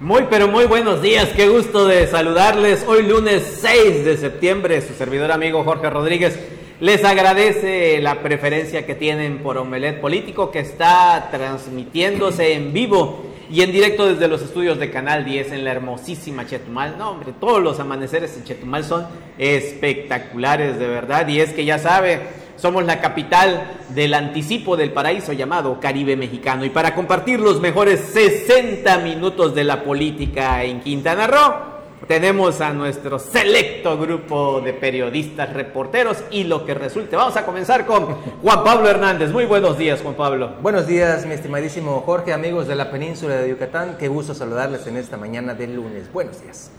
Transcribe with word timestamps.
Muy, 0.00 0.26
pero 0.30 0.46
muy 0.46 0.66
buenos 0.66 1.02
días, 1.02 1.30
qué 1.34 1.48
gusto 1.48 1.84
de 1.88 2.06
saludarles. 2.06 2.84
Hoy 2.86 3.02
lunes 3.02 3.58
6 3.60 4.04
de 4.04 4.16
septiembre, 4.16 4.80
su 4.80 4.94
servidor 4.94 5.32
amigo 5.32 5.64
Jorge 5.64 5.90
Rodríguez 5.90 6.38
les 6.78 7.02
agradece 7.04 8.00
la 8.00 8.22
preferencia 8.22 8.86
que 8.86 8.94
tienen 8.94 9.38
por 9.38 9.58
Omelet 9.58 10.00
Político 10.00 10.52
que 10.52 10.60
está 10.60 11.30
transmitiéndose 11.32 12.52
en 12.52 12.72
vivo 12.72 13.24
y 13.50 13.62
en 13.62 13.72
directo 13.72 14.06
desde 14.06 14.28
los 14.28 14.40
estudios 14.40 14.78
de 14.78 14.92
Canal 14.92 15.24
10 15.24 15.50
en 15.50 15.64
la 15.64 15.72
hermosísima 15.72 16.46
Chetumal. 16.46 16.96
No, 16.96 17.10
hombre, 17.10 17.32
todos 17.40 17.60
los 17.60 17.80
amaneceres 17.80 18.36
en 18.36 18.44
Chetumal 18.44 18.84
son 18.84 19.04
espectaculares 19.36 20.78
de 20.78 20.86
verdad 20.86 21.26
y 21.26 21.40
es 21.40 21.52
que 21.52 21.64
ya 21.64 21.80
sabe, 21.80 22.20
somos 22.58 22.84
la 22.84 23.00
capital 23.00 23.78
del 23.90 24.14
anticipo 24.14 24.76
del 24.76 24.92
paraíso 24.92 25.32
llamado 25.32 25.78
Caribe 25.80 26.16
Mexicano. 26.16 26.64
Y 26.64 26.70
para 26.70 26.94
compartir 26.94 27.40
los 27.40 27.60
mejores 27.60 28.00
60 28.12 28.98
minutos 28.98 29.54
de 29.54 29.64
la 29.64 29.84
política 29.84 30.64
en 30.64 30.80
Quintana 30.80 31.26
Roo, 31.26 31.78
tenemos 32.06 32.60
a 32.60 32.72
nuestro 32.72 33.18
selecto 33.18 33.98
grupo 33.98 34.60
de 34.60 34.72
periodistas, 34.72 35.52
reporteros 35.52 36.24
y 36.30 36.44
lo 36.44 36.64
que 36.64 36.74
resulte. 36.74 37.16
Vamos 37.16 37.36
a 37.36 37.44
comenzar 37.44 37.86
con 37.86 38.06
Juan 38.42 38.64
Pablo 38.64 38.88
Hernández. 38.88 39.30
Muy 39.30 39.44
buenos 39.44 39.78
días, 39.78 40.00
Juan 40.00 40.14
Pablo. 40.14 40.54
Buenos 40.62 40.86
días, 40.86 41.26
mi 41.26 41.34
estimadísimo 41.34 42.02
Jorge, 42.06 42.32
amigos 42.32 42.66
de 42.66 42.76
la 42.76 42.90
península 42.90 43.36
de 43.36 43.50
Yucatán. 43.50 43.96
Qué 43.98 44.08
gusto 44.08 44.34
saludarles 44.34 44.86
en 44.86 44.96
esta 44.96 45.16
mañana 45.16 45.54
del 45.54 45.76
lunes. 45.76 46.10
Buenos 46.12 46.42
días. 46.42 46.70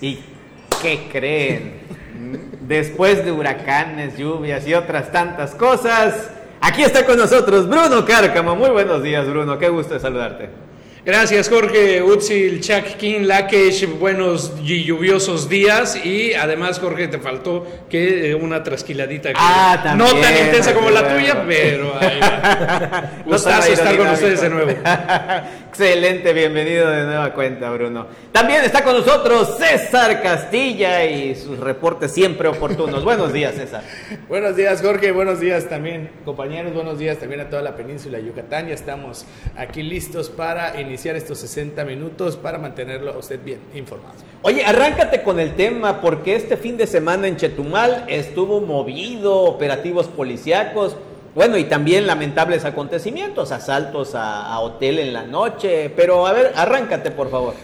¿Y 0.00 0.18
qué 0.82 1.08
creen? 1.10 2.03
Después 2.60 3.24
de 3.24 3.32
huracanes, 3.32 4.16
lluvias 4.16 4.66
y 4.66 4.74
otras 4.74 5.12
tantas 5.12 5.54
cosas, 5.54 6.30
aquí 6.60 6.82
está 6.82 7.04
con 7.04 7.16
nosotros 7.16 7.68
Bruno 7.68 8.04
Cárcamo. 8.04 8.56
Muy 8.56 8.70
buenos 8.70 9.02
días, 9.02 9.28
Bruno. 9.28 9.58
Qué 9.58 9.68
gusto 9.68 9.98
saludarte. 9.98 10.63
Gracias 11.06 11.50
Jorge, 11.50 12.02
Utzil, 12.02 12.62
King, 12.98 13.26
Lakesh, 13.26 13.86
buenos 13.98 14.54
y 14.64 14.84
lluviosos 14.84 15.50
días 15.50 16.02
y 16.02 16.32
además 16.32 16.78
Jorge 16.78 17.08
te 17.08 17.18
faltó 17.18 17.66
que 17.90 18.30
eh, 18.30 18.34
una 18.34 18.62
trasquiladita 18.62 19.28
ah, 19.34 19.94
no 19.98 20.06
tan 20.06 20.34
intensa 20.34 20.72
como 20.72 20.88
la 20.88 21.06
tuya, 21.06 21.44
pero 21.46 21.94
ahí 22.00 22.20
Gustazo 23.26 23.70
estar 23.70 23.94
con 23.98 24.08
ustedes 24.08 24.40
de 24.40 24.48
nuevo. 24.48 24.70
Excelente, 25.68 26.32
bienvenido 26.32 26.88
de 26.88 27.04
nueva 27.04 27.34
cuenta 27.34 27.68
Bruno. 27.70 28.06
También 28.32 28.64
está 28.64 28.82
con 28.82 28.94
nosotros 28.94 29.58
César 29.58 30.22
Castilla 30.22 31.04
y 31.04 31.34
sus 31.34 31.58
reportes 31.58 32.12
siempre 32.12 32.48
oportunos. 32.48 33.04
buenos 33.04 33.30
días 33.30 33.56
César. 33.56 33.82
buenos 34.26 34.56
días 34.56 34.80
Jorge, 34.80 35.12
buenos 35.12 35.38
días 35.38 35.68
también 35.68 36.10
compañeros, 36.24 36.72
buenos 36.72 36.98
días 36.98 37.18
también 37.18 37.42
a 37.42 37.50
toda 37.50 37.60
la 37.60 37.76
península 37.76 38.16
de 38.16 38.24
Yucatán. 38.24 38.68
Ya 38.68 38.74
estamos 38.74 39.26
aquí 39.54 39.82
listos 39.82 40.30
para 40.30 40.80
iniciar 40.80 40.93
iniciar 40.94 41.16
estos 41.16 41.38
60 41.38 41.84
minutos 41.84 42.36
para 42.36 42.56
mantenerlo 42.56 43.12
a 43.12 43.18
usted 43.18 43.40
bien 43.44 43.58
informado. 43.74 44.14
Oye, 44.42 44.64
arráncate 44.64 45.24
con 45.24 45.40
el 45.40 45.56
tema 45.56 46.00
porque 46.00 46.36
este 46.36 46.56
fin 46.56 46.76
de 46.76 46.86
semana 46.86 47.26
en 47.26 47.36
Chetumal 47.36 48.04
estuvo 48.06 48.60
movido, 48.60 49.40
operativos 49.40 50.06
policíacos, 50.06 50.96
bueno, 51.34 51.58
y 51.58 51.64
también 51.64 52.06
lamentables 52.06 52.64
acontecimientos, 52.64 53.50
asaltos 53.50 54.14
a, 54.14 54.56
hotel 54.60 55.00
en 55.00 55.12
la 55.12 55.24
noche, 55.24 55.90
pero 55.96 56.28
a 56.28 56.32
ver, 56.32 56.52
arráncate 56.54 57.10
por 57.10 57.28
favor. 57.28 57.54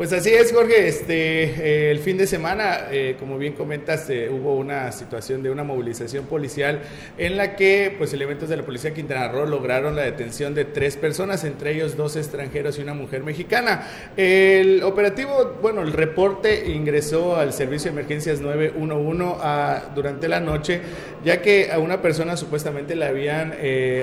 Pues 0.00 0.14
así 0.14 0.30
es, 0.30 0.50
Jorge. 0.50 0.88
Este, 0.88 1.42
eh, 1.42 1.90
el 1.90 1.98
fin 1.98 2.16
de 2.16 2.26
semana, 2.26 2.86
eh, 2.90 3.16
como 3.18 3.36
bien 3.36 3.52
comentas, 3.52 4.08
eh, 4.08 4.30
hubo 4.30 4.54
una 4.54 4.90
situación 4.92 5.42
de 5.42 5.50
una 5.50 5.62
movilización 5.62 6.24
policial 6.24 6.80
en 7.18 7.36
la 7.36 7.54
que, 7.54 7.94
pues, 7.98 8.14
elementos 8.14 8.48
de 8.48 8.56
la 8.56 8.62
policía 8.62 8.94
Quintana 8.94 9.28
Roo 9.28 9.44
lograron 9.44 9.94
la 9.94 10.00
detención 10.00 10.54
de 10.54 10.64
tres 10.64 10.96
personas, 10.96 11.44
entre 11.44 11.74
ellos 11.74 11.98
dos 11.98 12.16
extranjeros 12.16 12.78
y 12.78 12.80
una 12.80 12.94
mujer 12.94 13.22
mexicana. 13.24 13.86
El 14.16 14.82
operativo, 14.84 15.58
bueno, 15.60 15.82
el 15.82 15.92
reporte 15.92 16.70
ingresó 16.70 17.36
al 17.36 17.52
servicio 17.52 17.92
de 17.92 17.98
emergencias 17.98 18.40
911 18.40 19.36
a, 19.42 19.92
durante 19.94 20.28
la 20.28 20.40
noche, 20.40 20.80
ya 21.22 21.42
que 21.42 21.72
a 21.72 21.78
una 21.78 22.00
persona 22.00 22.38
supuestamente 22.38 22.96
le 22.96 23.04
habían 23.04 23.52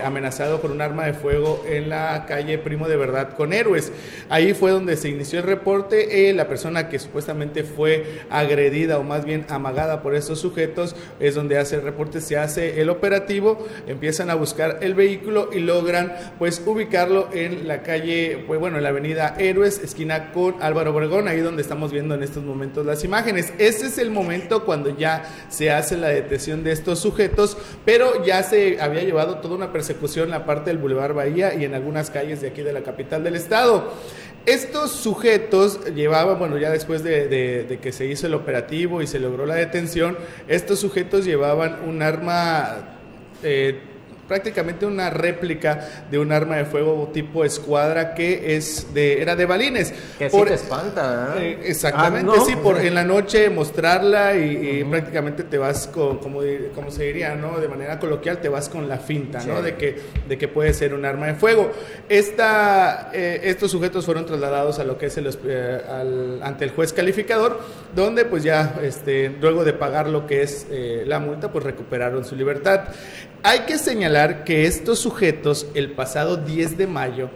amenazado 0.03 0.61
con 0.61 0.69
un 0.69 0.81
arma 0.81 1.07
de 1.07 1.13
fuego 1.13 1.65
en 1.67 1.89
la 1.89 2.25
calle 2.27 2.59
Primo 2.59 2.87
de 2.87 2.97
Verdad 2.97 3.33
con 3.35 3.51
Héroes. 3.51 3.91
Ahí 4.29 4.53
fue 4.53 4.69
donde 4.69 4.95
se 4.95 5.09
inició 5.09 5.39
el 5.39 5.45
reporte 5.45 5.86
eh, 5.91 6.33
la 6.33 6.47
persona 6.47 6.89
que 6.89 6.99
supuestamente 6.99 7.63
fue 7.63 8.21
agredida 8.29 8.99
o 8.99 9.03
más 9.03 9.25
bien 9.25 9.45
amagada 9.49 10.01
por 10.01 10.15
estos 10.15 10.39
sujetos 10.39 10.95
es 11.19 11.35
donde 11.35 11.57
hace 11.57 11.75
el 11.75 11.81
reporte, 11.81 12.21
se 12.21 12.37
hace 12.37 12.81
el 12.81 12.89
operativo, 12.89 13.65
empiezan 13.87 14.29
a 14.29 14.35
buscar 14.35 14.79
el 14.81 14.93
vehículo 14.93 15.49
y 15.53 15.59
logran 15.59 16.13
pues 16.39 16.61
ubicarlo 16.65 17.29
en 17.33 17.67
la 17.67 17.81
calle, 17.83 18.43
pues 18.47 18.59
bueno, 18.59 18.77
en 18.77 18.83
la 18.83 18.89
avenida 18.89 19.35
Héroes, 19.37 19.79
esquina 19.83 20.31
con 20.31 20.55
Álvaro 20.61 20.93
Obregón, 20.93 21.27
ahí 21.27 21.39
donde 21.39 21.61
estamos 21.61 21.91
viendo 21.91 22.15
en 22.15 22.23
estos 22.23 22.43
momentos 22.43 22.85
las 22.85 23.03
imágenes. 23.03 23.53
Ese 23.57 23.87
es 23.87 23.97
el 23.97 24.11
momento 24.11 24.65
cuando 24.65 24.95
ya 24.97 25.23
se 25.49 25.71
hace 25.71 25.97
la 25.97 26.09
detención 26.09 26.63
de 26.63 26.71
estos 26.71 26.99
sujetos, 26.99 27.57
pero 27.85 28.25
ya 28.25 28.43
se 28.43 28.79
había 28.81 29.03
llevado 29.03 29.37
toda 29.39 29.55
una 29.55 29.71
persecución 29.71 30.25
en 30.25 30.31
la 30.31 30.45
parte 30.45 30.69
del 30.69 30.77
Boulevard 30.77 31.13
Bahía 31.13 31.53
y 31.53 31.65
en 31.65 31.73
algunas 31.73 32.09
calles 32.09 32.41
de 32.41 32.47
aquí 32.47 32.61
de 32.61 32.73
la 32.73 32.81
capital 32.81 33.23
del 33.23 33.35
estado. 33.35 33.93
Estos 34.47 34.91
sujetos 34.91 35.93
llevaban, 35.93 36.39
bueno, 36.39 36.57
ya 36.57 36.69
después 36.69 37.03
de, 37.03 37.79
que 37.81 37.91
se 37.91 38.05
hizo 38.05 38.27
el 38.27 38.33
operativo 38.33 39.01
y 39.01 39.07
se 39.07 39.19
logró 39.19 39.45
la 39.45 39.55
detención, 39.55 40.17
estos 40.47 40.79
sujetos 40.79 41.25
llevaban 41.25 41.81
un 41.85 42.01
arma 42.01 42.95
eh, 43.43 43.81
prácticamente 44.27 44.85
una 44.85 45.09
réplica 45.09 46.05
de 46.11 46.19
un 46.19 46.31
arma 46.31 46.57
de 46.57 46.65
fuego 46.65 47.09
tipo 47.13 47.43
escuadra 47.45 48.13
que 48.13 48.55
es 48.55 48.93
de 48.93 49.21
era 49.21 49.35
de 49.35 49.45
balines. 49.45 49.93
Que 50.17 50.29
por, 50.29 50.47
te 50.47 50.55
espanta, 50.55 51.35
¿eh? 51.37 51.51
Eh, 51.51 51.59
exactamente, 51.65 52.31
ah, 52.35 52.43
sí, 52.45 52.55
por 52.55 52.79
en 52.79 52.95
la 52.95 53.03
noche 53.03 53.49
mostrarla 53.49 54.35
y, 54.35 54.83
prácticamente 54.83 55.43
te 55.43 55.57
vas 55.57 55.87
con, 55.87 56.17
como, 56.17 56.41
como 56.75 56.91
se 56.91 57.03
diría, 57.03 57.35
¿no? 57.35 57.59
De 57.59 57.67
manera 57.67 57.99
coloquial 57.99 58.39
te 58.39 58.49
vas 58.49 58.69
con 58.69 58.87
la 58.87 58.97
finta, 58.97 59.43
¿no? 59.43 59.61
De 59.61 59.75
que, 59.75 59.95
de 60.27 60.37
que 60.37 60.47
puede 60.47 60.73
ser 60.73 60.93
un 60.93 61.05
arma 61.05 61.27
de 61.27 61.35
fuego. 61.35 61.71
Esta, 62.09 63.09
eh, 63.13 63.41
estos 63.43 63.71
sujetos 63.71 64.05
fueron 64.05 64.25
trasladados 64.25 64.79
a 64.79 64.83
lo 64.83 64.97
que 64.97 65.07
es 65.07 65.17
el, 65.17 65.27
ante 66.41 66.65
el 66.65 66.71
juez 66.71 66.93
calificador, 66.93 67.59
donde 67.95 68.25
pues 68.25 68.43
ya 68.43 68.75
este, 68.83 69.29
luego 69.39 69.63
de 69.63 69.73
pagar 69.73 70.07
lo 70.07 70.27
que 70.27 70.41
es 70.41 70.67
la 71.05 71.19
multa, 71.19 71.51
pues 71.51 71.63
recuperaron 71.63 72.25
su 72.25 72.35
libertad. 72.35 72.85
Hay 73.43 73.59
que 73.61 73.77
señalar 73.77 74.16
que 74.45 74.65
estos 74.65 74.99
sujetos 74.99 75.67
el 75.75 75.91
pasado 75.91 76.37
10 76.37 76.77
de 76.77 76.87
mayo 76.87 77.29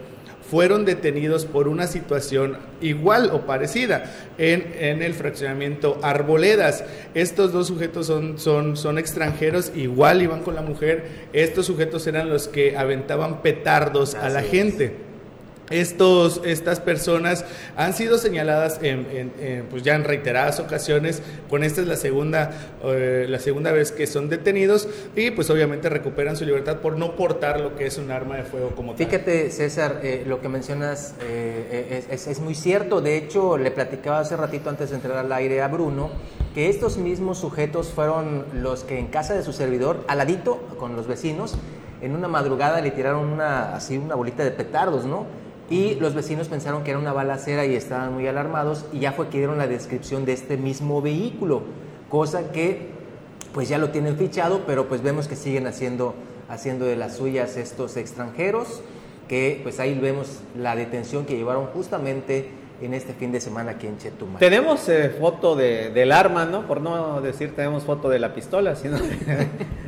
fueron 0.50 0.84
detenidos 0.84 1.46
por 1.46 1.68
una 1.68 1.86
situación 1.86 2.58
igual 2.80 3.30
o 3.32 3.46
parecida 3.46 4.12
en, 4.36 5.00
el 5.00 5.14
fraccionamiento 5.14 5.98
Arboledas. 6.02 6.84
Estos 7.14 7.52
dos 7.52 7.68
sujetos 7.68 8.08
son, 8.08 8.38
son, 8.38 8.76
son 8.76 8.98
extranjeros, 8.98 9.72
igual 9.76 10.22
iban 10.22 10.42
con 10.42 10.54
la 10.54 10.62
mujer. 10.62 11.28
Estos 11.32 11.66
sujetos 11.66 12.06
eran 12.06 12.28
los 12.28 12.48
que 12.48 12.76
aventaban 12.76 13.42
petardos 13.42 14.14
a 14.14 14.28
la 14.28 14.42
gente. 14.42 15.11
Estos, 15.70 16.42
estas 16.44 16.80
personas 16.80 17.44
han 17.76 17.94
sido 17.94 18.18
señaladas 18.18 18.78
en, 18.82 19.64
pues 19.70 19.82
ya 19.82 19.94
en 19.94 20.04
reiteradas 20.04 20.60
ocasiones, 20.60 21.22
con 21.48 21.64
esta 21.64 21.80
es 21.80 21.86
la 21.86 21.96
segunda, 21.96 22.50
eh, 22.84 23.26
la 23.28 23.38
segunda 23.38 23.72
vez 23.72 23.92
que 23.92 24.06
son 24.06 24.28
detenidos 24.28 24.88
y 25.16 25.30
pues 25.30 25.48
obviamente 25.50 25.88
recuperan 25.88 26.36
su 26.36 26.44
libertad 26.44 26.78
por 26.78 26.98
no 26.98 27.16
portar 27.16 27.60
lo 27.60 27.74
que 27.76 27.86
es 27.86 27.96
un 27.96 28.10
arma 28.10 28.36
de 28.36 28.42
fuego 28.42 28.70
como 28.74 28.94
tal. 28.94 29.06
Fíjate 29.06 29.50
César, 29.50 30.00
eh, 30.02 30.24
lo 30.26 30.40
que 30.40 30.48
mencionas 30.48 31.14
eh, 31.22 32.04
es, 32.10 32.26
es, 32.26 32.40
muy 32.40 32.54
cierto, 32.54 33.00
de 33.00 33.16
hecho 33.16 33.56
le 33.56 33.70
platicaba 33.70 34.20
hace 34.20 34.36
ratito 34.36 34.68
antes 34.68 34.90
de 34.90 34.96
entrar 34.96 35.16
al 35.16 35.32
aire 35.32 35.62
a 35.62 35.68
Bruno 35.68 36.10
que 36.54 36.68
estos 36.68 36.98
mismos 36.98 37.38
sujetos 37.38 37.88
fueron 37.88 38.44
los 38.52 38.84
que 38.84 38.98
en 38.98 39.06
casa 39.06 39.34
de 39.34 39.42
su 39.42 39.52
servidor, 39.52 40.04
aladito 40.06 40.58
con 40.78 40.96
los 40.96 41.06
vecinos, 41.06 41.54
en 42.02 42.14
una 42.14 42.28
madrugada 42.28 42.80
le 42.80 42.90
tiraron 42.90 43.26
una, 43.26 43.74
así 43.74 43.96
una 43.96 44.16
bolita 44.16 44.44
de 44.44 44.50
petardos, 44.50 45.06
¿no? 45.06 45.24
Y 45.72 45.94
los 45.94 46.12
vecinos 46.12 46.48
pensaron 46.48 46.84
que 46.84 46.90
era 46.90 47.00
una 47.00 47.14
balacera 47.14 47.64
y 47.64 47.74
estaban 47.74 48.12
muy 48.12 48.26
alarmados 48.26 48.84
y 48.92 48.98
ya 48.98 49.12
fue 49.12 49.28
que 49.28 49.38
dieron 49.38 49.56
la 49.56 49.66
descripción 49.66 50.26
de 50.26 50.34
este 50.34 50.58
mismo 50.58 51.00
vehículo, 51.00 51.62
cosa 52.10 52.52
que 52.52 52.90
pues 53.54 53.70
ya 53.70 53.78
lo 53.78 53.88
tienen 53.88 54.18
fichado, 54.18 54.64
pero 54.66 54.86
pues 54.86 55.02
vemos 55.02 55.28
que 55.28 55.34
siguen 55.34 55.66
haciendo, 55.66 56.14
haciendo 56.50 56.84
de 56.84 56.96
las 56.96 57.16
suyas 57.16 57.56
estos 57.56 57.96
extranjeros, 57.96 58.82
que 59.28 59.60
pues 59.62 59.80
ahí 59.80 59.98
vemos 59.98 60.40
la 60.58 60.76
detención 60.76 61.24
que 61.24 61.38
llevaron 61.38 61.64
justamente 61.68 62.50
en 62.82 62.92
este 62.92 63.14
fin 63.14 63.32
de 63.32 63.40
semana 63.40 63.70
aquí 63.70 63.86
en 63.86 63.96
Chetumal. 63.96 64.40
Tenemos 64.40 64.86
eh, 64.90 65.08
foto 65.18 65.56
de, 65.56 65.88
del 65.88 66.12
arma, 66.12 66.44
¿no? 66.44 66.66
Por 66.66 66.82
no 66.82 67.22
decir 67.22 67.56
tenemos 67.56 67.84
foto 67.84 68.10
de 68.10 68.18
la 68.18 68.34
pistola, 68.34 68.76
sino 68.76 68.98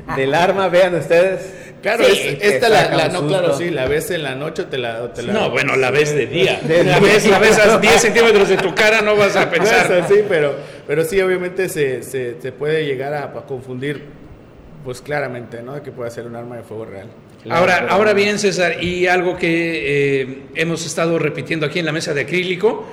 del 0.17 0.35
arma, 0.35 0.69
vean 0.69 0.95
ustedes. 0.95 1.65
Claro, 1.83 2.03
esta 2.07 2.71
la, 2.71 3.09
no, 3.09 3.27
claro, 3.27 3.55
sí, 3.59 3.69
la 3.69 3.87
ves 3.87 4.11
en 4.11 4.23
la 4.23 4.35
noche 4.35 4.63
o 4.63 4.67
te 4.69 4.79
la, 4.79 5.13
te 5.13 5.23
No, 5.23 5.51
bueno, 5.51 5.77
la 5.77 5.91
ves 5.91 6.15
de 6.15 6.27
día. 6.27 6.59
la, 6.67 6.99
ves, 6.99 7.27
la 7.27 7.39
ves 7.39 7.59
a 7.59 7.79
10 7.79 8.01
centímetros 8.01 8.49
de 8.49 8.57
tu 8.57 8.75
cara, 8.75 9.03
no 9.03 9.15
vas 9.17 9.37
a 9.37 9.51
pensar. 9.51 9.91
No 9.91 10.03
así, 10.03 10.25
pero, 10.27 10.55
pero 10.87 11.05
sí, 11.05 11.21
obviamente 11.21 11.69
se, 11.69 12.03
se, 12.03 12.41
se 12.41 12.53
puede 12.53 12.87
llegar 12.87 13.13
a, 13.13 13.31
confundir, 13.43 14.03
pues 14.83 15.03
claramente, 15.03 15.61
¿no? 15.63 15.83
Que 15.83 15.93
puede 15.93 16.11
ser 16.11 16.27
un 16.27 16.37
arma 16.37 16.57
de 16.57 16.63
fuego 16.63 16.87
real. 16.87 17.09
ahora, 17.51 17.87
ahora 17.91 18.15
bien, 18.15 18.39
César, 18.39 18.83
y 18.83 19.07
algo 19.07 19.37
que 19.37 20.23
eh, 20.23 20.39
hemos 20.55 20.87
estado 20.87 21.19
repitiendo 21.19 21.67
aquí 21.67 21.81
en 21.81 21.85
la 21.85 21.93
mesa 21.93 22.15
de 22.15 22.23
acrílico, 22.23 22.87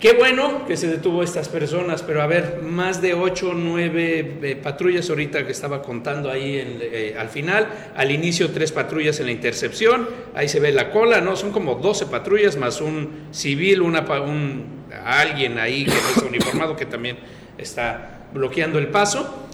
Qué 0.00 0.14
bueno 0.14 0.64
que 0.66 0.78
se 0.78 0.88
detuvo 0.88 1.22
estas 1.22 1.50
personas, 1.50 2.02
pero 2.02 2.22
a 2.22 2.26
ver, 2.26 2.62
más 2.62 3.02
de 3.02 3.12
8 3.12 3.50
o 3.50 3.52
9 3.52 4.58
patrullas 4.62 5.10
ahorita 5.10 5.44
que 5.44 5.52
estaba 5.52 5.82
contando 5.82 6.30
ahí 6.30 6.56
eh, 6.56 7.14
al 7.18 7.28
final, 7.28 7.68
al 7.94 8.10
inicio 8.10 8.50
tres 8.50 8.72
patrullas 8.72 9.20
en 9.20 9.26
la 9.26 9.32
intercepción, 9.32 10.08
ahí 10.34 10.48
se 10.48 10.58
ve 10.58 10.72
la 10.72 10.90
cola, 10.90 11.20
¿no? 11.20 11.36
Son 11.36 11.52
como 11.52 11.74
12 11.74 12.06
patrullas 12.06 12.56
más 12.56 12.80
un 12.80 13.26
civil, 13.30 13.82
una, 13.82 14.00
un, 14.22 14.86
alguien 15.04 15.58
ahí 15.58 15.84
que 15.84 15.90
no 15.90 16.08
está 16.16 16.26
uniformado 16.26 16.76
que 16.76 16.86
también 16.86 17.18
está 17.58 18.26
bloqueando 18.32 18.78
el 18.78 18.88
paso. 18.88 19.48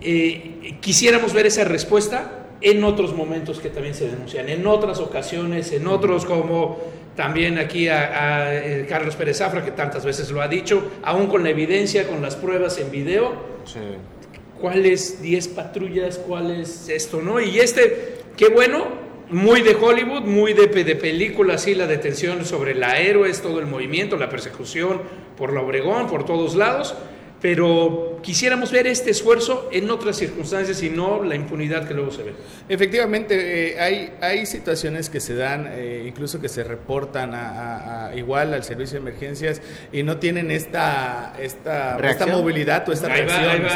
Eh, 0.00 0.76
quisiéramos 0.80 1.32
ver 1.32 1.46
esa 1.46 1.64
respuesta 1.64 2.46
en 2.60 2.84
otros 2.84 3.16
momentos 3.16 3.58
que 3.58 3.68
también 3.68 3.96
se 3.96 4.06
denuncian, 4.08 4.48
en 4.48 4.64
otras 4.64 5.00
ocasiones, 5.00 5.72
en 5.72 5.88
otros 5.88 6.24
como 6.24 6.78
también 7.16 7.58
aquí 7.58 7.88
a, 7.88 8.54
eh, 8.54 8.86
Carlos 8.88 9.16
Pérez 9.16 9.38
Zafra, 9.38 9.64
que 9.64 9.70
tantas 9.70 10.04
veces 10.04 10.30
lo 10.30 10.40
ha 10.40 10.48
dicho, 10.48 10.90
aún 11.02 11.26
con 11.26 11.42
la 11.42 11.50
evidencia, 11.50 12.06
con 12.06 12.22
las 12.22 12.36
pruebas 12.36 12.78
en 12.78 12.90
video. 12.90 13.34
Sí. 13.64 13.80
¿Cuáles 14.60 15.20
10 15.20 15.48
patrullas? 15.48 16.18
¿Cuál 16.18 16.50
es 16.52 16.88
esto? 16.88 17.20
¿no? 17.20 17.40
Y 17.40 17.58
este, 17.58 18.18
qué 18.36 18.48
bueno, 18.48 18.86
muy 19.30 19.62
de 19.62 19.74
Hollywood, 19.74 20.22
muy 20.22 20.52
de, 20.52 20.66
de 20.66 20.96
película, 20.96 21.54
así 21.54 21.74
la 21.74 21.86
detención 21.86 22.44
sobre 22.44 22.74
la 22.74 23.00
héroes, 23.00 23.42
todo 23.42 23.58
el 23.60 23.66
movimiento, 23.66 24.16
la 24.16 24.28
persecución 24.28 25.00
por 25.36 25.52
la 25.52 25.60
Obregón, 25.60 26.06
por 26.06 26.24
todos 26.24 26.54
lados 26.54 26.94
pero 27.42 28.20
quisiéramos 28.22 28.70
ver 28.70 28.86
este 28.86 29.10
esfuerzo 29.10 29.68
en 29.72 29.90
otras 29.90 30.16
circunstancias 30.16 30.80
y 30.84 30.90
no 30.90 31.24
la 31.24 31.34
impunidad 31.34 31.88
que 31.88 31.92
luego 31.92 32.12
se 32.12 32.22
ve. 32.22 32.34
Efectivamente, 32.68 33.72
eh, 33.72 33.80
hay, 33.80 34.12
hay 34.20 34.46
situaciones 34.46 35.10
que 35.10 35.18
se 35.18 35.34
dan, 35.34 35.68
eh, 35.68 36.04
incluso 36.06 36.40
que 36.40 36.48
se 36.48 36.62
reportan 36.62 37.32
a, 37.34 38.12
igual 38.14 38.54
al 38.54 38.62
servicio 38.62 39.00
de 39.00 39.08
emergencias 39.08 39.60
y 39.92 40.04
no 40.04 40.18
tienen 40.18 40.52
esta, 40.52 41.34
esta, 41.40 41.98
esta 41.98 42.26
movilidad 42.28 42.88
o 42.88 42.92
esta 42.92 43.08
reacción. 43.08 43.66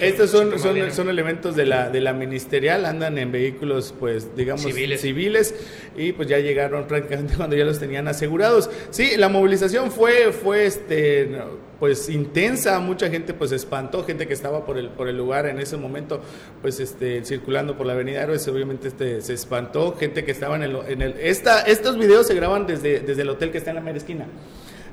Estos 0.00 0.30
son, 0.30 0.58
son, 0.58 0.90
son, 0.90 1.08
elementos 1.08 1.54
de 1.54 1.66
la, 1.66 1.90
de 1.90 2.00
la 2.00 2.12
ministerial, 2.12 2.84
andan 2.84 3.16
en 3.16 3.30
vehículos, 3.30 3.94
pues, 3.96 4.34
digamos, 4.34 4.62
civiles. 4.62 5.00
civiles 5.02 5.54
y 5.96 6.10
pues 6.12 6.26
ya 6.26 6.38
llegaron 6.40 6.84
prácticamente 6.88 7.34
cuando 7.36 7.54
ya 7.54 7.64
los 7.64 7.78
tenían 7.78 8.08
asegurados. 8.08 8.68
Sí, 8.90 9.12
la 9.16 9.28
movilización 9.28 9.92
fue, 9.92 10.32
fue 10.32 10.66
este 10.66 11.38
pues 11.78 12.08
intensa, 12.08 12.78
mucha 12.80 13.08
gente 13.08 13.34
pues 13.34 13.52
espantó, 13.52 14.04
gente 14.04 14.26
que 14.26 14.34
estaba 14.34 14.64
por 14.64 14.78
el, 14.78 14.88
por 14.88 15.08
el 15.08 15.16
lugar 15.16 15.46
en 15.46 15.60
ese 15.60 15.76
momento, 15.76 16.20
pues 16.60 16.80
este, 16.80 17.24
circulando 17.24 17.76
por 17.76 17.86
la 17.86 17.92
avenida 17.92 18.22
Héroes, 18.22 18.46
obviamente 18.48 18.88
este, 18.88 19.20
se 19.20 19.34
espantó, 19.34 19.96
gente 19.96 20.24
que 20.24 20.32
estaba 20.32 20.56
en 20.56 20.62
el, 20.62 20.76
en 20.88 21.02
el 21.02 21.12
esta, 21.18 21.62
estos 21.62 21.96
videos 21.98 22.26
se 22.26 22.34
graban 22.34 22.66
desde, 22.66 23.00
desde 23.00 23.22
el 23.22 23.30
hotel 23.30 23.50
que 23.50 23.58
está 23.58 23.70
en 23.70 23.76
la 23.76 23.82
mera 23.82 23.98
esquina 23.98 24.26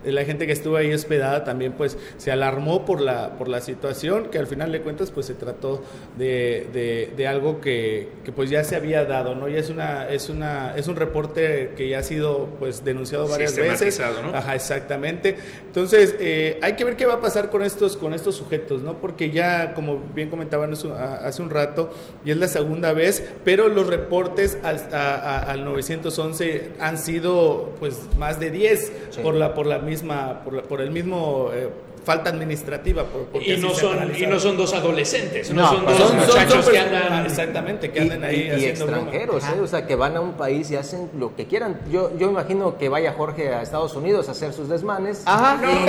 la 0.05 0.23
gente 0.25 0.45
que 0.45 0.53
estuvo 0.53 0.77
ahí 0.77 0.93
hospedada 0.93 1.43
también 1.43 1.73
pues 1.73 1.97
se 2.17 2.31
alarmó 2.31 2.85
por 2.85 3.01
la, 3.01 3.37
por 3.37 3.47
la 3.47 3.61
situación, 3.61 4.29
que 4.31 4.37
al 4.37 4.47
final 4.47 4.71
de 4.71 4.81
cuentas 4.81 5.11
pues 5.11 5.25
se 5.25 5.33
trató 5.33 5.81
de, 6.17 7.11
de, 7.15 7.27
algo 7.27 7.59
que, 7.59 8.09
que, 8.23 8.31
pues 8.31 8.49
ya 8.49 8.63
se 8.63 8.75
había 8.75 9.03
dado, 9.05 9.33
¿no? 9.33 9.47
Ya 9.47 9.57
es 9.57 9.69
una, 9.69 10.07
es 10.07 10.29
una, 10.29 10.75
es 10.75 10.87
un 10.87 10.95
reporte 10.95 11.71
que 11.75 11.89
ya 11.89 11.99
ha 11.99 12.03
sido 12.03 12.49
pues 12.59 12.83
denunciado 12.83 13.27
varias 13.27 13.55
veces. 13.55 13.99
¿no? 13.99 14.37
Ajá, 14.37 14.55
exactamente. 14.55 15.37
Entonces, 15.65 16.15
eh, 16.19 16.59
hay 16.61 16.73
que 16.73 16.83
ver 16.83 16.95
qué 16.95 17.05
va 17.05 17.15
a 17.15 17.21
pasar 17.21 17.49
con 17.49 17.63
estos, 17.63 17.97
con 17.97 18.13
estos 18.13 18.35
sujetos, 18.35 18.83
¿no? 18.83 18.99
Porque 18.99 19.31
ya, 19.31 19.73
como 19.73 19.99
bien 20.13 20.29
comentaban 20.29 20.73
hace 20.73 21.41
un 21.41 21.49
rato, 21.49 21.91
y 22.23 22.31
es 22.31 22.37
la 22.37 22.47
segunda 22.47 22.93
vez, 22.93 23.23
pero 23.43 23.67
los 23.67 23.87
reportes 23.87 24.57
al, 24.63 24.79
al 24.93 25.65
911 25.65 26.71
han 26.79 26.97
sido 26.97 27.73
pues 27.79 28.01
más 28.17 28.39
de 28.39 28.51
10 28.51 28.91
por 29.23 29.33
la, 29.33 29.53
por 29.53 29.65
la 29.65 29.79
misma 29.79 29.94
por, 30.03 30.63
por 30.63 30.81
el 30.81 30.92
mismo 30.92 31.50
eh, 31.53 31.69
falta 32.06 32.30
administrativa. 32.30 33.06
y, 33.33 33.57
no 33.57 33.71
son, 33.71 34.12
y 34.18 34.25
no 34.27 34.39
son 34.39 34.56
dos 34.56 34.74
adolescentes, 34.74 35.51
no, 35.51 35.68
son 35.68 35.86
dos 35.86 36.13
muchachos 36.13 36.69
que 36.69 36.80
andan... 36.80 37.25
Exactamente, 37.25 37.92
que 37.92 38.01
andan 38.01 38.24
ahí 38.24 38.53
y, 38.57 38.65
extranjeros, 38.65 39.44
¿eh? 39.44 39.59
o 39.62 39.68
sea, 39.68 39.86
que 39.88 39.95
van 39.95 40.15
a 40.15 40.21
un 40.21 40.33
país 40.33 40.69
y 40.71 40.75
hacen 40.75 41.09
lo 41.18 41.36
que 41.36 41.47
quieran. 41.47 41.81
Yo, 41.92 42.15
yo 42.18 42.30
imagino 42.30 42.77
que 42.77 42.88
vaya 42.88 43.13
Jorge 43.13 43.53
a 43.53 43.62
Estados 43.62 43.95
Unidos 43.95 44.30
a 44.30 44.31
hacer 44.31 44.53
sus 44.53 44.69
desmanes. 44.69 45.24
Ajá, 45.25 45.57
no, 45.62 45.68
no, 45.68 45.81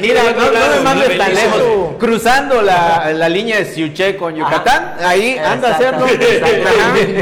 Mira, 0.00 0.22
no, 0.32 0.76
me 0.76 0.80
mandes 0.82 1.18
tan 1.18 1.34
lejos. 1.34 1.62
Cruzando 1.98 2.62
la, 2.62 3.12
la 3.12 3.28
línea 3.28 3.58
de 3.58 3.66
Siuche 3.66 4.16
con 4.16 4.34
Yucatán, 4.34 4.96
ahí 5.00 5.36
anda 5.36 5.68
a 5.68 5.74
hacerlo. 5.74 6.06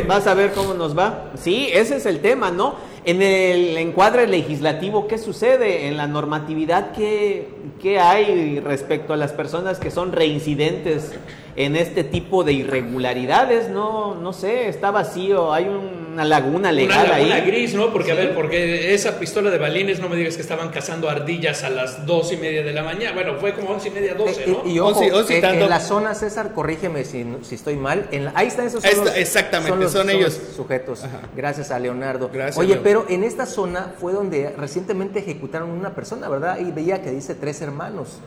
Vas 0.07 0.27
a 0.27 0.35
ver 0.35 0.53
cómo 0.53 0.75
nos 0.75 0.97
va. 0.97 1.31
Sí, 1.37 1.69
ese 1.73 1.97
es 1.97 2.07
el 2.07 2.21
tema, 2.21 2.51
¿no? 2.51 2.96
En 3.07 3.23
el 3.23 3.77
encuadre 3.77 4.27
legislativo, 4.27 5.07
¿qué 5.07 5.17
sucede? 5.17 5.87
En 5.87 5.97
la 5.97 6.09
normatividad, 6.09 6.91
¿qué, 6.91 7.47
¿qué, 7.81 8.01
hay 8.01 8.59
respecto 8.59 9.13
a 9.13 9.17
las 9.17 9.33
personas 9.33 9.79
que 9.79 9.93
son 9.93 10.11
reincidentes 10.11 11.15
en 11.55 11.77
este 11.77 12.03
tipo 12.03 12.43
de 12.43 12.55
irregularidades? 12.55 13.69
No, 13.69 14.17
no 14.17 14.33
sé, 14.33 14.69
está 14.69 14.91
vacío, 14.91 15.53
hay 15.53 15.69
una 16.17 16.25
laguna 16.25 16.73
legal 16.73 17.05
una 17.05 17.19
laguna 17.19 17.41
gris, 17.41 17.75
¿no? 17.75 17.93
Porque, 17.93 18.13
a 18.13 18.15
ver, 18.15 18.35
porque 18.35 18.95
esa 18.95 19.19
pistola 19.19 19.51
de 19.51 19.59
balines, 19.59 20.01
no 20.01 20.09
me 20.09 20.17
digas 20.17 20.35
que 20.37 20.41
estaban 20.41 20.71
cazando 20.71 21.11
ardillas 21.11 21.63
a 21.63 21.69
las 21.69 22.07
dos 22.07 22.33
y 22.33 22.39
media 22.39 22.63
de 22.63 22.73
la 22.73 22.83
mañana. 22.83 23.13
Bueno, 23.13 23.35
fue 23.39 23.53
como 23.53 23.69
once 23.69 23.89
y 23.89 23.91
media, 23.91 24.15
doce, 24.15 24.45
eh, 24.45 24.47
¿no? 24.49 24.71
Y, 24.71 24.79
ojo, 24.79 25.03
en, 25.03 25.69
la 25.69 25.81
zona, 25.81 26.15
César, 26.15 26.55
corrígeme 26.55 27.05
si, 27.05 27.27
si 27.43 27.57
estoy 27.57 27.77
mal, 27.77 28.09
en 28.13 28.31
ahí 28.35 28.47
están 28.49 28.67
esos 28.67 28.83
son 28.83 29.09
Exactamente, 29.15 29.89
son, 29.91 30.09
ellos. 30.09 30.41
sujetos. 30.57 31.05
Gracias 31.37 31.71
a 31.71 31.79
Leonardo. 31.79 32.31
Gracias, 32.33 32.57
Oye, 32.57 32.77
pero 32.77 33.05
en 33.11 33.23
esta 33.23 33.45
zona 33.45 33.93
fue 34.01 34.15
donde 34.15 34.51
recientemente 34.57 35.19
ejecutaron 35.19 35.69
una 35.69 35.95
persona, 35.95 36.31
¿verdad? 36.31 36.59
Y 36.61 36.71
veía 36.73 37.03
que 37.03 37.11
dice 37.11 37.35
tres 37.35 37.61
hermanos. 37.61 38.21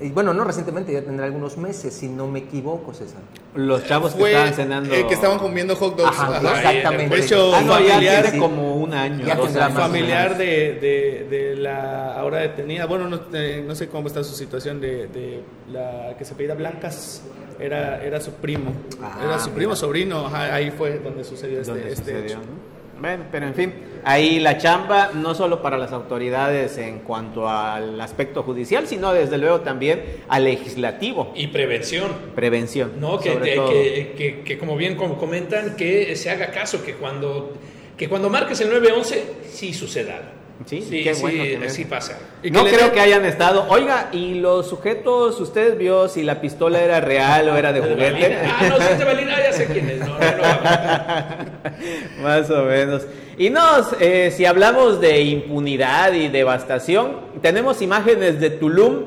Y 0.00 0.10
bueno, 0.10 0.32
no 0.32 0.44
recientemente, 0.44 0.92
ya 0.92 1.02
tendrá 1.02 1.26
algunos 1.26 1.56
meses, 1.56 1.92
si 1.92 2.08
no 2.08 2.28
me 2.28 2.40
equivoco, 2.40 2.94
César. 2.94 3.20
Los 3.54 3.84
chavos 3.84 4.14
que 4.14 4.22
estaban 4.24 4.54
cenando. 4.54 4.94
Eh, 4.94 5.06
que 5.08 5.14
estaban 5.14 5.38
comiendo 5.38 5.74
hot 5.74 5.96
dogs. 5.96 6.16
exactamente. 6.16 7.16
De 7.16 7.22
hecho, 7.24 7.54
ah, 7.54 7.62
familiar, 7.62 8.38
como 8.38 8.76
un 8.76 8.94
año. 8.94 9.26
familiar 9.72 10.38
de, 10.38 11.26
de, 11.28 11.56
la 11.56 12.14
ahora 12.14 12.38
detenida. 12.38 12.86
Bueno, 12.86 13.08
no, 13.08 13.20
eh, 13.32 13.64
no, 13.66 13.74
sé 13.74 13.88
cómo 13.88 14.06
está 14.06 14.22
su 14.22 14.34
situación 14.34 14.80
de, 14.80 15.08
de 15.08 15.42
la 15.72 16.14
que 16.16 16.24
se 16.24 16.34
pedía 16.34 16.54
Blancas. 16.54 17.22
Era, 17.58 18.04
era 18.04 18.20
su 18.20 18.32
primo. 18.34 18.72
Ah, 19.02 19.20
era 19.24 19.38
su 19.40 19.50
primo, 19.50 19.74
sobrino. 19.74 20.28
ahí 20.32 20.70
fue 20.70 21.00
donde 21.00 21.24
sucedió 21.24 21.60
este, 21.60 21.92
este 21.92 22.26
hecho. 22.26 22.38
Bueno, 23.00 23.24
pero 23.30 23.46
en 23.46 23.54
fin, 23.54 23.74
ahí 24.04 24.40
la 24.40 24.58
chamba 24.58 25.10
no 25.14 25.34
solo 25.34 25.62
para 25.62 25.78
las 25.78 25.92
autoridades 25.92 26.78
en 26.78 27.00
cuanto 27.00 27.48
al 27.48 28.00
aspecto 28.00 28.42
judicial, 28.42 28.86
sino 28.86 29.12
desde 29.12 29.38
luego 29.38 29.60
también 29.60 30.02
al 30.28 30.44
legislativo. 30.44 31.32
Y 31.34 31.48
prevención. 31.48 32.10
Prevención. 32.34 32.92
No, 32.98 33.20
que, 33.20 34.14
que, 34.16 34.42
que, 34.44 34.58
como 34.58 34.76
bien 34.76 34.96
comentan, 34.96 35.76
que 35.76 36.16
se 36.16 36.30
haga 36.30 36.50
caso, 36.50 36.84
que 36.84 36.94
cuando, 36.94 37.52
que 37.96 38.08
cuando 38.08 38.30
marques 38.30 38.60
el 38.60 38.68
911 38.70 39.24
sí 39.50 39.72
suceda 39.72 40.37
Sí, 40.68 41.00
qué 41.02 41.14
bueno 41.14 41.70
sí, 41.70 41.86
pasa. 41.86 42.18
no 42.50 42.64
creo 42.64 42.92
que 42.92 43.00
hayan 43.00 43.24
estado. 43.24 43.64
Oiga, 43.70 44.10
¿y 44.12 44.34
los 44.34 44.68
sujetos, 44.68 45.40
usted 45.40 45.78
vio 45.78 46.08
si 46.08 46.22
la 46.22 46.42
pistola 46.42 46.82
era 46.82 47.00
real 47.00 47.48
o 47.48 47.56
era 47.56 47.72
de 47.72 47.80
juguete? 47.80 48.36
Ah, 48.44 48.66
no, 48.68 48.76
si 48.76 48.82
es 48.82 48.98
de 48.98 49.04
Balín, 49.06 49.30
ah, 49.30 49.38
ya 49.42 49.52
sé 49.54 49.64
quién 49.64 49.88
es. 49.88 50.00
No, 50.00 50.08
no, 50.08 50.18
no, 50.18 50.22
Más 52.22 52.50
o 52.50 52.64
menos. 52.64 53.06
Y 53.38 53.48
no, 53.48 53.62
eh, 53.98 54.30
si 54.36 54.44
hablamos 54.44 55.00
de 55.00 55.22
impunidad 55.22 56.12
y 56.12 56.28
devastación, 56.28 57.12
tenemos 57.40 57.80
imágenes 57.80 58.38
de 58.38 58.50
Tulum, 58.50 59.04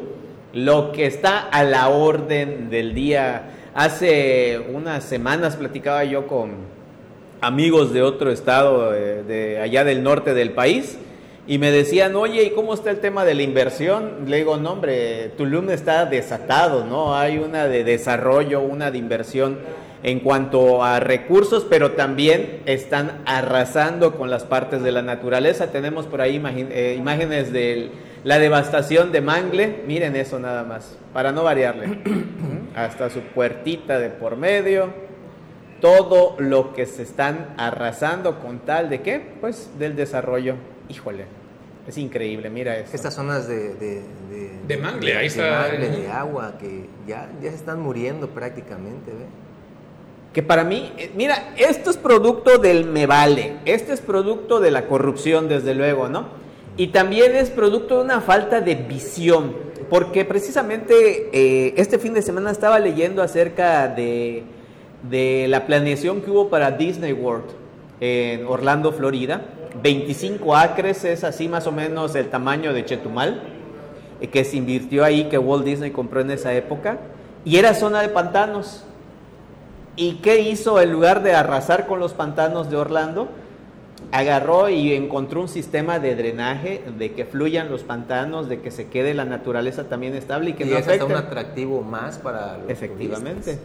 lo 0.54 0.92
que 0.92 1.06
está 1.06 1.42
a 1.42 1.64
la 1.64 1.90
orden 1.90 2.72
del 2.72 2.96
día. 2.96 3.52
Hace 3.76 4.60
unas 4.74 5.04
semanas 5.04 5.58
platicaba 5.58 6.06
yo 6.06 6.26
con 6.26 6.54
amigos 7.40 7.94
de 7.94 8.02
otro 8.02 8.32
estado, 8.32 8.96
eh, 8.96 9.22
de 9.22 9.60
allá 9.60 9.84
del 9.84 10.02
norte 10.02 10.34
del 10.34 10.54
país 10.54 10.98
y 11.48 11.58
me 11.58 11.72
decían, 11.72 12.16
oye, 12.16 12.44
¿y 12.44 12.50
cómo 12.52 12.74
está 12.74 12.92
el 12.92 13.00
tema 13.00 13.26
de 13.26 13.34
la 13.34 13.42
inversión? 13.42 14.26
Le 14.28 14.38
digo, 14.38 14.58
no, 14.58 14.74
hombre, 14.74 15.30
Tulum 15.38 15.72
está 15.72 16.06
desatado, 16.06 16.86
¿no? 16.86 17.16
Hay 17.18 17.40
una 17.40 17.68
de 17.68 17.84
desarrollo, 17.84 18.62
una 18.62 18.92
de 18.92 19.00
inversión 19.00 19.58
en 20.04 20.20
cuanto 20.20 20.84
a 20.84 21.00
recursos, 21.00 21.66
pero 21.68 21.92
también 21.92 22.62
están 22.66 23.22
arrasando 23.26 24.16
con 24.18 24.30
las 24.30 24.44
partes 24.44 24.84
de 24.84 24.92
la 24.92 25.02
naturaleza. 25.02 25.72
Tenemos 25.72 26.06
por 26.06 26.22
ahí 26.22 26.42
eh, 26.46 26.96
imágenes 26.98 27.52
de 27.52 27.90
la 28.24 28.38
devastación 28.38 29.12
de 29.12 29.22
Mangle, 29.22 29.84
miren 29.88 30.16
eso 30.16 30.40
nada 30.40 30.64
más, 30.64 30.96
para 31.12 31.32
no 31.32 31.44
variarle, 31.44 32.02
hasta 32.76 33.10
su 33.10 33.22
puertita 33.22 33.98
de 33.98 34.10
por 34.10 34.38
medio, 34.38 34.94
todo 35.82 36.36
lo 36.38 36.74
que 36.74 36.86
se 36.86 37.02
están 37.02 37.56
arrasando 37.58 38.40
con 38.40 38.60
tal 38.60 38.92
de 38.92 39.02
qué, 39.02 39.20
pues 39.42 39.72
del 39.80 39.96
desarrollo 39.96 40.56
híjole, 40.92 41.26
es 41.88 41.98
increíble, 41.98 42.50
mira 42.50 42.78
esto. 42.78 42.96
Estas 42.96 43.14
zonas 43.16 43.48
de... 43.48 43.74
De, 43.74 44.02
de, 44.68 44.78
mangle, 44.78 45.18
ahí 45.18 45.28
está. 45.28 45.68
De, 45.68 45.90
de 45.90 46.08
agua, 46.08 46.54
que 46.60 46.86
ya, 47.08 47.30
ya 47.42 47.50
se 47.50 47.56
están 47.56 47.82
muriendo 47.82 48.30
prácticamente, 48.30 49.12
¿ve? 49.12 49.26
Que 50.34 50.44
para 50.44 50.64
mí, 50.64 50.94
eh, 50.98 51.12
mira, 51.16 51.54
esto 51.58 51.90
es 51.90 51.98
producto 51.98 52.58
del 52.58 52.86
me 52.86 53.06
vale, 53.06 53.56
este 53.66 53.92
es 53.94 54.00
producto 54.00 54.60
de 54.60 54.72
la 54.72 54.88
corrupción, 54.88 55.50
desde 55.50 55.74
luego, 55.74 56.08
¿no? 56.08 56.28
Y 56.78 56.88
también 56.88 57.36
es 57.36 57.50
producto 57.50 57.98
de 57.98 58.06
una 58.06 58.22
falta 58.22 58.62
de 58.62 58.76
visión, 58.76 59.54
porque 59.90 60.24
precisamente 60.24 61.30
eh, 61.34 61.74
este 61.76 62.00
fin 62.00 62.14
de 62.14 62.22
semana 62.22 62.52
estaba 62.52 62.80
leyendo 62.80 63.22
acerca 63.22 63.90
de, 63.90 64.44
de 65.10 65.48
la 65.50 65.66
planeación 65.66 66.22
que 66.22 66.32
hubo 66.32 66.50
para 66.50 66.72
Disney 66.72 67.12
World 67.12 67.50
en 68.00 68.46
Orlando, 68.46 68.94
Florida. 68.94 69.42
25 69.82 70.56
acres 70.56 71.04
es 71.06 71.24
así 71.24 71.48
más 71.48 71.68
o 71.68 71.72
menos 71.72 72.16
el 72.16 72.30
tamaño 72.30 72.74
de 72.74 72.86
Chetumal, 72.86 73.42
eh, 74.20 74.28
que 74.28 74.44
se 74.44 74.58
invirtió 74.58 75.04
ahí, 75.04 75.26
que 75.26 75.38
Walt 75.38 75.64
Disney 75.66 75.92
compró 75.92 76.22
en 76.22 76.32
esa 76.32 76.54
época, 76.54 76.98
y 77.46 77.58
era 77.58 77.74
zona 77.74 78.02
de 78.02 78.10
pantanos. 78.10 78.84
¿Y 79.96 80.16
qué 80.16 80.40
hizo 80.42 80.80
en 80.82 80.92
lugar 80.92 81.22
de 81.24 81.34
arrasar 81.34 81.86
con 81.88 82.00
los 82.00 82.14
pantanos 82.14 82.70
de 82.70 82.78
Orlando? 82.78 83.30
Agarró 84.12 84.68
y 84.70 84.94
encontró 84.94 85.42
un 85.42 85.48
sistema 85.48 86.00
de 86.00 86.16
drenaje, 86.16 86.82
de 86.98 87.14
que 87.14 87.26
fluyan 87.26 87.70
los 87.70 87.84
pantanos, 87.84 88.50
de 88.50 88.60
que 88.62 88.72
se 88.72 88.88
quede 88.88 89.14
la 89.14 89.26
naturaleza 89.26 89.86
también 89.90 90.16
estable 90.16 90.52
y 90.52 90.54
que 90.54 90.64
y 90.66 90.70
no 90.70 90.78
es 90.78 90.88
afecte. 90.88 91.06
un 91.06 91.14
atractivo 91.14 91.82
más 91.82 92.18
para 92.18 92.58
los 92.58 92.70
Efectivamente. 92.70 93.58
turistas. 93.58 93.60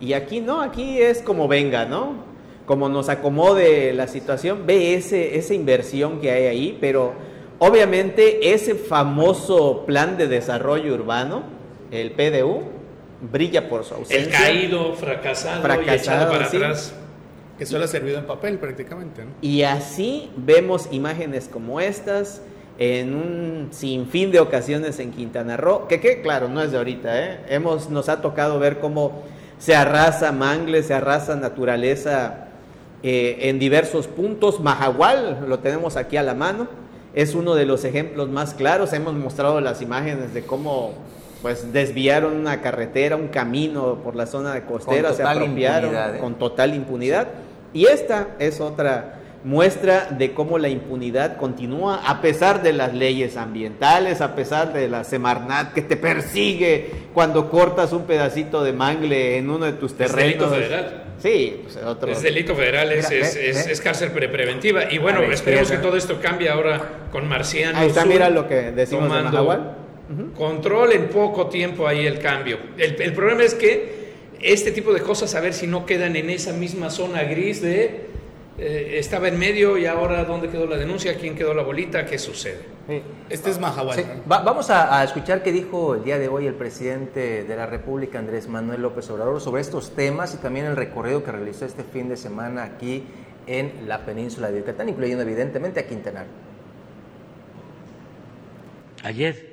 Y 0.00 0.14
aquí 0.14 0.40
no, 0.40 0.60
aquí 0.60 1.00
es 1.00 1.22
como 1.22 1.48
venga, 1.48 1.84
¿no? 1.84 2.31
Como 2.72 2.88
nos 2.88 3.10
acomode 3.10 3.92
la 3.92 4.06
situación, 4.06 4.62
ve 4.66 4.94
ese, 4.94 5.36
esa 5.36 5.52
inversión 5.52 6.22
que 6.22 6.30
hay 6.30 6.46
ahí, 6.46 6.78
pero 6.80 7.12
obviamente 7.58 8.54
ese 8.54 8.74
famoso 8.74 9.84
plan 9.84 10.16
de 10.16 10.26
desarrollo 10.26 10.94
urbano, 10.94 11.42
el 11.90 12.12
PDU, 12.12 12.62
brilla 13.30 13.68
por 13.68 13.84
su 13.84 13.92
El 13.92 14.00
ausencia. 14.00 14.38
caído, 14.38 14.94
fracasado, 14.94 15.58
y 15.58 15.62
Fracasado, 15.62 15.96
echado 15.96 16.32
para 16.32 16.48
sí. 16.48 16.56
atrás. 16.56 16.94
Que 17.58 17.66
solo 17.66 17.84
ha 17.84 17.88
servido 17.88 18.16
en 18.18 18.24
papel 18.24 18.56
prácticamente, 18.56 19.22
¿no? 19.22 19.32
Y 19.42 19.64
así 19.64 20.30
vemos 20.38 20.88
imágenes 20.92 21.50
como 21.52 21.78
estas 21.78 22.40
en 22.78 23.14
un 23.14 23.68
sinfín 23.70 24.30
de 24.32 24.40
ocasiones 24.40 24.98
en 24.98 25.10
Quintana 25.10 25.58
Roo, 25.58 25.88
que, 25.88 26.00
que 26.00 26.22
claro, 26.22 26.48
no 26.48 26.62
es 26.62 26.72
de 26.72 26.78
ahorita, 26.78 27.22
¿eh? 27.22 27.40
Hemos, 27.50 27.90
nos 27.90 28.08
ha 28.08 28.22
tocado 28.22 28.58
ver 28.58 28.78
cómo 28.78 29.24
se 29.58 29.74
arrasa 29.74 30.32
mangle, 30.32 30.82
se 30.82 30.94
arrasa 30.94 31.36
naturaleza 31.36 32.48
eh, 33.02 33.48
en 33.48 33.58
diversos 33.58 34.06
puntos. 34.06 34.60
Mahahual, 34.60 35.44
lo 35.48 35.58
tenemos 35.58 35.96
aquí 35.96 36.16
a 36.16 36.22
la 36.22 36.34
mano, 36.34 36.68
es 37.14 37.34
uno 37.34 37.54
de 37.54 37.66
los 37.66 37.84
ejemplos 37.84 38.28
más 38.28 38.54
claros. 38.54 38.92
Hemos 38.92 39.14
mostrado 39.14 39.60
las 39.60 39.82
imágenes 39.82 40.34
de 40.34 40.44
cómo 40.44 40.94
pues 41.42 41.72
desviaron 41.72 42.36
una 42.36 42.60
carretera, 42.60 43.16
un 43.16 43.28
camino 43.28 43.96
por 44.04 44.14
la 44.14 44.26
zona 44.26 44.54
de 44.54 44.62
costera, 44.62 45.10
se 45.10 45.18
total 45.18 45.38
apropiaron 45.38 45.94
¿eh? 45.94 46.18
con 46.20 46.36
total 46.36 46.74
impunidad. 46.74 47.28
Y 47.74 47.86
esta 47.86 48.28
es 48.38 48.60
otra 48.60 49.18
muestra 49.44 50.06
de 50.10 50.34
cómo 50.34 50.56
la 50.58 50.68
impunidad 50.68 51.36
continúa 51.36 52.00
a 52.06 52.20
pesar 52.20 52.62
de 52.62 52.72
las 52.72 52.94
leyes 52.94 53.36
ambientales, 53.36 54.20
a 54.20 54.36
pesar 54.36 54.72
de 54.72 54.88
la 54.88 55.02
Semarnat 55.02 55.72
que 55.72 55.82
te 55.82 55.96
persigue 55.96 56.90
cuando 57.12 57.50
cortas 57.50 57.92
un 57.92 58.02
pedacito 58.02 58.62
de 58.62 58.72
mangle 58.72 59.38
en 59.38 59.50
uno 59.50 59.64
de 59.64 59.72
tus 59.72 59.92
Es 59.92 59.98
terrenos. 59.98 60.18
delito 60.18 60.48
federal. 60.48 61.04
Sí, 61.20 61.60
pues 61.62 61.76
otro. 61.76 62.10
Es 62.10 62.22
delito 62.22 62.54
federal, 62.54 62.90
es, 62.92 63.08
Mira, 63.10 63.26
es, 63.26 63.34
ve, 63.34 63.50
es- 63.50 63.66
ve. 63.66 63.72
es 63.72 63.80
cárcel 63.80 64.10
pre- 64.10 64.28
preventiva. 64.28 64.92
Y 64.92 64.98
bueno, 64.98 65.22
esperemos 65.22 65.70
que 65.70 65.78
todo 65.78 65.96
esto 65.96 66.18
cambie 66.20 66.48
ahora 66.48 67.08
con 67.12 67.28
Marciano. 67.28 67.78
Ahí 67.78 67.88
está, 67.88 68.02
Sur, 68.02 68.10
mira 68.10 68.28
lo 68.30 68.48
que 68.48 68.72
decimos 68.72 69.04
de 69.04 69.08
tomando 69.08 69.30
Mahahual. 69.32 69.76
Control 70.36 70.92
en 70.92 71.08
poco 71.08 71.46
tiempo 71.48 71.86
ahí 71.86 72.06
el 72.06 72.18
cambio. 72.18 72.58
El, 72.76 73.00
el 73.00 73.12
problema 73.12 73.44
es 73.44 73.54
que 73.54 74.02
este 74.40 74.72
tipo 74.72 74.92
de 74.92 75.00
cosas, 75.00 75.34
a 75.34 75.40
ver 75.40 75.54
si 75.54 75.66
no 75.66 75.86
quedan 75.86 76.16
en 76.16 76.28
esa 76.30 76.52
misma 76.52 76.90
zona 76.90 77.22
gris 77.24 77.62
de 77.62 78.11
eh, 78.58 78.96
estaba 78.98 79.28
en 79.28 79.38
medio 79.38 79.78
y 79.78 79.86
ahora 79.86 80.24
dónde 80.24 80.48
quedó 80.50 80.66
la 80.66 80.76
denuncia, 80.76 81.16
quién 81.18 81.34
quedó 81.34 81.54
la 81.54 81.62
bolita, 81.62 82.04
qué 82.06 82.18
sucede. 82.18 82.60
Sí. 82.88 83.02
Este 83.30 83.50
es 83.50 83.58
Mahahual. 83.60 83.96
Sí, 83.96 84.04
¿no? 84.04 84.28
va- 84.30 84.42
vamos 84.42 84.68
a, 84.70 84.98
a 84.98 85.04
escuchar 85.04 85.42
qué 85.42 85.52
dijo 85.52 85.94
el 85.94 86.04
día 86.04 86.18
de 86.18 86.28
hoy 86.28 86.46
el 86.46 86.54
presidente 86.54 87.44
de 87.44 87.56
la 87.56 87.66
República, 87.66 88.18
Andrés 88.18 88.48
Manuel 88.48 88.82
López 88.82 89.08
Obrador, 89.10 89.40
sobre 89.40 89.62
estos 89.62 89.94
temas 89.94 90.34
y 90.34 90.38
también 90.38 90.66
el 90.66 90.76
recorrido 90.76 91.22
que 91.24 91.32
realizó 91.32 91.64
este 91.64 91.84
fin 91.84 92.08
de 92.08 92.16
semana 92.16 92.64
aquí 92.64 93.04
en 93.46 93.88
la 93.88 94.04
península 94.04 94.50
de 94.50 94.58
Yucatán, 94.60 94.88
incluyendo 94.88 95.22
evidentemente 95.22 95.80
a 95.80 95.86
Quintana 95.86 96.20
Roo. 96.24 96.30
Ayer 99.04 99.52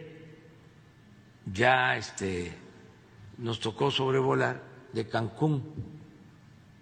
ya 1.52 1.98
este, 1.98 2.52
nos 3.38 3.60
tocó 3.60 3.90
sobrevolar 3.90 4.62
de 4.94 5.08
Cancún 5.08 5.64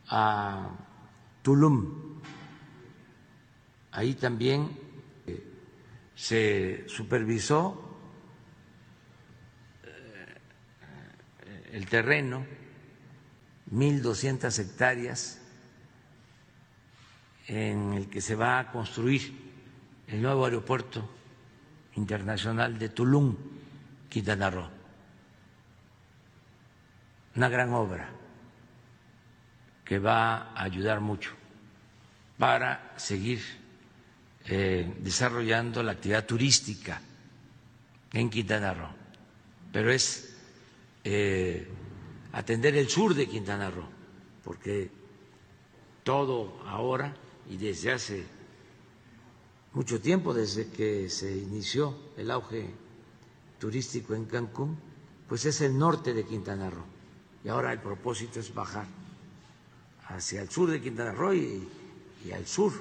a 0.09 0.69
Tulum. 1.41 2.06
Ahí 3.98 4.13
también 4.13 4.77
eh, 5.25 5.44
se 6.13 6.84
supervisó 6.88 7.98
eh, 9.84 11.70
el 11.72 11.88
terreno, 11.88 12.46
1.200 13.72 14.60
hectáreas 14.60 15.42
en 17.48 17.94
el 17.94 18.08
que 18.08 18.22
se 18.22 18.36
va 18.36 18.60
a 18.60 18.72
construir 18.72 19.36
el 20.06 20.22
nuevo 20.22 20.46
aeropuerto 20.46 21.10
internacional 21.96 22.77
de 22.77 22.89
Tulum, 22.89 23.36
Quintana 24.10 24.51
Roo. 24.51 24.70
Una 27.36 27.50
gran 27.50 27.74
obra 27.74 28.12
que 29.84 29.98
va 29.98 30.51
a 30.51 30.62
ayudar 30.62 31.00
mucho 31.00 31.32
para 32.38 32.94
seguir 32.96 33.66
eh, 34.50 34.96
desarrollando 35.00 35.84
la 35.84 35.92
actividad 35.94 36.25
turística 36.25 37.01
en 38.13 38.30
Quintana 38.30 38.74
Roo. 38.74 38.89
Pero 39.72 39.92
es 39.92 40.34
eh, 41.04 41.68
atender 42.32 42.75
el 42.77 42.88
sur 42.89 43.13
de 43.13 43.27
Quintana 43.27 43.70
Roo, 43.70 43.88
porque 44.44 44.89
todo 46.04 46.62
ahora 46.66 47.13
y 47.50 47.58
desde 47.58 47.92
hace 47.92 48.24
mucho 49.74 50.00
tiempo, 50.00 50.34
desde 50.34 50.70
que 50.70 51.10
se 51.10 51.36
inició 51.36 51.96
el 52.16 52.32
auge 52.32 52.70
turístico 53.60 54.16
en 54.16 54.25
Cancún, 54.25 54.77
pues 55.27 55.46
es 55.46 55.60
el 55.62 55.77
norte 55.77 56.13
de 56.13 56.24
Quintana 56.24 56.70
Roo. 56.70 56.86
Y 57.44 57.50
ahora 57.50 57.74
el 57.74 57.80
propósito 57.80 58.39
es 58.39 58.54
bajar 58.54 58.86
hacia 60.08 60.42
el 60.42 60.50
sur 60.50 60.72
de 60.72 60.82
Quintana 60.82 61.12
Roo 61.12 61.34
y, 61.34 61.68
y 62.25 62.32
al 62.32 62.48
sur 62.48 62.72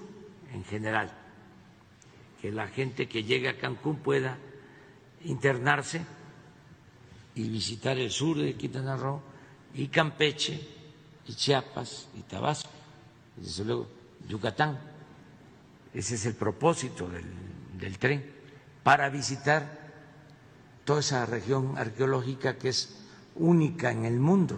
en 0.52 0.64
general. 0.64 1.25
Que 2.46 2.52
la 2.52 2.68
gente 2.68 3.08
que 3.08 3.24
llegue 3.24 3.48
a 3.48 3.58
Cancún 3.58 3.96
pueda 3.96 4.38
internarse 5.24 6.00
y 7.34 7.48
visitar 7.48 7.98
el 7.98 8.08
sur 8.12 8.38
de 8.38 8.54
Quintana 8.54 8.96
Roo 8.96 9.20
y 9.74 9.88
Campeche 9.88 10.60
y 11.26 11.34
Chiapas 11.34 12.06
y 12.16 12.20
Tabasco, 12.22 12.70
y 13.36 13.40
desde 13.40 13.64
luego 13.64 13.88
Yucatán. 14.28 14.78
Ese 15.92 16.14
es 16.14 16.24
el 16.26 16.34
propósito 16.34 17.08
del, 17.08 17.24
del 17.80 17.98
tren, 17.98 18.24
para 18.84 19.08
visitar 19.10 19.90
toda 20.84 21.00
esa 21.00 21.26
región 21.26 21.76
arqueológica 21.76 22.56
que 22.58 22.68
es 22.68 22.96
única 23.34 23.90
en 23.90 24.04
el 24.04 24.20
mundo 24.20 24.56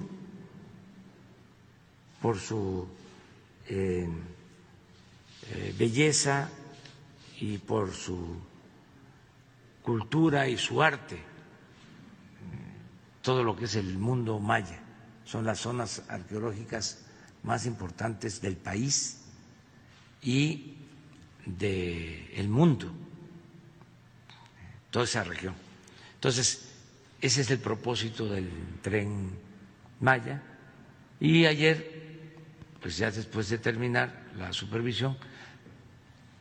por 2.20 2.38
su 2.38 2.86
eh, 3.66 4.06
eh, 5.52 5.74
belleza 5.78 6.50
y 7.40 7.58
por 7.58 7.92
su 7.92 8.36
cultura 9.82 10.48
y 10.48 10.58
su 10.58 10.82
arte, 10.82 11.18
todo 13.22 13.42
lo 13.44 13.56
que 13.56 13.66
es 13.66 13.76
el 13.76 13.98
mundo 13.98 14.38
maya. 14.38 14.80
Son 15.24 15.44
las 15.44 15.60
zonas 15.60 16.02
arqueológicas 16.08 17.04
más 17.42 17.66
importantes 17.66 18.40
del 18.40 18.56
país 18.56 19.20
y 20.22 20.74
del 21.46 22.48
mundo, 22.48 22.92
toda 24.90 25.04
esa 25.04 25.24
región. 25.24 25.54
Entonces, 26.14 26.68
ese 27.20 27.40
es 27.40 27.50
el 27.50 27.58
propósito 27.58 28.28
del 28.28 28.50
tren 28.82 29.30
Maya. 30.00 30.42
Y 31.20 31.46
ayer, 31.46 32.32
pues 32.80 32.96
ya 32.96 33.10
después 33.10 33.48
de 33.48 33.58
terminar 33.58 34.26
la 34.36 34.52
supervisión, 34.52 35.16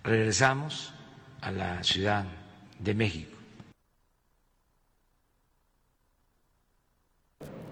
regresamos 0.08 0.94
a 1.42 1.52
la 1.52 1.84
Ciudad 1.84 2.24
de 2.80 2.94
México. 2.94 3.38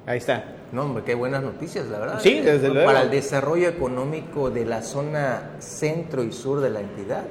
Ahí 0.05 0.17
está. 0.17 0.43
No, 0.71 0.83
hombre, 0.83 1.03
qué 1.03 1.15
buenas 1.15 1.41
noticias, 1.41 1.87
la 1.87 1.97
verdad. 1.97 2.19
Sí, 2.19 2.41
desde 2.41 2.69
luego. 2.69 2.85
Para 2.85 3.03
el 3.03 3.09
desarrollo 3.09 3.67
económico 3.67 4.51
de 4.51 4.65
la 4.65 4.83
zona 4.83 5.55
centro 5.59 6.23
y 6.23 6.31
sur 6.31 6.59
de 6.61 6.69
la 6.69 6.81
entidad. 6.81 7.23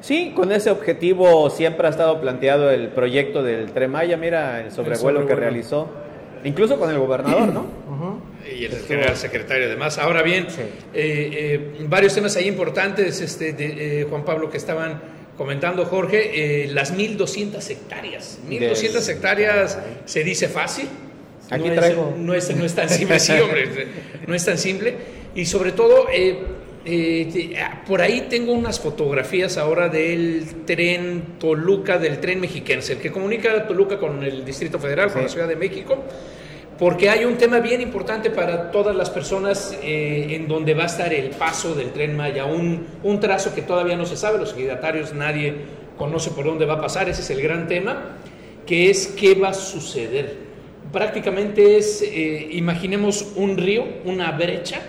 Sí, 0.00 0.32
con 0.34 0.52
ese 0.52 0.70
objetivo 0.70 1.50
siempre 1.50 1.86
ha 1.86 1.90
estado 1.90 2.20
planteado 2.20 2.70
el 2.70 2.88
proyecto 2.88 3.42
del 3.42 3.72
Tren 3.72 3.90
Maya. 3.90 4.16
Mira 4.16 4.60
el 4.60 4.70
sobrevuelo, 4.70 5.20
que 5.20 5.22
sobrevuelo. 5.22 5.40
realizó, 5.40 5.88
incluso 6.44 6.78
con 6.78 6.90
el 6.90 6.98
gobernador, 6.98 7.52
¿no? 7.52 7.66
Y 8.58 8.64
el 8.64 8.72
general 8.80 9.16
secretario 9.16 9.66
además. 9.66 9.98
Ahora 9.98 10.22
bien, 10.22 10.46
Sí. 10.48 10.60
eh, 10.62 10.70
eh, 10.94 11.86
varios 11.88 12.14
temas 12.14 12.34
ahí 12.36 12.48
importantes, 12.48 13.20
este, 13.20 13.52
de, 13.52 14.00
eh, 14.00 14.06
Juan 14.08 14.24
Pablo, 14.24 14.50
que 14.50 14.56
estaban 14.56 15.00
comentando 15.36 15.84
Jorge, 15.86 16.68
las 16.72 16.92
1.200 16.94 17.68
hectáreas. 17.70 18.38
1.200 18.48 19.08
hectáreas 19.08 19.78
se 20.04 20.24
dice 20.24 20.48
fácil. 20.48 20.88
Aquí 21.50 21.68
no 21.68 21.74
traigo. 21.74 22.12
Es, 22.14 22.20
no, 22.20 22.34
es, 22.34 22.56
no 22.56 22.64
es 22.64 22.74
tan 22.74 22.88
simple, 22.88 23.18
sí, 23.20 23.32
hombre, 23.32 23.68
no 24.26 24.34
es 24.34 24.44
tan 24.44 24.58
simple. 24.58 24.94
Y 25.34 25.46
sobre 25.46 25.72
todo, 25.72 26.08
eh, 26.84 27.28
eh, 27.34 27.58
por 27.86 28.00
ahí 28.00 28.26
tengo 28.30 28.52
unas 28.52 28.80
fotografías 28.80 29.58
ahora 29.58 29.88
del 29.88 30.64
tren 30.64 31.36
Toluca, 31.38 31.98
del 31.98 32.20
tren 32.20 32.40
mexiquense, 32.40 32.94
el 32.94 32.98
que 33.00 33.10
comunica 33.10 33.66
Toluca 33.66 33.98
con 33.98 34.22
el 34.22 34.44
Distrito 34.44 34.78
Federal, 34.78 35.12
con 35.12 35.22
la 35.22 35.28
Ciudad 35.28 35.48
de 35.48 35.56
México 35.56 35.98
porque 36.80 37.10
hay 37.10 37.26
un 37.26 37.36
tema 37.36 37.60
bien 37.60 37.82
importante 37.82 38.30
para 38.30 38.70
todas 38.70 38.96
las 38.96 39.10
personas 39.10 39.78
eh, 39.82 40.28
en 40.30 40.48
donde 40.48 40.72
va 40.72 40.84
a 40.84 40.86
estar 40.86 41.12
el 41.12 41.28
paso 41.28 41.74
del 41.74 41.92
tren 41.92 42.16
Maya, 42.16 42.46
un, 42.46 42.86
un, 43.02 43.20
trazo 43.20 43.54
que 43.54 43.60
todavía 43.60 43.98
no 43.98 44.06
se 44.06 44.16
sabe, 44.16 44.38
los 44.38 44.54
ejidatarios 44.54 45.12
nadie 45.12 45.56
conoce 45.98 46.30
por 46.30 46.46
dónde 46.46 46.64
va 46.64 46.74
a 46.74 46.80
pasar, 46.80 47.10
ese 47.10 47.20
es 47.20 47.28
el 47.28 47.42
gran 47.42 47.68
tema, 47.68 48.16
que 48.64 48.88
es 48.88 49.08
qué 49.08 49.34
va 49.34 49.50
a 49.50 49.54
suceder. 49.54 50.38
Prácticamente 50.90 51.76
es, 51.76 52.00
eh, 52.00 52.48
imaginemos 52.52 53.32
un 53.36 53.58
río, 53.58 53.84
una 54.06 54.32
brecha 54.32 54.80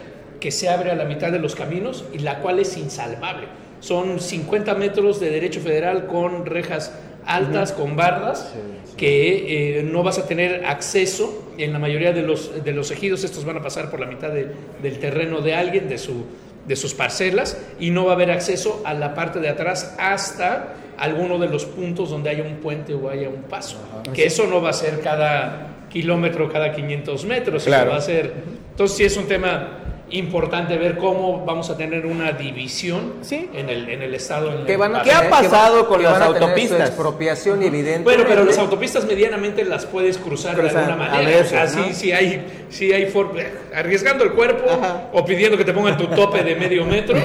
que 0.42 0.52
se 0.52 0.68
abre 0.68 0.92
a 0.92 0.96
la 0.96 1.06
mitad 1.06 1.32
de 1.32 1.40
los 1.40 1.56
caminos 1.56 2.04
y 2.12 2.18
la 2.20 2.40
cual 2.40 2.60
es 2.60 2.76
insalvable. 2.76 3.48
Son 3.80 4.20
50 4.20 4.74
metros 4.76 5.20
de 5.20 5.30
derecho 5.30 5.62
federal 5.62 6.08
con 6.08 6.46
rejas 6.46 6.92
altas, 7.26 7.72
uh 7.72 7.74
-huh. 7.74 7.78
con 7.78 7.96
bardas, 7.96 8.52
sí, 8.52 8.60
sí. 8.84 8.96
que 8.98 9.80
eh, 9.80 9.84
no 9.84 10.02
vas 10.04 10.18
a 10.18 10.28
tener 10.28 10.66
acceso 10.66 11.54
en 11.58 11.72
la 11.72 11.80
mayoría 11.80 12.12
de 12.12 12.24
los, 12.24 12.64
de 12.64 12.74
los 12.74 12.90
ejidos, 12.90 13.24
estos 13.24 13.46
van 13.46 13.58
a 13.58 13.62
pasar 13.62 13.92
por 13.92 14.00
la 14.00 14.08
mitad 14.08 14.30
de, 14.30 14.48
del 14.82 14.98
terreno 14.98 15.42
de 15.42 15.54
alguien, 15.54 15.88
de, 15.88 16.00
su, 16.00 16.26
de 16.68 16.76
sus 16.76 16.96
parcelas, 16.96 17.58
y 17.80 17.92
no 17.92 18.06
va 18.06 18.14
a 18.14 18.16
haber 18.16 18.32
acceso 18.32 18.82
a 18.84 18.96
la 18.96 19.14
parte 19.14 19.40
de 19.40 19.50
atrás 19.50 19.96
hasta 20.00 20.74
alguno 20.98 21.38
de 21.38 21.48
los 21.48 21.66
puntos 21.66 22.10
donde 22.10 22.32
haya 22.32 22.44
un 22.44 22.56
puente 22.56 22.96
o 22.96 23.10
haya 23.10 23.30
un 23.30 23.44
paso. 23.44 23.78
Ajá. 24.02 24.14
Que 24.14 24.26
eso 24.26 24.48
no 24.48 24.60
va 24.60 24.72
a 24.72 24.74
ser 24.74 25.02
cada 25.02 25.68
kilómetro, 25.90 26.50
cada 26.52 26.72
500 26.72 27.26
metros, 27.26 27.66
claro. 27.66 27.84
eso 27.84 27.92
va 27.92 27.98
a 27.98 28.02
ser... 28.02 28.34
Entonces 28.72 28.98
sí 28.98 29.04
es 29.04 29.18
un 29.18 29.28
tema 29.28 29.81
importante 30.12 30.78
ver 30.78 30.98
cómo 30.98 31.46
vamos 31.46 31.70
a 31.70 31.78
tener 31.78 32.06
una 32.06 32.32
división 32.32 33.16
¿Sí? 33.22 33.50
en, 33.54 33.70
el, 33.70 33.90
en 33.90 34.02
el 34.02 34.14
estado. 34.14 34.52
En 34.54 34.66
¿Qué, 34.66 34.74
el 34.74 34.78
van 34.78 34.96
a, 34.96 35.04
¿Qué 35.04 35.12
ha 35.12 35.30
pasado 35.30 35.88
con 35.88 36.04
las 36.04 36.22
autopistas? 36.22 36.90
expropiación 36.90 37.64
evidente. 37.64 38.04
Bueno, 38.04 38.24
pero 38.28 38.44
las 38.44 38.58
autopistas 38.58 39.06
medianamente 39.06 39.64
las 39.64 39.86
puedes 39.86 40.18
cruzar, 40.18 40.56
cruzar 40.56 40.74
de 40.74 40.80
alguna 40.80 40.96
manera. 40.96 41.30
Veces, 41.30 41.46
o 41.46 41.50
sea, 41.50 41.66
¿no? 41.66 41.88
sí, 41.88 41.94
sí 41.94 42.12
hay, 42.12 42.66
sí 42.70 42.92
hay 42.92 43.06
for... 43.08 43.32
arriesgando 43.74 44.24
el 44.24 44.32
cuerpo 44.34 44.70
Ajá. 44.70 45.10
o 45.14 45.24
pidiendo 45.26 45.58
que 45.58 45.66
te 45.66 45.74
pongan 45.74 45.98
tu 45.98 46.08
tope 46.08 46.44
de 46.44 46.56
medio 46.56 46.86
metro. 46.86 47.18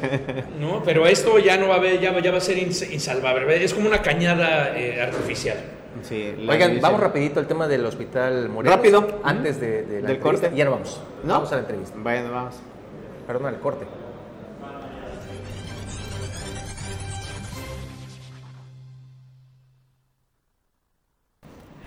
¿no? 0.60 0.82
Pero 0.84 1.06
esto 1.06 1.38
ya 1.38 1.56
no 1.56 1.68
va 1.68 1.74
a 1.74 1.78
haber, 1.78 2.00
ya, 2.00 2.18
ya 2.20 2.30
va 2.30 2.38
a 2.38 2.42
ser 2.42 2.58
insalvable. 2.58 3.62
Es 3.62 3.74
como 3.74 3.88
una 3.88 4.02
cañada 4.02 4.76
eh, 4.76 5.00
artificial. 5.02 5.56
Sí, 6.02 6.46
Oigan, 6.48 6.80
vamos 6.80 7.00
rapidito 7.00 7.40
al 7.40 7.46
tema 7.46 7.68
del 7.68 7.84
hospital 7.84 8.48
Morelos. 8.48 8.76
Rápido. 8.76 9.20
Antes 9.22 9.60
de, 9.60 9.82
de 9.82 10.02
la 10.02 10.08
¿Del 10.08 10.18
corte? 10.18 10.50
Ya 10.54 10.64
no 10.64 10.72
vamos. 10.72 11.00
¿No? 11.24 11.34
Vamos 11.34 11.52
a 11.52 11.56
la 11.56 11.60
entrevista. 11.62 11.96
Bueno, 11.98 12.30
vamos. 12.32 12.56
Perdón, 13.26 13.46
al 13.46 13.60
corte. 13.60 13.86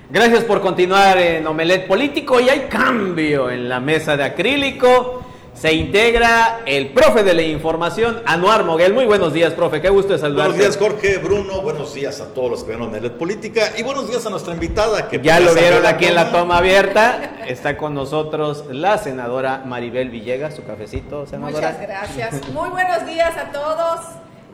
Gracias 0.09 0.43
por 0.43 0.61
continuar 0.61 1.17
en 1.17 1.47
Omelet 1.47 1.87
Político 1.87 2.39
y 2.39 2.47
hay 2.47 2.67
cambio 2.69 3.49
en 3.49 3.67
la 3.67 3.79
mesa 3.79 4.15
de 4.15 4.23
acrílico. 4.23 5.25
Se 5.53 5.71
integra 5.71 6.61
el 6.65 6.89
profe 6.89 7.23
de 7.23 7.33
la 7.33 7.43
información, 7.43 8.21
Anuar 8.25 8.65
Moguel. 8.65 8.93
Muy 8.93 9.05
buenos 9.05 9.33
días, 9.33 9.53
profe. 9.53 9.81
Qué 9.81 9.89
gusto 9.89 10.13
de 10.13 10.19
saludarte. 10.19 10.57
Buenos 10.57 10.75
días, 10.75 10.77
Jorge, 10.77 11.17
Bruno. 11.19 11.61
Buenos 11.61 11.93
días 11.93 12.19
a 12.21 12.33
todos 12.33 12.49
los 12.51 12.63
que 12.63 12.71
ven 12.71 12.81
Omelet 12.81 13.13
Política. 13.13 13.71
Y 13.77 13.83
buenos 13.83 14.09
días 14.09 14.25
a 14.25 14.29
nuestra 14.29 14.53
invitada. 14.53 15.07
que 15.07 15.21
Ya 15.21 15.39
lo 15.39 15.53
vieron 15.53 15.85
aquí 15.85 16.05
en 16.05 16.15
la 16.15 16.31
toma 16.31 16.57
abierta. 16.57 17.45
Está 17.47 17.77
con 17.77 17.93
nosotros 17.93 18.65
la 18.71 18.97
senadora 18.97 19.63
Maribel 19.65 20.09
Villegas. 20.09 20.55
Su 20.55 20.65
cafecito, 20.65 21.25
senadora. 21.27 21.71
Muchas 21.71 21.81
gracias. 21.81 22.49
Muy 22.49 22.69
buenos 22.69 23.05
días 23.05 23.37
a 23.37 23.51
todos. 23.51 23.99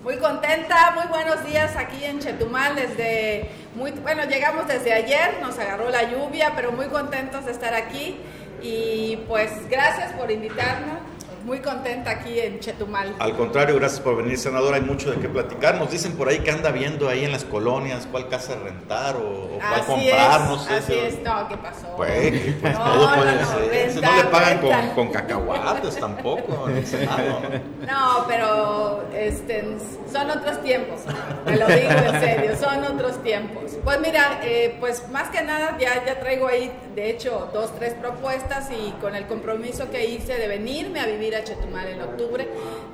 Muy 0.03 0.15
contenta, 0.15 0.91
muy 0.95 1.07
buenos 1.07 1.45
días 1.45 1.75
aquí 1.75 2.05
en 2.05 2.19
Chetumal 2.19 2.73
desde 2.73 3.49
muy 3.75 3.91
bueno, 3.91 4.23
llegamos 4.23 4.65
desde 4.67 4.93
ayer, 4.93 5.39
nos 5.41 5.59
agarró 5.59 5.89
la 5.89 6.03
lluvia, 6.09 6.53
pero 6.55 6.71
muy 6.71 6.87
contentos 6.87 7.45
de 7.45 7.51
estar 7.51 7.73
aquí 7.73 8.17
y 8.61 9.17
pues 9.27 9.51
gracias 9.69 10.11
por 10.13 10.31
invitarnos. 10.31 11.08
Muy 11.45 11.59
contenta 11.59 12.11
aquí 12.11 12.39
en 12.39 12.59
Chetumal. 12.59 13.15
Al 13.19 13.35
contrario, 13.35 13.75
gracias 13.75 14.01
por 14.01 14.17
venir, 14.17 14.37
senadora. 14.37 14.77
Hay 14.77 14.83
mucho 14.83 15.11
de 15.11 15.19
qué 15.19 15.29
platicar. 15.29 15.75
Nos 15.75 15.91
dicen 15.91 16.13
por 16.13 16.29
ahí 16.29 16.39
que 16.39 16.51
anda 16.51 16.71
viendo 16.71 17.09
ahí 17.09 17.23
en 17.25 17.31
las 17.31 17.43
colonias 17.43 18.07
cuál 18.11 18.27
casa 18.27 18.55
rentar 18.55 19.15
o, 19.15 19.45
o 19.45 19.59
cuál 19.59 19.73
así 19.73 19.85
comprar, 19.85 20.41
es, 20.41 20.47
no 20.47 20.59
sé. 20.59 20.73
Así 20.73 20.93
si... 20.93 20.99
es, 20.99 21.23
no, 21.23 21.47
¿qué 21.47 21.57
pasó? 21.57 21.87
Pues, 21.95 22.55
pues 22.61 22.73
no, 22.73 22.83
todo 22.83 23.15
puede 23.15 23.35
no, 23.35 23.47
ser. 23.47 24.03
No 24.03 24.15
le 24.15 24.23
pagan 24.25 24.57
con, 24.59 24.89
con, 24.95 25.11
cacahuates 25.11 25.99
tampoco 25.99 26.69
en 26.69 26.77
el 26.77 26.87
Senado. 26.87 27.41
No, 27.87 28.25
pero 28.27 29.03
este, 29.13 29.63
son 30.11 30.29
otros 30.29 30.61
tiempos. 30.61 31.01
Me 31.45 31.57
lo 31.57 31.67
digo 31.67 31.89
en 31.89 32.19
serio, 32.19 32.55
son 32.57 32.83
otros 32.83 33.21
tiempos. 33.23 33.71
Pues 33.83 33.99
mira, 33.99 34.39
eh, 34.43 34.75
pues 34.79 35.07
más 35.09 35.29
que 35.29 35.41
nada 35.41 35.77
ya, 35.79 36.05
ya 36.05 36.19
traigo 36.19 36.47
ahí, 36.47 36.71
de 36.95 37.09
hecho, 37.09 37.49
dos, 37.53 37.73
tres 37.77 37.93
propuestas 37.93 38.69
y 38.71 38.91
con 39.01 39.15
el 39.15 39.25
compromiso 39.27 39.89
que 39.89 40.05
hice 40.05 40.37
de 40.37 40.47
venirme 40.47 40.99
a 40.99 41.05
vivir 41.05 41.28
a 41.35 41.43
Chetumal 41.43 41.87
en 41.87 42.01
octubre, 42.01 42.47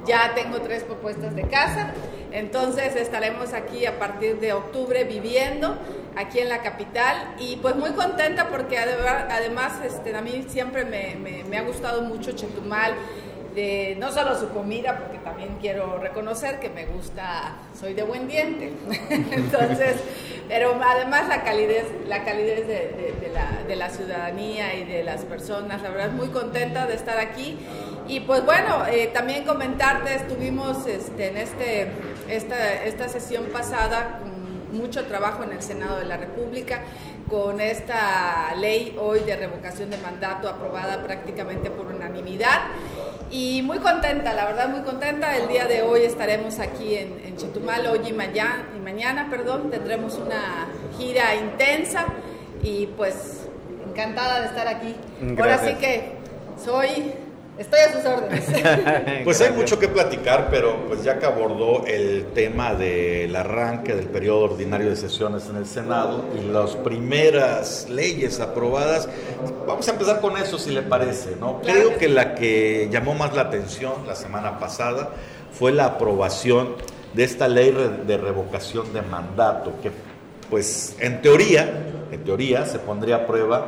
ya 0.06 0.34
tengo 0.36 0.62
tres 0.62 0.84
propuestas 0.84 1.36
de 1.36 1.44
casa. 1.44 1.92
Entonces 2.32 2.96
estaremos 2.96 3.54
aquí 3.54 3.86
a 3.86 3.98
partir 3.98 4.40
de 4.40 4.54
octubre 4.54 5.04
viviendo 5.06 5.78
aquí 6.16 6.40
en 6.40 6.50
la 6.50 6.62
capital 6.62 7.36
y 7.40 7.58
pues 7.58 7.76
muy 7.76 7.92
contenta 7.92 8.50
porque 8.50 8.78
además 8.78 9.74
este, 9.86 10.16
a 10.16 10.22
mí 10.22 10.46
siempre 10.48 10.86
me, 10.86 11.16
me, 11.16 11.44
me 11.44 11.58
ha 11.58 11.64
gustado 11.64 12.02
mucho 12.02 12.32
Chetumal. 12.34 12.94
No 13.98 14.12
solo 14.12 14.38
su 14.38 14.50
comida, 14.50 14.98
porque 14.98 15.18
también 15.20 15.58
quiero 15.62 15.98
reconocer 15.98 16.60
que 16.60 16.70
me 16.70 16.86
gusta, 16.86 17.54
soy 17.80 17.94
de 17.94 18.04
buen 18.04 18.28
diente. 18.28 18.74
Entonces, 19.10 19.96
pero 20.50 20.78
además 20.84 21.30
la 21.30 21.44
calidez, 21.44 21.86
la 22.06 22.26
calidez 22.26 22.68
de, 22.68 23.32
la, 23.34 23.64
de, 23.66 23.76
la, 23.78 23.90
ciudadanía 23.90 24.76
y 24.76 24.84
de 24.84 25.04
las 25.04 25.24
personas, 25.24 25.82
la 25.82 25.90
verdad 25.90 26.12
muy 26.12 26.28
contenta 26.30 26.86
de 26.86 26.96
estar 26.96 27.18
aquí. 27.18 27.58
Y 28.08 28.20
pues 28.20 28.46
bueno, 28.46 28.86
eh, 28.88 29.10
también 29.14 29.46
comentarte, 29.46 30.16
estuvimos 30.16 30.86
este, 30.86 31.30
en 31.30 31.38
este, 31.38 31.88
esta, 32.28 32.84
esta 32.84 33.08
sesión 33.08 33.46
pasada 33.46 34.20
mucho 34.76 35.06
trabajo 35.06 35.44
en 35.44 35.54
el 35.54 35.62
Senado 35.62 35.98
de 35.98 36.06
la 36.06 36.18
República 36.18 36.82
con 37.30 37.60
esta 37.60 38.54
ley 38.56 38.96
hoy 39.00 39.22
de 39.22 39.36
revocación 39.36 39.90
de 39.90 39.98
mandato 39.98 40.48
aprobada 40.48 41.02
prácticamente 41.02 41.72
por 41.72 41.88
unanimidad 41.88 42.60
y 43.36 43.62
muy 43.62 43.80
contenta, 43.80 44.34
la 44.34 44.46
verdad 44.46 44.70
muy 44.70 44.80
contenta. 44.82 45.36
El 45.36 45.50
día 45.50 45.66
de 45.66 45.82
hoy 45.82 46.04
estaremos 46.04 46.60
aquí 46.60 46.96
en, 46.96 47.20
en 47.26 47.36
Chetumal, 47.36 47.86
hoy 47.88 48.00
y 48.08 48.14
mañana, 48.14 48.70
y 48.78 48.80
mañana, 48.80 49.28
perdón, 49.30 49.70
tendremos 49.70 50.18
una 50.18 50.68
gira 50.98 51.36
intensa 51.36 52.06
y 52.64 52.88
pues 52.88 53.46
encantada 53.90 54.40
de 54.40 54.48
estar 54.48 54.68
aquí. 54.70 54.96
Gracias. 55.20 55.40
Ahora 55.40 55.68
sí 55.68 55.76
que 55.82 56.12
soy 56.64 57.14
Estoy 57.58 57.80
a 57.80 57.94
sus 57.94 58.06
órdenes. 58.06 58.44
pues 59.24 59.40
hay 59.40 59.52
mucho 59.54 59.80
que 59.80 59.88
platicar, 59.88 60.50
pero 60.52 60.88
pues 60.88 61.04
ya 61.04 61.18
que 61.20 61.26
abordó 61.26 61.86
el 61.86 62.28
tema 62.34 62.74
del 62.74 63.34
arranque 63.34 63.96
del 63.96 64.08
periodo 64.08 64.42
ordinario 64.42 64.90
de 64.90 64.98
sesiones 64.98 65.48
en 65.50 65.56
el 65.56 65.66
Senado 65.66 66.26
y 66.38 66.52
las 66.52 66.76
primeras 66.76 67.88
leyes 67.90 68.42
aprobadas, 68.42 69.08
vamos 69.66 69.88
a 69.88 69.92
empezar 69.92 70.20
con 70.20 70.36
eso 70.38 70.60
si 70.60 70.72
le 70.72 70.82
parece, 70.82 71.38
¿no? 71.40 71.62
Claro 71.62 71.80
Creo 71.80 71.98
que 71.98 72.10
la 72.10 72.36
que 72.36 72.90
llamó 72.92 73.14
más 73.14 73.34
la 73.34 73.44
atención 73.44 73.94
la 74.06 74.16
semana 74.16 74.60
pasada 74.60 75.12
fue 75.54 75.72
la 75.72 75.86
aprobación 75.86 76.76
de 77.14 77.24
esta 77.24 77.48
ley 77.48 77.74
de 78.06 78.18
revocación 78.18 78.92
de 78.92 79.02
mandato, 79.02 79.72
que 79.82 79.92
pues 80.50 80.98
en 81.00 81.22
teoría, 81.22 81.86
en 82.12 82.24
teoría 82.26 82.66
se 82.66 82.80
pondría 82.80 83.16
a 83.16 83.28
prueba 83.28 83.68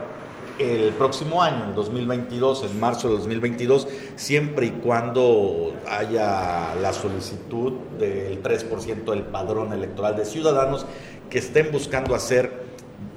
el 0.59 0.93
próximo 0.93 1.41
año, 1.41 1.65
en 1.65 1.75
2022, 1.75 2.63
en 2.63 2.79
marzo 2.79 3.09
de 3.09 3.15
2022, 3.17 3.87
siempre 4.15 4.67
y 4.67 4.71
cuando 4.71 5.73
haya 5.87 6.75
la 6.75 6.93
solicitud 6.93 7.73
del 7.99 8.41
3% 8.41 9.03
del 9.05 9.23
padrón 9.23 9.73
electoral 9.73 10.15
de 10.15 10.25
ciudadanos 10.25 10.85
que 11.29 11.39
estén 11.39 11.71
buscando 11.71 12.15
hacer 12.15 12.67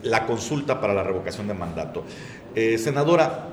la 0.03 0.27
consulta 0.27 0.81
para 0.81 0.95
la 0.95 1.03
revocación 1.03 1.49
de 1.49 1.55
mandato. 1.55 2.05
Eh, 2.55 2.79
senadora, 2.79 3.49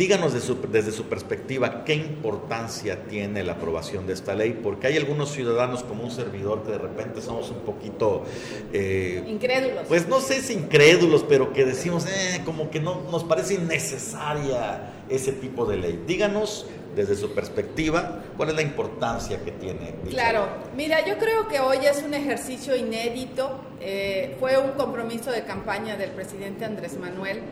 díganos 0.00 0.32
de 0.32 0.40
su, 0.40 0.56
desde 0.72 0.92
su 0.92 1.10
perspectiva 1.10 1.84
qué 1.84 1.92
importancia 1.92 3.04
tiene 3.04 3.44
la 3.44 3.52
aprobación 3.52 4.06
de 4.06 4.14
esta 4.14 4.34
ley, 4.34 4.58
porque 4.62 4.86
hay 4.86 4.96
algunos 4.96 5.30
ciudadanos 5.30 5.82
como 5.82 6.04
un 6.04 6.10
servidor 6.10 6.62
que 6.62 6.72
de 6.72 6.78
repente 6.78 7.20
somos 7.20 7.50
un 7.50 7.58
poquito... 7.58 8.24
Eh, 8.72 9.22
Incrédulos. 9.28 9.84
pues 9.88 10.08
no 10.08 10.20
sé 10.20 10.40
si 10.40 10.54
incrédulos, 10.54 11.22
pero 11.28 11.52
que 11.52 11.66
decimos, 11.66 12.06
eh, 12.06 12.40
como 12.46 12.70
que 12.70 12.80
no 12.80 13.02
nos 13.10 13.24
parece 13.24 13.56
innecesaria 13.56 15.04
ese 15.10 15.32
tipo 15.32 15.66
de 15.66 15.76
ley. 15.76 16.02
Díganos 16.06 16.64
desde 16.96 17.14
su 17.14 17.34
perspectiva, 17.34 18.22
¿cuál 18.38 18.48
es 18.48 18.54
la 18.54 18.62
importancia 18.62 19.44
que 19.44 19.52
tiene? 19.52 19.96
Claro, 20.08 20.48
mira, 20.74 21.04
yo 21.04 21.18
creo 21.18 21.46
que 21.46 21.60
hoy 21.60 21.84
es 21.84 22.02
un 22.02 22.14
ejercicio 22.14 22.74
inédito, 22.74 23.60
eh, 23.82 24.34
fue 24.40 24.56
un 24.56 24.70
compromiso 24.70 25.30
de 25.30 25.42
campaña 25.44 25.98
del 25.98 26.12
presidente 26.12 26.64
Andrés 26.64 26.96
Manuel. 26.96 27.42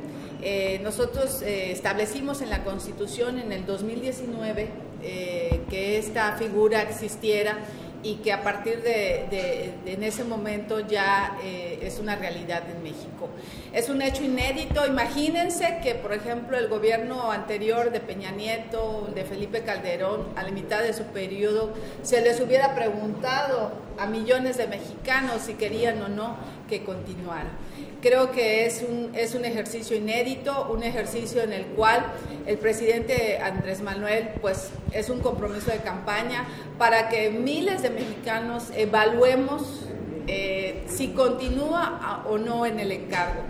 Eh, 0.42 0.80
nosotros 0.82 1.42
eh, 1.42 1.72
establecimos 1.72 2.42
en 2.42 2.50
la 2.50 2.64
Constitución 2.64 3.38
en 3.38 3.52
el 3.52 3.66
2019 3.66 4.88
que 5.70 5.98
esta 5.98 6.32
figura 6.32 6.82
existiera 6.82 7.58
y 8.02 8.16
que 8.16 8.32
a 8.32 8.42
partir 8.42 8.80
de, 8.82 9.74
en 9.84 10.02
ese 10.04 10.22
momento 10.22 10.80
ya 10.80 11.36
eh, 11.42 11.80
es 11.82 11.98
una 11.98 12.14
realidad 12.16 12.62
en 12.70 12.82
México. 12.82 13.28
Es 13.72 13.88
un 13.88 14.02
hecho 14.02 14.22
inédito. 14.22 14.86
Imagínense 14.86 15.80
que, 15.82 15.94
por 15.94 16.12
ejemplo, 16.12 16.56
el 16.56 16.68
gobierno 16.68 17.32
anterior 17.32 17.90
de 17.90 18.00
Peña 18.00 18.30
Nieto, 18.30 19.10
de 19.14 19.24
Felipe 19.24 19.62
Calderón, 19.62 20.28
a 20.36 20.44
la 20.44 20.50
mitad 20.50 20.82
de 20.82 20.92
su 20.92 21.04
periodo, 21.04 21.72
se 22.02 22.20
les 22.20 22.40
hubiera 22.40 22.74
preguntado 22.74 23.72
a 23.98 24.06
millones 24.06 24.56
de 24.58 24.68
mexicanos 24.68 25.42
si 25.42 25.54
querían 25.54 26.00
o 26.02 26.08
no 26.08 26.36
que 26.68 26.84
continuara. 26.84 27.50
Creo 28.00 28.30
que 28.30 28.64
es 28.64 28.84
un, 28.88 29.10
es 29.14 29.34
un 29.34 29.44
ejercicio 29.44 29.96
inédito, 29.96 30.68
un 30.70 30.84
ejercicio 30.84 31.42
en 31.42 31.52
el 31.52 31.66
cual 31.66 32.06
el 32.46 32.56
presidente 32.56 33.38
Andrés 33.38 33.80
Manuel 33.82 34.28
pues 34.40 34.70
es 34.92 35.10
un 35.10 35.18
compromiso 35.18 35.72
de 35.72 35.78
campaña 35.78 36.46
para 36.78 37.08
que 37.08 37.30
miles 37.30 37.82
de 37.82 37.90
mexicanos 37.90 38.66
evaluemos 38.76 39.84
eh, 40.28 40.84
si 40.86 41.08
continúa 41.08 42.24
o 42.28 42.38
no 42.38 42.66
en 42.66 42.78
el 42.78 42.92
encargo. 42.92 43.42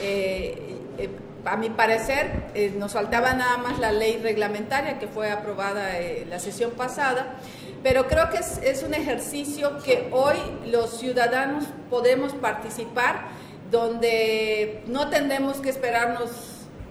Eh, 0.00 0.78
eh, 0.98 1.08
a 1.44 1.56
mi 1.56 1.70
parecer, 1.70 2.50
nos 2.78 2.92
faltaba 2.92 3.34
nada 3.34 3.56
más 3.58 3.78
la 3.78 3.92
ley 3.92 4.18
reglamentaria 4.22 4.98
que 4.98 5.06
fue 5.06 5.30
aprobada 5.30 5.90
la 6.28 6.38
sesión 6.38 6.70
pasada, 6.72 7.36
pero 7.82 8.06
creo 8.06 8.30
que 8.30 8.38
es, 8.38 8.58
es 8.62 8.84
un 8.84 8.94
ejercicio 8.94 9.78
que 9.84 10.08
hoy 10.12 10.36
los 10.66 10.98
ciudadanos 10.98 11.64
podemos 11.90 12.32
participar 12.34 13.41
donde 13.72 14.82
no 14.86 15.08
tendremos 15.08 15.56
que 15.56 15.70
esperarnos 15.70 16.30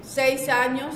seis 0.02 0.50
años, 0.50 0.96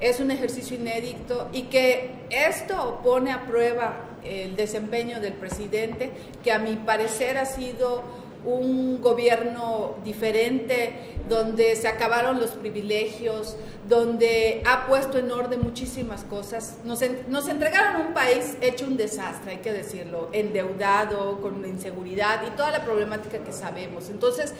es 0.00 0.20
un 0.20 0.30
ejercicio 0.30 0.76
inédito 0.76 1.48
y 1.52 1.62
que 1.62 2.10
esto 2.28 3.00
pone 3.02 3.32
a 3.32 3.46
prueba 3.46 3.94
el 4.24 4.56
desempeño 4.56 5.20
del 5.20 5.32
presidente, 5.34 6.10
que 6.42 6.52
a 6.52 6.58
mi 6.58 6.74
parecer 6.76 7.38
ha 7.38 7.46
sido 7.46 8.26
un 8.44 9.00
gobierno 9.02 9.96
diferente, 10.04 11.16
donde 11.28 11.74
se 11.74 11.88
acabaron 11.88 12.38
los 12.38 12.50
privilegios, 12.50 13.56
donde 13.88 14.62
ha 14.64 14.86
puesto 14.86 15.18
en 15.18 15.30
orden 15.32 15.62
muchísimas 15.62 16.22
cosas. 16.22 16.78
Nos, 16.84 17.00
nos, 17.28 17.48
entregaron 17.48 18.06
un 18.06 18.14
país 18.14 18.56
hecho 18.60 18.86
un 18.86 18.96
desastre, 18.96 19.52
hay 19.52 19.58
que 19.58 19.72
decirlo, 19.72 20.28
endeudado, 20.32 21.40
con 21.40 21.64
inseguridad 21.66 22.42
y 22.46 22.50
toda 22.50 22.70
la 22.70 22.84
problemática 22.84 23.38
que 23.38 23.52
sabemos. 23.52 24.10
Entonces, 24.10 24.54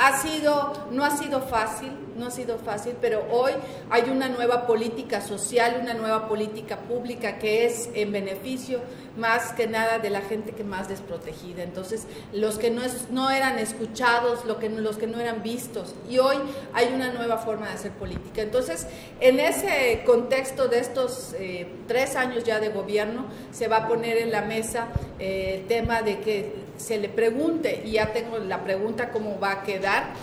ha 0.00 0.16
sido, 0.16 0.72
no 0.90 1.04
ha 1.04 1.10
sido 1.10 1.42
fácil, 1.42 1.90
no 2.16 2.28
ha 2.28 2.30
sido 2.30 2.58
fácil, 2.58 2.94
pero 3.02 3.22
hoy 3.30 3.52
hay 3.90 4.08
una 4.08 4.30
nueva 4.30 4.66
política 4.66 5.20
social, 5.20 5.78
una 5.82 5.92
nueva 5.92 6.26
política 6.26 6.78
pública 6.78 7.38
que 7.38 7.66
es 7.66 7.90
en 7.92 8.10
beneficio 8.10 8.80
más 9.18 9.52
que 9.52 9.66
nada 9.66 9.98
de 9.98 10.08
la 10.08 10.22
gente 10.22 10.52
que 10.52 10.64
más 10.64 10.88
desprotegida. 10.88 11.62
Entonces, 11.62 12.06
los 12.32 12.56
que 12.56 12.70
no, 12.70 12.80
no 13.10 13.30
eran 13.30 13.58
escuchados, 13.58 14.46
lo 14.46 14.58
que, 14.58 14.70
los 14.70 14.96
que 14.96 15.06
no 15.06 15.20
eran 15.20 15.42
vistos. 15.42 15.94
Y 16.08 16.16
hoy 16.16 16.36
hay 16.72 16.94
una 16.94 17.12
nueva 17.12 17.36
forma 17.36 17.66
de 17.66 17.74
hacer 17.74 17.92
política. 17.92 18.40
Entonces, 18.40 18.86
en 19.20 19.38
ese 19.38 20.02
contexto 20.06 20.68
de 20.68 20.78
estos 20.78 21.34
eh, 21.38 21.66
tres 21.86 22.16
años 22.16 22.44
ya 22.44 22.58
de 22.58 22.70
gobierno, 22.70 23.26
se 23.52 23.68
va 23.68 23.78
a 23.78 23.88
poner 23.88 24.16
en 24.16 24.30
la 24.30 24.40
mesa 24.40 24.88
eh, 25.18 25.56
el 25.60 25.66
tema 25.66 26.00
de 26.00 26.20
que 26.20 26.69
se 26.80 26.98
le 26.98 27.08
pregunte, 27.08 27.82
y 27.84 27.92
ya 27.92 28.12
tengo 28.12 28.38
la 28.38 28.64
pregunta 28.64 29.10
cómo 29.10 29.38
va 29.38 29.52
a 29.52 29.62
quedar. 29.62 30.14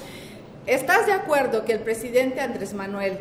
¿Estás 0.66 1.06
de 1.06 1.14
acuerdo 1.14 1.64
que 1.64 1.74
el 1.74 1.80
presidente 1.80 2.42
Andrés 2.42 2.74
Manuel 2.74 3.18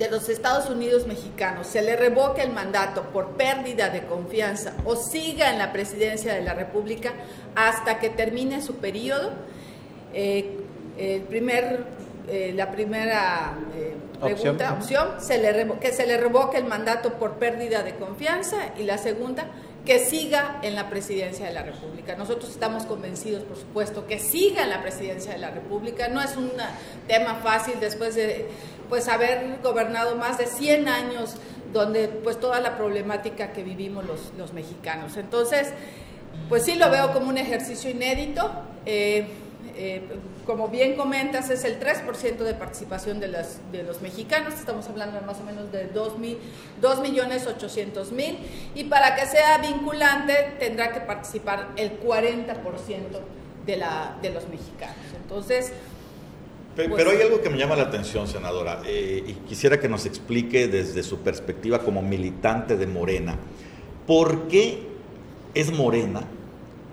de 0.00 0.10
los 0.10 0.28
Estados 0.30 0.70
Unidos 0.70 1.06
mexicanos 1.06 1.66
se 1.66 1.82
le 1.82 1.94
revoque 1.94 2.42
el 2.42 2.52
mandato 2.52 3.02
por 3.12 3.32
pérdida 3.32 3.90
de 3.90 4.04
confianza 4.04 4.72
o 4.84 4.96
siga 4.96 5.52
en 5.52 5.58
la 5.58 5.72
presidencia 5.72 6.32
de 6.32 6.40
la 6.40 6.54
República 6.54 7.12
hasta 7.54 7.98
que 7.98 8.08
termine 8.08 8.62
su 8.62 8.76
periodo. 8.76 9.30
Eh, 10.14 10.56
el 10.96 11.20
primer, 11.22 11.84
eh, 12.28 12.52
la 12.56 12.70
primera 12.70 13.58
eh, 13.76 13.94
pregunta, 14.20 14.72
opción, 14.72 15.20
se 15.20 15.38
le 15.38 15.68
que 15.80 15.92
se 15.92 16.06
le 16.06 16.16
revoque 16.16 16.56
el 16.56 16.64
mandato 16.64 17.14
por 17.14 17.34
pérdida 17.34 17.82
de 17.82 17.94
confianza 17.94 18.56
y 18.78 18.84
la 18.84 18.96
segunda, 18.96 19.46
que 19.84 19.98
siga 19.98 20.60
en 20.62 20.74
la 20.74 20.90
presidencia 20.90 21.46
de 21.46 21.52
la 21.52 21.62
República. 21.62 22.14
Nosotros 22.16 22.50
estamos 22.50 22.84
convencidos, 22.84 23.42
por 23.44 23.56
supuesto, 23.56 24.06
que 24.06 24.18
siga 24.18 24.64
en 24.64 24.70
la 24.70 24.82
presidencia 24.82 25.32
de 25.32 25.38
la 25.38 25.50
República. 25.50 26.08
No 26.08 26.20
es 26.20 26.36
un 26.36 26.50
tema 27.06 27.36
fácil 27.36 27.74
después 27.80 28.14
de 28.14 28.46
pues 28.88 29.08
haber 29.08 29.58
gobernado 29.62 30.16
más 30.16 30.38
de 30.38 30.46
100 30.46 30.88
años 30.88 31.36
donde 31.72 32.08
pues 32.08 32.38
toda 32.40 32.60
la 32.60 32.76
problemática 32.76 33.52
que 33.52 33.62
vivimos 33.62 34.04
los, 34.04 34.32
los 34.36 34.52
mexicanos. 34.52 35.16
Entonces, 35.16 35.68
pues 36.48 36.64
sí 36.64 36.74
lo 36.74 36.90
veo 36.90 37.12
como 37.12 37.28
un 37.28 37.38
ejercicio 37.38 37.90
inédito. 37.90 38.50
Eh, 38.84 39.26
eh, 39.76 40.02
como 40.50 40.66
bien 40.66 40.96
comentas, 40.96 41.48
es 41.48 41.62
el 41.62 41.78
3% 41.78 42.38
de 42.38 42.54
participación 42.54 43.20
de, 43.20 43.28
las, 43.28 43.60
de 43.70 43.84
los 43.84 44.02
mexicanos, 44.02 44.54
estamos 44.54 44.88
hablando 44.88 45.20
más 45.20 45.38
o 45.38 45.44
menos 45.44 45.70
de 45.70 45.94
2.800.000 45.94 47.02
millones 47.02 47.46
mil, 48.10 48.36
y 48.74 48.82
para 48.82 49.14
que 49.14 49.26
sea 49.26 49.58
vinculante 49.58 50.56
tendrá 50.58 50.90
que 50.90 51.02
participar 51.02 51.68
el 51.76 52.00
40% 52.00 52.56
de, 53.64 53.76
la, 53.76 54.18
de 54.20 54.30
los 54.30 54.48
mexicanos. 54.48 54.96
Entonces, 55.22 55.72
pero, 56.74 56.90
pues 56.90 57.06
hay 57.06 57.22
algo 57.22 57.40
que 57.40 57.48
me 57.48 57.56
llama 57.56 57.76
la 57.76 57.84
atención, 57.84 58.26
senadora, 58.26 58.82
eh, 58.84 59.22
y 59.24 59.32
quisiera 59.48 59.78
que 59.78 59.88
nos 59.88 60.04
explique 60.04 60.66
desde 60.66 61.04
su 61.04 61.20
perspectiva 61.20 61.78
como 61.78 62.02
militante 62.02 62.76
de 62.76 62.88
Morena, 62.88 63.36
¿por 64.04 64.48
qué 64.48 64.80
es 65.54 65.70
Morena 65.70 66.24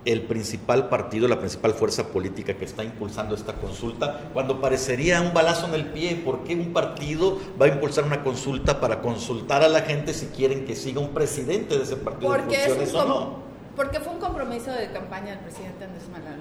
el 0.08 0.22
principal 0.22 0.88
partido, 0.88 1.28
la 1.28 1.38
principal 1.38 1.74
fuerza 1.74 2.08
política 2.08 2.54
que 2.54 2.63
está 2.63 2.84
impulsando 2.84 3.36
esta 3.36 3.54
consulta, 3.54 4.30
cuando 4.34 4.62
parecería 4.62 5.22
un 5.22 5.34
balazo 5.34 5.67
en 5.67 5.74
el 5.74 5.88
pie? 5.88 6.15
¿Por 6.24 6.43
qué 6.46 6.56
un 6.56 6.72
partido 6.72 7.39
va 7.62 7.65
a 7.65 7.70
impulsar 7.70 8.06
una 8.06 8.24
consulta 8.24 8.80
para 8.80 9.02
consultar 9.02 9.63
a 9.63 9.67
la 9.67 9.82
gente 9.82 10.13
si 10.13 10.28
quieren 10.28 10.65
que 10.65 10.76
siga 10.76 11.02
un 11.02 11.10
presidente 11.10 11.78
de 11.78 11.84
ese 11.84 11.98
partido 11.98 12.32
Porque 12.32 12.58
o 12.93 13.06
no? 13.06 13.48
Porque 13.76 14.00
fue 14.00 14.13
un 14.13 14.20
compromiso 14.20 14.72
de 14.72 14.89
campaña 14.91 15.32
del 15.32 15.39
presidente 15.39 15.84
Andrés 15.84 16.10
Manuel. 16.10 16.39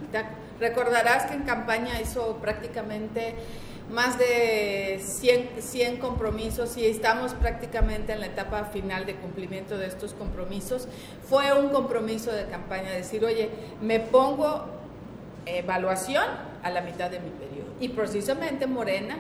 Recordarás 0.59 1.27
que 1.27 1.35
en 1.35 1.43
campaña 1.43 2.01
hizo 2.01 2.37
prácticamente 2.37 3.35
más 3.91 4.19
de 4.19 5.01
100, 5.01 5.51
100, 5.61 5.99
compromisos 5.99 6.77
y 6.77 6.87
estamos 6.87 7.35
prácticamente 7.35 8.13
en 8.13 8.21
la 8.21 8.27
etapa 8.27 8.65
final 8.65 9.07
de 9.07 9.15
cumplimiento 9.15 9.79
de 9.79 9.87
estos 9.87 10.13
compromisos. 10.15 10.89
Fue 11.29 11.53
un 11.53 11.69
compromiso 11.69 12.33
de 12.33 12.47
campaña 12.47 12.91
decir, 12.91 13.25
oye, 13.25 13.49
me 13.81 14.01
pongo 14.01 14.65
evaluación 15.47 16.25
a 16.63 16.71
la 16.71 16.81
mitad 16.81 17.11
de 17.11 17.21
mi 17.21 17.31
periodo. 17.31 17.69
Y 17.81 17.91
precisamente 17.91 18.67
Morena 18.67 19.19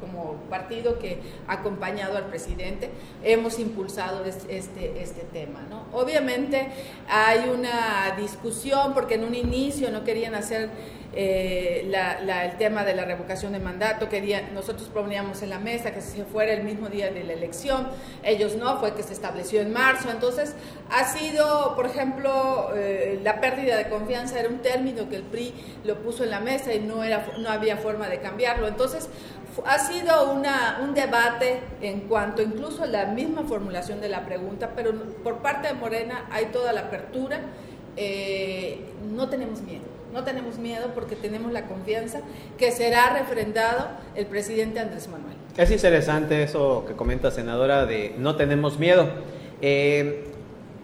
como 0.00 0.34
partido 0.48 0.98
que 0.98 1.20
ha 1.46 1.54
acompañado 1.54 2.16
al 2.16 2.26
presidente, 2.26 2.90
hemos 3.22 3.58
impulsado 3.58 4.24
este, 4.24 5.02
este 5.02 5.22
tema. 5.32 5.62
¿no? 5.68 5.84
Obviamente 5.92 6.68
hay 7.08 7.48
una 7.48 8.14
discusión 8.16 8.94
porque 8.94 9.14
en 9.14 9.24
un 9.24 9.34
inicio 9.34 9.90
no 9.90 10.04
querían 10.04 10.34
hacer 10.34 10.70
eh, 11.12 11.90
el 11.92 12.56
tema 12.56 12.84
de 12.84 12.94
la 12.94 13.04
revocación 13.04 13.52
de 13.52 13.58
mandato, 13.58 14.08
quería, 14.08 14.48
nosotros 14.54 14.88
proponíamos 14.88 15.42
en 15.42 15.50
la 15.50 15.58
mesa 15.58 15.92
que 15.92 16.00
se 16.00 16.24
fuera 16.24 16.52
el 16.52 16.62
mismo 16.62 16.88
día 16.88 17.10
de 17.10 17.24
la 17.24 17.32
elección, 17.32 17.88
ellos 18.22 18.54
no, 18.54 18.78
fue 18.78 18.94
que 18.94 19.02
se 19.02 19.12
estableció 19.12 19.60
en 19.60 19.72
marzo, 19.72 20.08
entonces 20.10 20.54
ha 20.88 21.04
sido, 21.04 21.74
por 21.74 21.86
ejemplo, 21.86 22.70
eh, 22.76 23.18
la 23.24 23.40
pérdida 23.40 23.76
de 23.76 23.88
confianza 23.88 24.38
era 24.38 24.48
un 24.48 24.58
término 24.58 25.08
que 25.08 25.16
el 25.16 25.22
PRI 25.22 25.52
lo 25.84 25.96
puso 25.96 26.22
en 26.22 26.30
la 26.30 26.40
mesa 26.40 26.72
y 26.72 26.78
no, 26.78 27.02
era, 27.02 27.26
no 27.38 27.50
había 27.50 27.76
forma 27.76 28.08
de 28.08 28.20
cambiarlo, 28.20 28.68
entonces 28.68 29.08
ha 29.66 29.78
sido 29.78 30.32
una, 30.32 30.80
un 30.82 30.94
debate 30.94 31.60
en 31.80 32.00
cuanto 32.00 32.42
incluso 32.42 32.82
a 32.82 32.86
la 32.86 33.06
misma 33.06 33.42
formulación 33.42 34.00
de 34.00 34.08
la 34.08 34.24
pregunta, 34.24 34.70
pero 34.74 34.92
por 35.22 35.38
parte 35.38 35.68
de 35.68 35.74
Morena 35.74 36.26
hay 36.30 36.46
toda 36.46 36.72
la 36.72 36.82
apertura, 36.82 37.40
eh, 37.96 38.80
no 39.12 39.28
tenemos 39.28 39.62
miedo. 39.62 39.82
No 40.12 40.24
tenemos 40.24 40.58
miedo 40.58 40.90
porque 40.92 41.14
tenemos 41.14 41.52
la 41.52 41.66
confianza 41.66 42.20
que 42.58 42.72
será 42.72 43.10
refrendado 43.10 43.90
el 44.16 44.26
presidente 44.26 44.80
Andrés 44.80 45.06
Manuel. 45.08 45.36
Es 45.56 45.70
interesante 45.70 46.42
eso 46.42 46.84
que 46.86 46.94
comenta 46.94 47.30
senadora 47.30 47.86
de 47.86 48.14
no 48.18 48.34
tenemos 48.34 48.78
miedo. 48.78 49.08
Eh, 49.62 50.29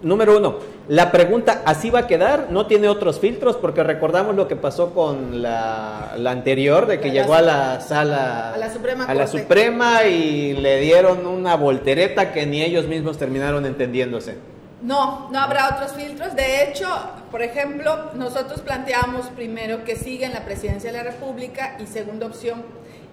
Número 0.02 0.36
uno, 0.36 0.56
la 0.88 1.10
pregunta, 1.10 1.62
¿así 1.64 1.88
va 1.88 2.00
a 2.00 2.06
quedar? 2.06 2.48
¿No 2.50 2.66
tiene 2.66 2.86
otros 2.88 3.18
filtros? 3.18 3.56
Porque 3.56 3.82
recordamos 3.82 4.36
lo 4.36 4.46
que 4.46 4.54
pasó 4.54 4.94
con 4.94 5.40
la, 5.40 6.12
la 6.18 6.30
anterior, 6.32 6.86
de 6.86 7.00
que 7.00 7.10
llegó 7.10 7.34
a 7.34 7.40
la 7.40 7.80
sala... 7.80 8.52
a 8.52 8.58
la 8.58 8.70
Suprema 8.70 9.04
a 9.06 9.14
la. 9.14 9.26
Suprema 9.26 10.04
y 10.04 10.52
le 10.52 10.80
dieron 10.80 11.26
una 11.26 11.56
voltereta 11.56 12.32
que 12.32 12.44
ni 12.44 12.62
ellos 12.62 12.86
mismos 12.86 13.16
terminaron 13.16 13.64
entendiéndose. 13.64 14.36
No, 14.82 15.30
no 15.30 15.40
habrá 15.40 15.70
otros 15.74 15.92
filtros. 15.92 16.36
De 16.36 16.64
hecho, 16.64 16.86
por 17.30 17.40
ejemplo, 17.40 18.10
nosotros 18.14 18.60
planteamos 18.60 19.26
primero 19.28 19.82
que 19.84 19.96
siga 19.96 20.26
en 20.26 20.34
la 20.34 20.44
presidencia 20.44 20.92
de 20.92 20.98
la 20.98 21.04
República 21.04 21.76
y 21.80 21.86
segunda 21.86 22.26
opción. 22.26 22.62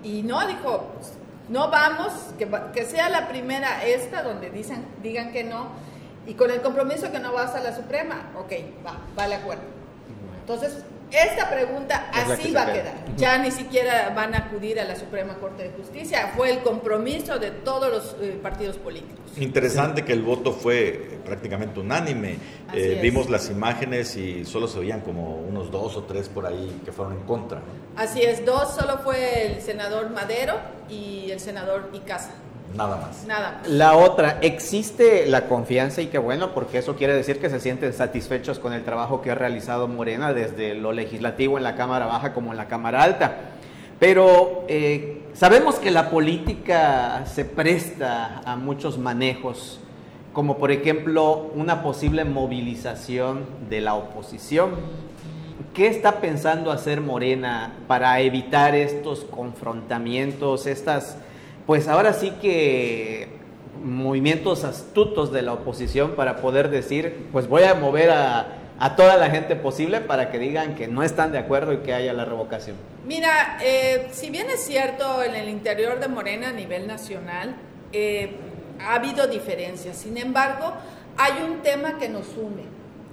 Y 0.03 0.21
no, 0.23 0.45
dijo, 0.45 0.91
no 1.47 1.69
vamos, 1.71 2.11
que, 2.37 2.47
que 2.73 2.85
sea 2.85 3.07
la 3.07 3.29
primera 3.29 3.85
esta 3.85 4.21
donde 4.21 4.49
dicen, 4.49 4.85
digan 5.01 5.31
que 5.31 5.45
no. 5.45 5.92
Y 6.25 6.33
con 6.35 6.49
el 6.51 6.61
compromiso 6.61 7.11
que 7.11 7.19
no 7.19 7.33
vas 7.33 7.53
a 7.55 7.59
la 7.61 7.75
Suprema, 7.75 8.31
ok, 8.37 8.51
va, 8.85 8.97
va 9.17 9.27
de 9.27 9.35
acuerdo. 9.35 9.63
Entonces, 10.39 10.83
esta 11.11 11.49
pregunta 11.49 12.09
Es 12.11 12.29
así 12.31 12.47
que 12.49 12.53
va 12.53 12.63
a 12.63 12.65
queda. 12.65 12.73
quedar. 12.91 13.15
Ya 13.17 13.37
ni 13.37 13.51
siquiera 13.51 14.11
van 14.15 14.33
a 14.33 14.39
acudir 14.39 14.79
a 14.79 14.83
la 14.83 14.95
Suprema 14.95 15.35
Corte 15.35 15.63
de 15.63 15.69
Justicia. 15.69 16.33
Fue 16.35 16.49
el 16.51 16.63
compromiso 16.63 17.37
de 17.39 17.51
todos 17.51 17.89
los 17.91 18.15
eh, 18.19 18.39
partidos 18.41 18.77
políticos. 18.77 19.19
Interesante 19.37 20.03
que 20.03 20.11
el 20.11 20.23
voto 20.23 20.51
fue 20.53 21.19
prácticamente 21.23 21.79
unánime. 21.79 22.37
Eh, 22.73 22.99
vimos 23.01 23.29
las 23.29 23.49
imágenes 23.51 24.17
y 24.17 24.43
solo 24.43 24.67
se 24.67 24.79
veían 24.79 25.01
como 25.01 25.35
unos 25.37 25.69
dos 25.71 25.95
o 25.97 26.03
tres 26.03 26.29
por 26.29 26.45
ahí 26.47 26.81
que 26.83 26.91
fueron 26.91 27.13
en 27.13 27.23
contra. 27.25 27.59
¿no? 27.59 28.01
Así 28.01 28.21
es, 28.21 28.43
dos 28.45 28.73
solo 28.75 28.97
fue 28.97 29.45
el 29.45 29.61
senador 29.61 30.09
Madero 30.09 30.55
y 30.89 31.29
el 31.31 31.39
senador 31.39 31.89
Icaza. 31.93 32.31
Nada 32.75 32.97
más. 32.97 33.25
Nada 33.25 33.59
más. 33.59 33.69
La 33.69 33.95
otra, 33.95 34.39
existe 34.41 35.25
la 35.27 35.47
confianza 35.47 36.01
y 36.01 36.07
qué 36.07 36.17
bueno, 36.17 36.53
porque 36.53 36.79
eso 36.79 36.95
quiere 36.95 37.13
decir 37.13 37.39
que 37.39 37.49
se 37.49 37.59
sienten 37.59 37.93
satisfechos 37.93 38.59
con 38.59 38.73
el 38.73 38.83
trabajo 38.83 39.21
que 39.21 39.31
ha 39.31 39.35
realizado 39.35 39.87
Morena 39.87 40.33
desde 40.33 40.73
lo 40.73 40.91
legislativo 40.91 41.57
en 41.57 41.63
la 41.63 41.75
Cámara 41.75 42.05
Baja 42.07 42.33
como 42.33 42.51
en 42.51 42.57
la 42.57 42.67
Cámara 42.67 43.03
Alta. 43.03 43.37
Pero 43.99 44.65
eh, 44.67 45.21
sabemos 45.33 45.75
que 45.75 45.91
la 45.91 46.09
política 46.09 47.25
se 47.25 47.45
presta 47.45 48.41
a 48.43 48.55
muchos 48.55 48.97
manejos, 48.97 49.79
como 50.33 50.57
por 50.57 50.71
ejemplo 50.71 51.51
una 51.55 51.83
posible 51.83 52.25
movilización 52.25 53.45
de 53.69 53.81
la 53.81 53.93
oposición. 53.93 54.71
¿Qué 55.73 55.87
está 55.87 56.19
pensando 56.19 56.71
hacer 56.71 57.01
Morena 57.01 57.73
para 57.87 58.19
evitar 58.19 58.75
estos 58.75 59.23
confrontamientos, 59.23 60.67
estas, 60.67 61.17
pues 61.65 61.87
ahora 61.87 62.13
sí 62.13 62.31
que 62.41 63.27
movimientos 63.83 64.63
astutos 64.63 65.31
de 65.31 65.41
la 65.41 65.53
oposición 65.53 66.11
para 66.15 66.37
poder 66.37 66.69
decir, 66.69 67.27
pues 67.31 67.47
voy 67.47 67.63
a 67.63 67.73
mover 67.73 68.11
a, 68.11 68.59
toda 68.97 69.15
la 69.15 69.29
gente 69.29 69.55
posible 69.55 70.01
para 70.01 70.29
que 70.29 70.39
digan 70.39 70.75
que 70.75 70.87
no 70.87 71.03
están 71.03 71.31
de 71.31 71.37
acuerdo 71.37 71.71
y 71.71 71.77
que 71.77 71.93
haya 71.93 72.11
la 72.11 72.25
revocación? 72.25 72.75
Mira, 73.05 73.57
eh, 73.63 74.09
si 74.11 74.29
bien 74.29 74.49
es 74.49 74.61
cierto 74.65 75.23
en 75.23 75.35
el 75.35 75.47
interior 75.47 76.01
de 76.01 76.09
Morena 76.09 76.49
a 76.49 76.51
nivel 76.51 76.85
nacional, 76.85 77.55
eh, 77.93 78.35
ha 78.81 78.95
habido 78.95 79.27
diferencias. 79.27 79.97
Sin 79.97 80.17
embargo, 80.17 80.73
hay 81.17 81.43
un 81.43 81.61
tema 81.61 81.97
que 81.97 82.09
nos 82.09 82.27
une 82.35 82.63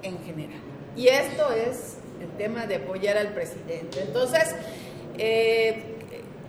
en 0.03 0.19
general. 0.25 0.61
Y 0.97 1.07
esto 1.07 1.53
es 1.53 1.99
el 2.21 2.29
tema 2.37 2.67
de 2.67 2.77
apoyar 2.77 3.17
al 3.17 3.29
presidente. 3.29 4.03
Entonces, 4.03 4.57
eh, 5.19 6.00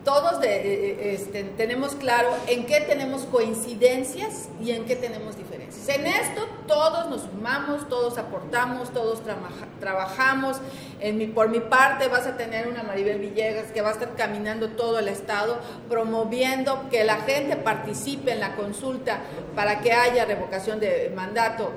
todos 0.03 0.39
de- 0.41 0.47
eh, 0.55 1.13
este, 1.13 1.43
tenemos 1.43 1.93
claro 1.95 2.29
en 2.47 2.65
qué 2.65 2.81
tenemos 2.81 3.23
coincidencias 3.25 4.49
y 4.63 4.71
en 4.71 4.85
qué 4.85 4.95
tenemos 4.95 5.37
diferencias. 5.37 5.87
En 5.89 6.07
esto 6.07 6.47
todos 6.67 7.09
nos 7.09 7.21
sumamos, 7.21 7.87
todos 7.87 8.17
aportamos, 8.17 8.91
todos 8.91 9.21
trabaja- 9.23 9.67
trabajamos. 9.79 10.57
En 10.99 11.17
mi, 11.17 11.27
por 11.27 11.49
mi 11.49 11.59
parte 11.59 12.07
vas 12.07 12.25
a 12.27 12.35
tener 12.37 12.67
una 12.67 12.83
Maribel 12.83 13.19
Villegas 13.19 13.71
que 13.71 13.81
va 13.81 13.89
a 13.89 13.93
estar 13.93 14.15
caminando 14.15 14.69
todo 14.69 14.99
el 14.99 15.07
estado 15.07 15.59
promoviendo 15.89 16.89
que 16.89 17.03
la 17.03 17.17
gente 17.17 17.55
participe 17.55 18.31
en 18.31 18.39
la 18.39 18.55
consulta 18.55 19.19
para 19.55 19.81
que 19.81 19.93
haya 19.93 20.25
revocación 20.25 20.79
de 20.79 21.11
mandato 21.15 21.71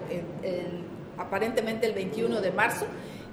aparentemente 1.18 1.86
el 1.86 1.92
21 1.92 2.40
de 2.40 2.50
marzo 2.50 2.86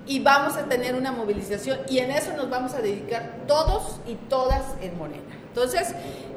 y 0.08 0.20
vamos 0.20 0.56
a 0.58 0.66
tener 0.66 0.96
una 0.96 1.12
movilización 1.12 1.80
y 1.90 2.00
en 2.00 2.12
eso 2.12 2.34
nos 2.36 2.50
vamos 2.50 2.74
a 2.74 2.82
dedicar 2.82 3.38
todos 3.48 4.00
y 4.08 4.16
todas 4.30 4.64
en 4.82 4.98
Morena. 4.98 5.22
Entonces, 5.48 5.94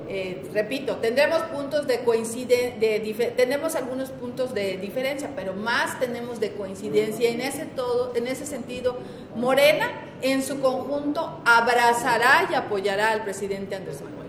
eh, 0.08 0.44
repito, 0.52 0.96
tendremos 0.96 1.40
puntos 1.44 1.86
de 1.86 2.00
coincidencia, 2.00 3.34
tenemos 3.36 3.74
algunos 3.74 4.10
puntos 4.10 4.52
de 4.52 4.76
diferencia, 4.76 5.30
pero 5.34 5.54
más 5.54 5.98
tenemos 5.98 6.40
de 6.40 6.52
coincidencia. 6.52 7.30
En 7.30 7.40
ese 7.40 7.64
todo, 7.64 8.12
en 8.14 8.26
ese 8.26 8.44
sentido, 8.44 8.98
Morena 9.34 9.90
en 10.20 10.42
su 10.42 10.60
conjunto 10.60 11.40
abrazará 11.44 12.48
y 12.50 12.54
apoyará 12.54 13.12
al 13.12 13.24
presidente 13.24 13.76
Andrés 13.76 14.02
Manuel. 14.02 14.24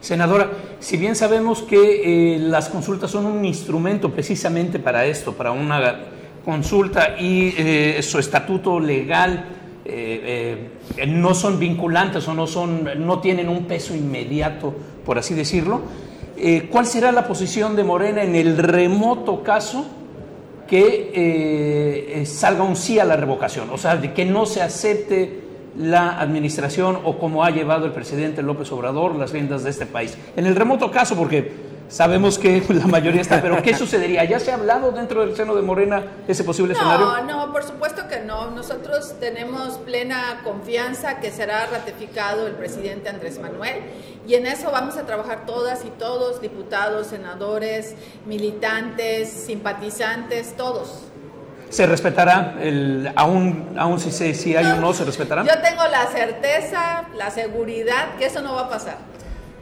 Senadora, 0.00 0.50
si 0.78 0.96
bien 0.96 1.16
sabemos 1.16 1.62
que 1.62 2.36
eh, 2.36 2.38
las 2.38 2.68
consultas 2.68 3.10
son 3.10 3.26
un 3.26 3.44
instrumento 3.44 4.12
precisamente 4.12 4.78
para 4.78 5.06
esto, 5.06 5.32
para 5.32 5.50
una 5.50 6.04
consulta 6.48 7.20
y 7.20 7.54
eh, 7.58 8.00
su 8.02 8.18
estatuto 8.18 8.80
legal 8.80 9.44
eh, 9.84 10.70
eh, 10.96 11.06
no 11.06 11.34
son 11.34 11.58
vinculantes 11.58 12.26
o 12.26 12.32
no, 12.32 12.46
son, 12.46 12.88
no 13.06 13.20
tienen 13.20 13.50
un 13.50 13.66
peso 13.66 13.94
inmediato, 13.94 14.74
por 15.04 15.18
así 15.18 15.34
decirlo, 15.34 15.82
¿cuál 16.70 16.86
será 16.86 17.12
la 17.12 17.26
posición 17.26 17.76
de 17.76 17.84
Morena 17.84 18.22
en 18.22 18.34
el 18.34 18.56
remoto 18.56 19.42
caso 19.42 19.84
que 20.66 22.22
salga 22.24 22.62
un 22.62 22.76
sí 22.76 22.98
a 22.98 23.04
la 23.04 23.16
revocación? 23.16 23.68
O 23.68 23.76
sea, 23.76 23.96
de 23.96 24.14
que 24.14 24.24
no 24.24 24.46
se 24.46 24.62
acepte 24.62 25.40
la 25.76 26.18
administración 26.18 26.98
o 27.04 27.18
como 27.18 27.44
ha 27.44 27.50
llevado 27.50 27.84
el 27.84 27.92
presidente 27.92 28.42
López 28.42 28.72
Obrador 28.72 29.16
las 29.16 29.32
riendas 29.32 29.64
de 29.64 29.70
este 29.70 29.84
país. 29.84 30.16
En 30.34 30.46
el 30.46 30.56
remoto 30.56 30.90
caso, 30.90 31.14
porque 31.14 31.67
sabemos 31.88 32.38
que 32.38 32.62
la 32.68 32.86
mayoría 32.86 33.20
está, 33.20 33.40
pero 33.42 33.62
¿qué 33.62 33.74
sucedería? 33.76 34.24
¿Ya 34.24 34.38
se 34.38 34.50
ha 34.50 34.54
hablado 34.54 34.92
dentro 34.92 35.22
del 35.22 35.34
seno 35.36 35.54
de 35.54 35.62
Morena 35.62 36.04
ese 36.26 36.44
posible 36.44 36.74
escenario? 36.74 37.06
No, 37.06 37.24
no, 37.24 37.52
por 37.52 37.64
supuesto 37.64 38.08
que 38.08 38.20
no. 38.20 38.50
Nosotros 38.50 39.14
tenemos 39.20 39.78
plena 39.78 40.40
confianza 40.44 41.20
que 41.20 41.30
será 41.30 41.66
ratificado 41.66 42.46
el 42.46 42.54
presidente 42.54 43.08
Andrés 43.08 43.38
Manuel 43.40 43.82
y 44.26 44.34
en 44.34 44.46
eso 44.46 44.70
vamos 44.70 44.96
a 44.96 45.06
trabajar 45.06 45.46
todas 45.46 45.84
y 45.84 45.90
todos, 45.90 46.40
diputados, 46.40 47.08
senadores, 47.08 47.94
militantes, 48.26 49.30
simpatizantes, 49.30 50.56
todos. 50.56 51.04
¿Se 51.70 51.86
respetará? 51.86 52.56
El, 52.60 53.12
aún, 53.14 53.76
aún 53.78 54.00
si, 54.00 54.10
se, 54.10 54.32
si 54.34 54.56
hay 54.56 54.64
o 54.64 54.76
no, 54.76 54.94
¿se 54.94 55.04
respetará? 55.04 55.44
Yo 55.44 55.60
tengo 55.60 55.82
la 55.84 56.06
certeza, 56.06 57.08
la 57.14 57.30
seguridad 57.30 58.16
que 58.18 58.26
eso 58.26 58.40
no 58.40 58.54
va 58.54 58.62
a 58.62 58.68
pasar. 58.70 58.96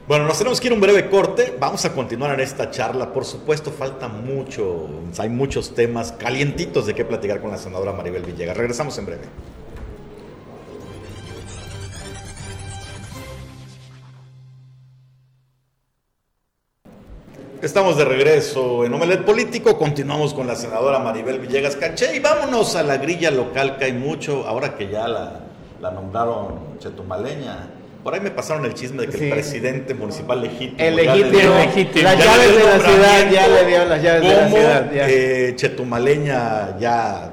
Bueno, 0.09 0.25
nos 0.25 0.39
tenemos 0.39 0.61
que 0.61 0.69
ir 0.69 0.73
un 0.73 0.81
breve 0.81 1.11
corte. 1.11 1.57
Vamos 1.59 1.85
a 1.85 1.93
continuar 1.93 2.33
en 2.35 2.39
esta 2.39 2.71
charla. 2.71 3.13
Por 3.13 3.25
supuesto, 3.25 3.73
falta 3.73 4.07
mucho. 4.07 4.89
Hay 5.19 5.29
muchos 5.29 5.75
temas 5.75 6.13
calientitos 6.13 6.87
de 6.87 6.95
qué 6.95 7.05
platicar 7.05 7.41
con 7.41 7.51
la 7.51 7.59
senadora 7.59 7.91
Maribel 7.91 8.23
Villegas. 8.23 8.57
Regresamos 8.57 8.97
en 8.99 9.07
breve. 9.07 9.23
Estamos 17.61 17.97
de 17.97 18.05
regreso 18.05 18.85
en 18.85 18.95
Omelet 18.95 19.25
Político. 19.25 19.77
Continuamos 19.77 20.35
con 20.35 20.47
la 20.47 20.55
senadora 20.55 21.01
Maribel 21.01 21.41
Villegas 21.41 21.75
Caché 21.75 22.15
y 22.15 22.21
vámonos 22.21 22.77
a 22.77 22.85
la 22.85 22.99
grilla 22.99 23.33
local 23.33 23.77
que 23.77 23.87
hay 23.87 23.93
mucho. 23.93 24.47
Ahora 24.47 24.77
que 24.77 24.89
ya 24.89 25.09
la, 25.09 25.41
la 25.81 25.91
nombraron 25.91 26.79
chetumaleña. 26.79 27.76
Por 28.07 28.15
ahí 28.15 28.21
me 28.21 28.31
pasaron 28.31 28.65
el 28.65 28.73
chisme 28.73 29.03
de 29.03 29.09
que 29.09 29.19
Sí. 29.19 29.25
el 29.25 29.31
presidente 29.31 29.93
municipal 29.93 30.41
legítimo. 30.41 30.77
El 30.79 30.95
ya 30.95 31.03
le 31.03 31.07
legítimo, 31.25 31.41
dio- 31.41 31.55
legítimo. 31.59 32.05
las 32.05 32.19
ya 32.19 32.37
le 32.37 32.43
llaves 32.47 32.57
dio 32.57 32.67
de 32.67 32.79
la 32.79 32.85
ciudad, 32.85 33.31
ya 33.33 33.49
le 33.49 33.67
dio 33.67 33.85
las 33.85 34.03
llaves 34.03 34.23
de 34.23 34.29
la 34.37 34.49
ciudad. 34.49 34.93
ya. 34.93 35.09
eh, 35.11 35.53
chetumaleña 35.57 36.79
ya 36.79 37.33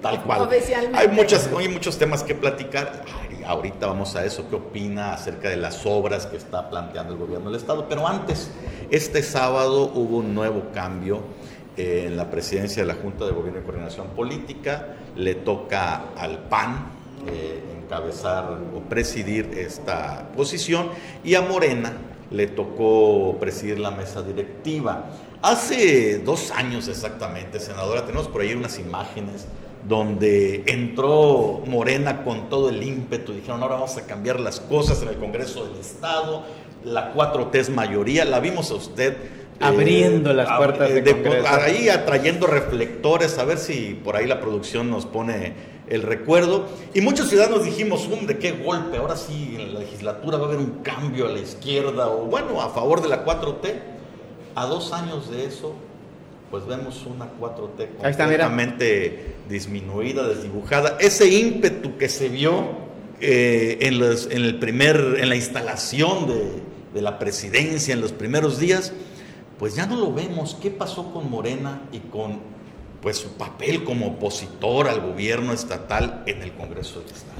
tal 0.00 0.22
cual. 0.22 0.40
Oficialmente. 0.40 0.98
Hay, 0.98 1.08
muchas, 1.08 1.50
hay 1.58 1.68
muchos 1.68 1.98
temas 1.98 2.22
que 2.22 2.34
platicar. 2.34 3.04
Ay, 3.28 3.42
ahorita 3.44 3.86
vamos 3.86 4.16
a 4.16 4.24
eso. 4.24 4.48
¿Qué 4.48 4.56
opina 4.56 5.12
acerca 5.12 5.50
de 5.50 5.56
las 5.58 5.84
obras 5.84 6.24
que 6.24 6.38
está 6.38 6.70
planteando 6.70 7.12
el 7.12 7.18
gobierno 7.18 7.50
del 7.50 7.60
Estado? 7.60 7.86
Pero 7.86 8.08
antes, 8.08 8.50
este 8.90 9.22
sábado 9.22 9.92
hubo 9.94 10.16
un 10.16 10.34
nuevo 10.34 10.62
cambio 10.72 11.20
eh, 11.76 12.04
en 12.06 12.16
la 12.16 12.30
presidencia 12.30 12.82
de 12.82 12.88
la 12.88 12.94
Junta 12.94 13.26
de 13.26 13.32
Gobierno 13.32 13.60
y 13.60 13.62
Coordinación 13.62 14.06
Política. 14.16 14.86
Le 15.16 15.34
toca 15.34 16.04
al 16.16 16.38
PAN 16.48 16.86
eh, 17.26 17.60
encabezar 17.84 18.58
o 18.74 18.80
presidir 18.88 19.50
esta 19.56 20.28
posición 20.36 20.88
y 21.22 21.34
a 21.34 21.42
Morena 21.42 21.92
le 22.30 22.46
tocó 22.46 23.36
presidir 23.38 23.78
la 23.78 23.90
mesa 23.90 24.22
directiva. 24.22 25.04
Hace 25.42 26.18
dos 26.18 26.50
años 26.50 26.88
exactamente, 26.88 27.60
senadora, 27.60 28.06
tenemos 28.06 28.28
por 28.28 28.40
ahí 28.40 28.54
unas 28.54 28.78
imágenes 28.78 29.46
donde 29.86 30.62
entró 30.66 31.62
Morena 31.66 32.24
con 32.24 32.48
todo 32.48 32.70
el 32.70 32.82
ímpetu, 32.82 33.34
dijeron 33.34 33.62
ahora 33.62 33.74
vamos 33.74 33.96
a 33.98 34.06
cambiar 34.06 34.40
las 34.40 34.58
cosas 34.58 35.02
en 35.02 35.08
el 35.08 35.16
Congreso 35.16 35.66
del 35.66 35.78
Estado, 35.78 36.42
la 36.84 37.12
4T 37.14 37.54
es 37.56 37.68
mayoría, 37.70 38.24
la 38.24 38.40
vimos 38.40 38.70
a 38.70 38.74
usted 38.74 39.16
Abriendo 39.60 40.32
las 40.32 40.50
puertas 40.56 40.90
eh, 40.90 40.94
del 40.94 41.04
de- 41.04 41.22
Congreso. 41.22 41.46
Ahí 41.48 41.88
atrayendo 41.88 42.48
reflectores, 42.48 43.38
a 43.38 43.44
ver 43.44 43.58
si 43.58 43.94
por 44.02 44.16
ahí 44.16 44.26
la 44.26 44.40
producción 44.40 44.90
nos 44.90 45.06
pone 45.06 45.52
el 45.88 46.02
recuerdo. 46.02 46.66
Y 46.94 47.00
muchos 47.00 47.28
ciudadanos 47.28 47.64
dijimos, 47.64 48.08
hombre, 48.10 48.38
qué 48.38 48.52
golpe, 48.52 48.96
ahora 48.96 49.16
sí 49.16 49.56
en 49.58 49.74
la 49.74 49.80
legislatura 49.80 50.38
va 50.38 50.44
a 50.44 50.48
haber 50.48 50.58
un 50.60 50.80
cambio 50.82 51.26
a 51.26 51.30
la 51.30 51.38
izquierda 51.40 52.08
o 52.08 52.24
bueno, 52.24 52.60
a 52.62 52.70
favor 52.70 53.02
de 53.02 53.08
la 53.08 53.24
4T. 53.24 53.74
A 54.56 54.66
dos 54.66 54.92
años 54.92 55.30
de 55.30 55.46
eso, 55.46 55.74
pues 56.50 56.64
vemos 56.66 57.04
una 57.06 57.26
4T 57.40 57.88
Ahí 58.02 58.10
está, 58.12 58.26
mira. 58.26 58.44
completamente 58.46 59.34
disminuida, 59.48 60.26
desdibujada. 60.28 60.96
Ese 61.00 61.26
ímpetu 61.28 61.96
que 61.98 62.08
se 62.08 62.28
vio 62.28 62.68
eh, 63.20 63.78
en, 63.80 63.98
los- 63.98 64.26
en 64.30 64.44
el 64.44 64.58
primer, 64.60 65.16
en 65.18 65.28
la 65.28 65.34
instalación 65.36 66.28
de, 66.28 66.62
de 66.94 67.02
la 67.02 67.18
presidencia 67.18 67.92
en 67.94 68.00
los 68.00 68.12
primeros 68.12 68.58
días, 68.60 68.92
pues 69.58 69.74
ya 69.74 69.86
no 69.86 69.96
lo 69.96 70.12
vemos. 70.12 70.56
¿Qué 70.62 70.70
pasó 70.70 71.12
con 71.12 71.28
Morena 71.30 71.82
y 71.92 71.98
con 71.98 72.38
pues 73.04 73.18
su 73.18 73.34
papel 73.34 73.84
como 73.84 74.06
opositor 74.06 74.88
al 74.88 75.02
gobierno 75.02 75.52
estatal 75.52 76.22
en 76.24 76.40
el 76.40 76.54
Congreso 76.54 77.00
del 77.00 77.10
Estado? 77.10 77.34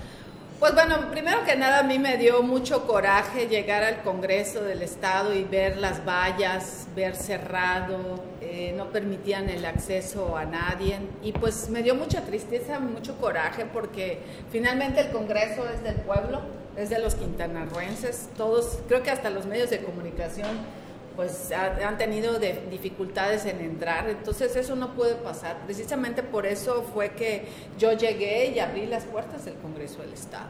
Pues 0.61 0.75
bueno, 0.75 1.11
primero 1.11 1.43
que 1.45 1.57
nada 1.57 1.81
a 1.81 1.83
mí 1.83 1.99
me 1.99 2.19
dio 2.19 2.43
mucho 2.43 2.87
coraje 2.87 3.49
llegar 3.49 3.83
al 3.83 4.03
Congreso 4.03 4.63
del 4.63 4.83
Estado 4.83 5.35
y 5.35 5.43
ver 5.43 5.79
las 5.79 6.05
vallas, 6.07 6.87
ver 6.95 7.17
cerrado, 7.17 8.23
eh, 8.43 8.75
no 8.77 8.91
permitían 8.91 9.49
el 9.49 9.65
acceso 9.65 10.37
a 10.37 10.45
nadie 10.45 10.99
y 11.23 11.33
pues 11.33 11.71
me 11.71 11.83
dio 11.83 11.95
mucha 11.95 12.21
tristeza, 12.21 12.79
mucho 12.79 13.17
coraje 13.17 13.65
porque 13.65 14.21
finalmente 14.53 15.01
el 15.01 15.13
Congreso 15.13 15.67
es 15.75 15.83
del 15.83 15.97
pueblo, 15.97 16.43
es 16.77 16.91
de 16.91 16.99
los 16.99 17.15
quintanarruenses, 17.15 18.29
todos, 18.37 18.81
creo 18.87 19.03
que 19.03 19.11
hasta 19.11 19.31
los 19.31 19.47
medios 19.47 19.71
de 19.71 19.79
comunicación 19.79 20.84
pues 21.17 21.53
ha- 21.53 21.87
han 21.87 21.97
tenido 21.99 22.39
de- 22.39 22.61
dificultades 22.71 23.45
en 23.47 23.61
entrar, 23.61 24.09
entonces 24.09 24.55
eso 24.57 24.75
no 24.77 24.95
puede 24.95 25.15
pasar. 25.15 25.59
Precisamente 25.65 26.23
por 26.23 26.47
eso 26.47 26.83
fue 26.95 27.11
que 27.11 27.45
yo 27.79 27.93
llegué 27.93 28.53
y 28.55 28.59
abrí 28.59 28.87
las 28.87 29.05
puertas 29.05 29.45
del 29.45 29.55
Congreso 29.55 30.03
del 30.03 30.13
Estado. 30.13 30.49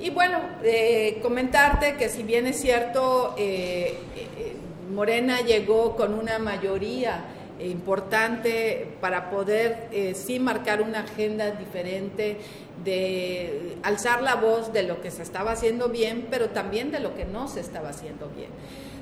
Y 0.00 0.10
bueno, 0.10 0.38
eh, 0.64 1.20
comentarte 1.22 1.94
que 1.96 2.08
si 2.08 2.24
bien 2.24 2.46
es 2.48 2.60
cierto, 2.60 3.34
eh, 3.38 3.96
eh, 4.16 4.56
Morena 4.92 5.40
llegó 5.42 5.94
con 5.96 6.14
una 6.14 6.38
mayoría 6.38 7.24
importante 7.60 8.88
para 9.00 9.30
poder 9.30 9.88
sí 10.14 10.40
marcar 10.40 10.82
una 10.82 11.00
agenda 11.00 11.52
diferente, 11.52 12.36
de 12.84 13.76
alzar 13.82 14.22
la 14.22 14.34
voz 14.34 14.72
de 14.72 14.82
lo 14.82 15.00
que 15.00 15.10
se 15.10 15.22
estaba 15.22 15.52
haciendo 15.52 15.88
bien, 15.88 16.26
pero 16.30 16.50
también 16.50 16.90
de 16.90 16.98
lo 17.00 17.14
que 17.14 17.24
no 17.24 17.46
se 17.48 17.60
estaba 17.60 17.90
haciendo 17.90 18.28
bien. 18.36 18.50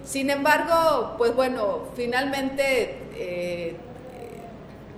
Sin 0.05 0.31
embargo, 0.31 1.15
pues 1.17 1.35
bueno, 1.35 1.83
finalmente 1.95 2.99
eh, 3.17 3.77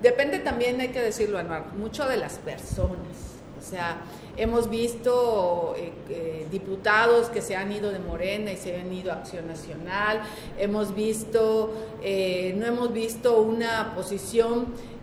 depende 0.00 0.38
también, 0.38 0.80
hay 0.80 0.88
que 0.88 1.00
decirlo, 1.00 1.38
Anuar, 1.38 1.74
mucho 1.74 2.08
de 2.08 2.16
las 2.16 2.38
personas. 2.38 3.34
O 3.58 3.62
sea, 3.66 3.98
hemos 4.36 4.68
visto 4.70 5.74
eh, 5.76 6.46
diputados 6.50 7.28
que 7.28 7.42
se 7.42 7.54
han 7.54 7.70
ido 7.70 7.92
de 7.92 7.98
Morena 7.98 8.50
y 8.52 8.56
se 8.56 8.78
han 8.78 8.92
ido 8.92 9.12
a 9.12 9.16
Acción 9.16 9.46
Nacional. 9.46 10.22
Hemos 10.58 10.94
visto, 10.94 11.72
eh, 12.02 12.54
no 12.56 12.66
hemos 12.66 12.92
visto 12.92 13.40
una 13.40 13.94
posición 13.94 14.94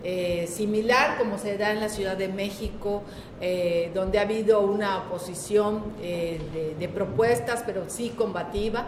similar 0.47 1.19
como 1.19 1.37
se 1.37 1.59
da 1.59 1.71
en 1.73 1.79
la 1.79 1.87
Ciudad 1.87 2.17
de 2.17 2.27
México, 2.27 3.03
donde 3.93 4.17
ha 4.17 4.23
habido 4.23 4.61
una 4.61 4.97
oposición 4.97 5.93
de 6.01 6.91
propuestas, 6.91 7.61
pero 7.67 7.83
sí 7.87 8.09
combativa. 8.09 8.87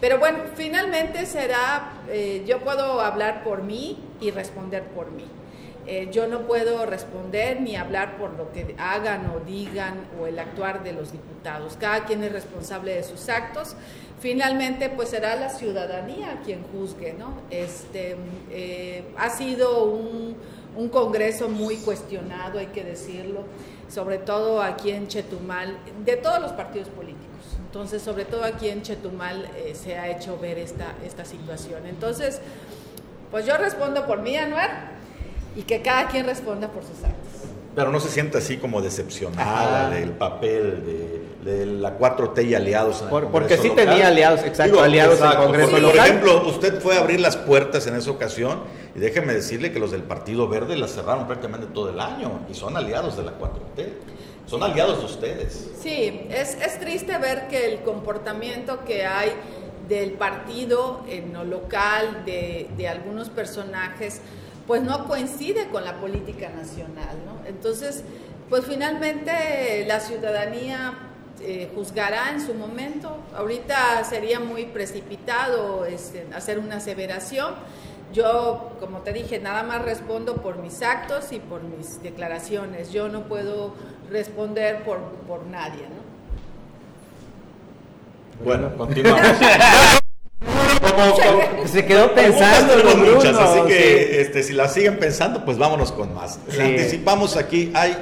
Pero 0.00 0.18
bueno, 0.18 0.38
finalmente 0.54 1.26
será, 1.26 1.92
eh, 2.08 2.42
yo 2.46 2.60
puedo 2.60 3.00
hablar 3.00 3.44
por 3.44 3.62
mí 3.62 3.98
y 4.20 4.30
responder 4.30 4.82
por 4.84 5.10
mí. 5.10 5.26
Eh, 5.86 6.08
yo 6.12 6.26
no 6.26 6.46
puedo 6.46 6.86
responder 6.86 7.60
ni 7.60 7.74
hablar 7.76 8.16
por 8.16 8.32
lo 8.34 8.52
que 8.52 8.74
hagan 8.78 9.30
o 9.30 9.40
digan 9.40 10.06
o 10.20 10.26
el 10.26 10.38
actuar 10.38 10.82
de 10.82 10.92
los 10.92 11.12
diputados. 11.12 11.76
Cada 11.78 12.04
quien 12.04 12.22
es 12.22 12.32
responsable 12.32 12.94
de 12.94 13.02
sus 13.02 13.28
actos. 13.28 13.76
Finalmente, 14.20 14.88
pues 14.90 15.08
será 15.08 15.36
la 15.36 15.48
ciudadanía 15.48 16.40
quien 16.44 16.62
juzgue, 16.64 17.14
¿no? 17.14 17.34
Este, 17.50 18.16
eh, 18.50 19.04
ha 19.16 19.30
sido 19.30 19.84
un, 19.84 20.36
un 20.76 20.88
congreso 20.90 21.48
muy 21.48 21.76
cuestionado, 21.76 22.58
hay 22.58 22.66
que 22.66 22.84
decirlo, 22.84 23.44
sobre 23.88 24.18
todo 24.18 24.62
aquí 24.62 24.90
en 24.90 25.08
Chetumal, 25.08 25.76
de 26.04 26.16
todos 26.16 26.40
los 26.40 26.52
partidos 26.52 26.88
políticos. 26.90 27.29
Entonces, 27.70 28.02
sobre 28.02 28.24
todo 28.24 28.42
aquí 28.42 28.68
en 28.68 28.82
Chetumal 28.82 29.48
eh, 29.56 29.76
se 29.80 29.96
ha 29.96 30.08
hecho 30.10 30.36
ver 30.40 30.58
esta, 30.58 30.86
esta 31.06 31.24
situación. 31.24 31.86
Entonces, 31.86 32.40
pues 33.30 33.46
yo 33.46 33.56
respondo 33.58 34.06
por 34.08 34.22
mí, 34.22 34.36
Anuar, 34.36 34.88
y 35.54 35.62
que 35.62 35.80
cada 35.80 36.08
quien 36.08 36.26
responda 36.26 36.66
por 36.66 36.82
sus 36.82 36.96
actos. 37.04 37.48
Pero 37.76 37.92
no 37.92 38.00
se 38.00 38.08
siente 38.08 38.38
así 38.38 38.56
como 38.56 38.82
decepcionada 38.82 39.86
Ajá. 39.86 39.90
del 39.94 40.10
papel 40.10 40.84
de, 41.44 41.48
de 41.52 41.66
la 41.66 41.96
4T 41.96 42.44
y 42.44 42.56
aliados 42.56 42.98
en 42.98 43.04
el 43.04 43.10
Por- 43.10 43.22
Congreso 43.30 43.30
porque 43.32 43.56
sí 43.58 43.68
local. 43.68 43.86
tenía 43.86 44.08
aliados, 44.08 44.40
exacto, 44.42 44.82
aliados 44.82 45.20
en 45.20 45.26
el 45.28 45.36
Congreso 45.36 45.70
porque, 45.70 45.82
local. 45.82 45.96
Por 45.98 46.06
ejemplo, 46.06 46.48
usted 46.48 46.80
fue 46.80 46.96
a 46.96 47.00
abrir 47.02 47.20
las 47.20 47.36
puertas 47.36 47.86
en 47.86 47.94
esa 47.94 48.10
ocasión 48.10 48.62
y 48.96 48.98
déjeme 48.98 49.32
decirle 49.32 49.70
que 49.72 49.78
los 49.78 49.92
del 49.92 50.02
Partido 50.02 50.48
Verde 50.48 50.76
las 50.76 50.90
cerraron 50.92 51.28
prácticamente 51.28 51.68
todo 51.72 51.90
el 51.90 52.00
año 52.00 52.40
y 52.50 52.54
son 52.54 52.76
aliados 52.76 53.16
de 53.16 53.22
la 53.22 53.38
4T. 53.38 53.86
Son 54.50 54.64
aliados 54.64 54.98
de 54.98 55.04
ustedes. 55.04 55.70
Sí, 55.80 56.26
es, 56.28 56.54
es 56.54 56.80
triste 56.80 57.16
ver 57.18 57.46
que 57.46 57.72
el 57.72 57.82
comportamiento 57.82 58.84
que 58.84 59.06
hay 59.06 59.30
del 59.88 60.14
partido 60.14 61.04
en 61.08 61.32
lo 61.32 61.44
local, 61.44 62.24
de, 62.26 62.68
de 62.76 62.88
algunos 62.88 63.28
personajes, 63.28 64.20
pues 64.66 64.82
no 64.82 65.06
coincide 65.06 65.68
con 65.68 65.84
la 65.84 66.00
política 66.00 66.48
nacional. 66.48 67.16
Entonces, 67.46 68.02
pues 68.48 68.64
finalmente 68.66 69.84
la 69.86 70.00
ciudadanía 70.00 70.94
eh, 71.40 71.70
juzgará 71.72 72.30
en 72.30 72.44
su 72.44 72.52
momento. 72.54 73.18
Ahorita 73.36 74.02
sería 74.02 74.40
muy 74.40 74.64
precipitado 74.64 75.84
este, 75.86 76.26
hacer 76.34 76.58
una 76.58 76.78
aseveración. 76.78 77.54
Yo, 78.12 78.72
como 78.80 78.98
te 78.98 79.12
dije, 79.12 79.38
nada 79.38 79.62
más 79.62 79.82
respondo 79.82 80.36
por 80.36 80.58
mis 80.58 80.82
actos 80.82 81.30
y 81.32 81.38
por 81.38 81.62
mis 81.62 82.02
declaraciones. 82.02 82.90
Yo 82.92 83.08
no 83.08 83.22
puedo 83.24 83.74
responder 84.10 84.82
por, 84.82 84.98
por 85.28 85.46
nadie, 85.46 85.82
¿no? 85.82 86.10
Bueno, 88.44 88.74
continuamos. 88.76 89.26
Como- 90.80 91.14
como- 91.56 91.66
Se 91.68 91.84
quedó 91.84 92.12
pensando, 92.14 92.74
Bruno, 92.78 93.14
muchas, 93.14 93.36
así 93.38 93.60
que 93.68 94.08
sí. 94.10 94.18
este, 94.20 94.42
si 94.42 94.52
las 94.54 94.72
siguen 94.74 94.98
pensando, 94.98 95.44
pues 95.44 95.58
vámonos 95.58 95.92
con 95.92 96.14
más. 96.14 96.38
Sí. 96.48 96.60
Anticipamos 96.60 97.36
aquí, 97.36 97.70
hay 97.74 97.96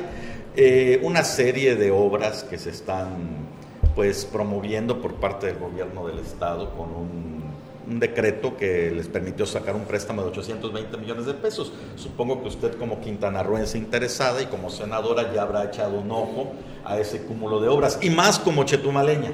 eh, 0.57 1.01
una 1.03 1.25
serie 1.25 1.77
de 1.77 1.91
obras 1.91 2.45
que 2.45 2.57
se 2.59 2.71
están 2.71 3.47
pues 3.95 4.25
promoviendo 4.25 5.01
por 5.03 5.15
parte 5.15 5.47
del 5.49 5.59
gobierno 5.59 6.07
del 6.07 6.21
estado 6.21 6.71
con 6.77 6.89
un, 6.95 7.43
un 7.89 7.99
decreto 7.99 8.57
que 8.57 8.91
les 8.91 9.09
permitió 9.09 9.47
sacar 9.47 9.75
un 9.75 9.85
préstamo 9.85 10.23
de 10.23 10.29
820 10.29 10.97
millones 10.99 11.27
de 11.27 11.35
pesos. 11.35 11.73
Supongo 11.97 12.43
que 12.43 12.49
usted 12.49 12.75
como 12.77 13.01
quintanarroense 13.01 13.79
interesada 13.79 14.43
y 14.43 14.47
como 14.47 14.71
senadora 14.71 15.33
ya 15.33 15.43
habrá 15.43 15.65
echado 15.65 15.99
un 15.99 16.11
ojo 16.11 16.53
a 16.85 16.99
ese 16.99 17.23
cúmulo 17.23 17.61
de 17.61 17.69
obras 17.69 17.99
y 18.03 18.11
más 18.11 18.39
como 18.39 18.65
chetumaleña 18.65 19.33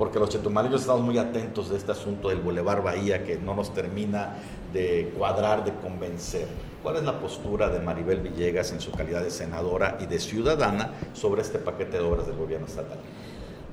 porque 0.00 0.18
los 0.18 0.30
chetumaleños 0.30 0.80
estamos 0.80 1.02
muy 1.02 1.18
atentos 1.18 1.68
de 1.68 1.76
este 1.76 1.92
asunto 1.92 2.30
del 2.30 2.38
Boulevard 2.38 2.82
Bahía 2.82 3.22
que 3.22 3.36
no 3.36 3.54
nos 3.54 3.74
termina 3.74 4.34
de 4.72 5.12
cuadrar, 5.14 5.62
de 5.62 5.74
convencer. 5.74 6.46
¿Cuál 6.82 6.96
es 6.96 7.02
la 7.02 7.20
postura 7.20 7.68
de 7.68 7.80
Maribel 7.80 8.20
Villegas 8.20 8.72
en 8.72 8.80
su 8.80 8.92
calidad 8.92 9.22
de 9.22 9.30
senadora 9.30 9.98
y 10.00 10.06
de 10.06 10.18
ciudadana 10.18 10.92
sobre 11.12 11.42
este 11.42 11.58
paquete 11.58 11.98
de 11.98 12.02
obras 12.02 12.26
del 12.26 12.36
gobierno 12.36 12.66
estatal? 12.66 12.96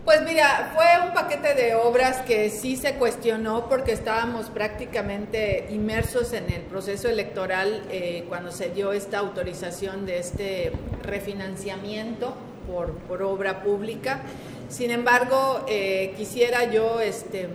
Pues 0.08 0.22
mira, 0.22 0.72
fue 0.74 0.86
un 1.06 1.14
paquete 1.14 1.54
de 1.54 1.76
obras 1.76 2.22
que 2.22 2.50
sí 2.50 2.78
se 2.78 2.94
cuestionó 2.94 3.68
porque 3.68 3.92
estábamos 3.92 4.46
prácticamente 4.46 5.68
inmersos 5.70 6.32
en 6.32 6.50
el 6.50 6.62
proceso 6.62 7.10
electoral 7.10 7.84
eh, 7.92 8.24
cuando 8.30 8.54
se 8.54 8.70
dio 8.70 8.94
esta 8.94 9.18
autorización 9.18 10.06
de 10.06 10.20
este 10.20 10.72
refinanciamiento 11.04 12.36
por, 12.72 13.22
obra 13.22 13.62
pública. 13.64 14.22
Sin 14.70 14.92
embargo, 14.92 15.66
eh, 15.68 16.14
quisiera 16.16 16.72
yo 16.72 17.02
este, 17.02 17.50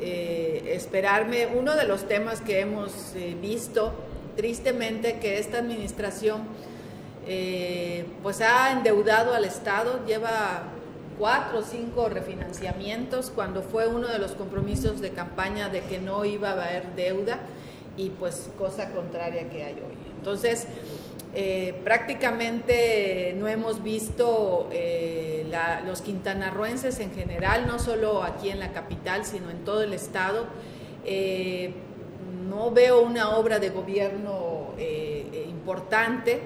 eh, 0.00 0.72
esperarme, 0.74 1.46
uno 1.46 1.76
de 1.76 1.84
los 1.84 2.08
temas 2.08 2.40
que 2.40 2.58
hemos 2.58 3.14
visto 3.40 3.94
tristemente 4.34 5.20
que 5.20 5.38
esta 5.38 5.58
administración 5.58 6.42
pues 8.20 8.40
ha 8.40 8.72
endeudado 8.72 9.32
al 9.32 9.44
Estado, 9.44 10.04
lleva 10.06 10.74
cuatro 11.18 11.60
o 11.60 11.62
cinco 11.62 12.08
refinanciamientos 12.08 13.30
cuando 13.30 13.62
fue 13.62 13.86
uno 13.86 14.08
de 14.08 14.18
los 14.18 14.32
compromisos 14.32 15.00
de 15.00 15.10
campaña 15.10 15.68
de 15.68 15.80
que 15.80 15.98
no 15.98 16.24
iba 16.24 16.50
a 16.50 16.52
haber 16.52 16.94
deuda 16.94 17.40
y 17.96 18.10
pues 18.10 18.50
cosa 18.58 18.90
contraria 18.90 19.48
que 19.48 19.64
hay 19.64 19.74
hoy. 19.74 19.96
Entonces, 20.18 20.66
eh, 21.36 21.80
prácticamente 21.82 23.34
no 23.36 23.48
hemos 23.48 23.82
visto 23.82 24.68
eh, 24.72 25.46
los 25.84 26.00
quintanarroenses 26.00 27.00
en 27.00 27.12
general, 27.12 27.66
no 27.66 27.78
solo 27.78 28.22
aquí 28.22 28.50
en 28.50 28.60
la 28.60 28.72
capital, 28.72 29.24
sino 29.24 29.50
en 29.50 29.64
todo 29.64 29.82
el 29.82 29.92
estado, 29.92 30.46
eh, 31.04 31.74
no 32.48 32.70
veo 32.70 33.02
una 33.02 33.36
obra 33.36 33.58
de 33.58 33.70
gobierno 33.70 34.74
importante. 35.48 36.40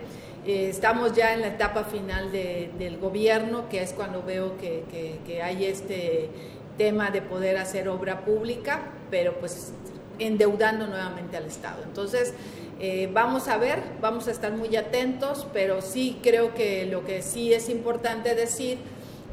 Eh, 0.49 0.71
estamos 0.71 1.13
ya 1.13 1.35
en 1.35 1.43
la 1.43 1.49
etapa 1.49 1.85
final 1.85 2.33
de- 2.33 2.71
del 2.79 2.97
gobierno, 2.97 3.69
que 3.69 3.83
es 3.83 3.93
cuando 3.93 4.23
veo 4.23 4.57
que 4.57 5.43
hay 5.43 5.67
este 5.67 6.31
tema 6.79 7.11
de 7.11 7.21
poder 7.21 7.59
hacer 7.59 7.87
obra 7.91 8.25
pública, 8.25 8.81
pero 9.11 9.35
pues 9.41 9.75
endeudando 10.19 10.87
nuevamente 10.87 11.37
al 11.37 11.45
Estado. 11.45 11.83
Entonces, 11.85 12.33
eh, 12.81 13.11
vamos 13.13 13.47
a 13.49 13.59
ver, 13.59 13.83
vamos 14.01 14.27
a 14.27 14.31
estar 14.31 14.53
muy 14.53 14.75
atentos, 14.75 15.47
pero 15.53 15.83
sí 15.83 16.19
creo 16.23 16.55
que 16.55 16.87
lo 16.87 17.05
que 17.05 17.21
sí 17.21 17.53
es 17.53 17.69
importante 17.69 18.35
decir, 18.35 18.79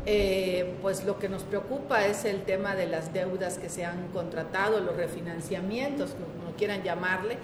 eh, 0.06 0.74
pues 0.82 1.06
lo 1.06 1.18
que 1.18 1.30
nos 1.30 1.44
preocupa 1.44 2.06
es 2.06 2.26
el 2.26 2.42
tema 2.42 2.76
de 2.76 2.88
las 2.88 3.14
deudas 3.14 3.58
que 3.58 3.70
se 3.70 3.86
han 3.86 4.10
contratado, 4.10 4.82
los 4.82 4.98
refinanciamientos, 4.98 6.10
como 6.12 6.58
quieran 6.58 6.84
llamarle, 6.84 7.38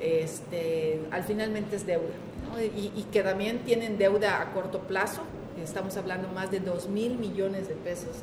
este, 0.00 1.00
al 1.10 1.24
finalmente 1.24 1.74
es 1.74 1.84
deuda, 1.84 2.14
y 2.60 3.06
que 3.12 3.22
también 3.22 3.60
tienen 3.60 3.98
deuda 3.98 4.40
a 4.40 4.52
corto 4.52 4.80
plazo, 4.80 5.22
estamos 5.62 5.96
hablando 5.96 6.28
más 6.28 6.50
de 6.50 6.60
2 6.60 6.88
mil 6.88 7.18
millones 7.18 7.68
de 7.68 7.74
pesos, 7.74 8.16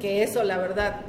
que 0.00 0.22
eso 0.22 0.42
la 0.44 0.58
verdad 0.58 1.00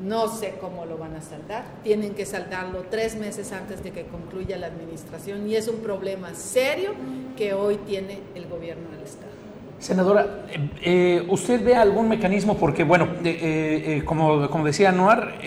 no 0.00 0.28
sé 0.28 0.54
cómo 0.60 0.84
lo 0.84 0.98
van 0.98 1.14
a 1.16 1.22
saldar. 1.22 1.64
Tienen 1.84 2.14
que 2.14 2.26
saldarlo 2.26 2.84
tres 2.90 3.14
meses 3.16 3.52
antes 3.52 3.82
de 3.82 3.92
que 3.92 4.04
concluya 4.06 4.56
la 4.58 4.66
administración 4.66 5.48
y 5.48 5.56
es 5.56 5.68
un 5.68 5.76
problema 5.76 6.34
serio 6.34 6.92
que 7.36 7.54
hoy 7.54 7.76
tiene 7.76 8.20
el 8.34 8.48
gobierno 8.48 8.90
del 8.90 9.02
Estado. 9.02 9.31
Senadora, 9.82 10.44
eh, 10.48 10.68
eh, 10.80 11.26
¿usted 11.28 11.64
ve 11.64 11.74
algún 11.74 12.08
mecanismo? 12.08 12.56
Porque, 12.56 12.84
bueno, 12.84 13.08
eh, 13.24 14.00
como, 14.04 14.46
decía 14.62 14.90
Anuar, 14.90 15.38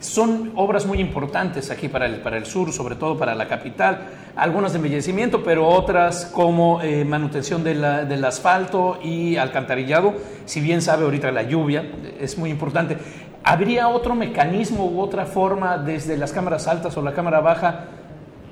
son 0.00 0.50
obras 0.56 0.86
muy 0.86 0.98
importantes 0.98 1.70
aquí 1.70 1.86
para 1.86 2.06
el, 2.06 2.16
para 2.16 2.36
el 2.36 2.46
sur, 2.46 2.72
sobre 2.72 2.96
todo 2.96 3.16
para 3.16 3.36
la 3.36 3.46
capital, 3.46 4.08
algunas 4.34 4.72
de 4.72 4.78
embellecimiento, 4.78 5.44
pero 5.44 5.68
otras 5.68 6.26
como 6.26 6.80
manutención 7.06 7.62
del 7.62 8.24
asfalto 8.24 8.98
y 9.04 9.36
alcantarillado, 9.36 10.14
si 10.46 10.60
bien 10.60 10.82
sabe 10.82 11.04
ahorita 11.04 11.30
la 11.30 11.44
lluvia, 11.44 11.92
es 12.18 12.36
muy 12.38 12.50
importante. 12.50 12.96
¿Habría 13.44 13.86
otro 13.86 14.16
mecanismo 14.16 14.84
u 14.86 14.98
otra 15.00 15.26
forma 15.26 15.78
desde 15.78 16.16
las 16.16 16.32
cámaras 16.32 16.66
altas 16.66 16.96
o 16.96 17.02
la 17.02 17.12
cámara 17.12 17.38
baja 17.38 17.84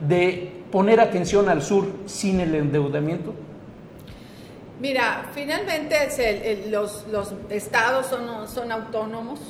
de 0.01 0.63
poner 0.71 1.01
atención 1.01 1.49
al 1.49 1.61
sur 1.63 1.87
sin 2.07 2.39
el 2.39 2.55
endeudamiento? 2.55 3.35
Mira, 4.81 5.31
finalmente 5.35 5.97
el- 6.19 6.71
los, 6.71 7.07
los 7.09 7.33
estados 7.51 8.07
son, 8.07 8.71
autónomos. 8.73 9.41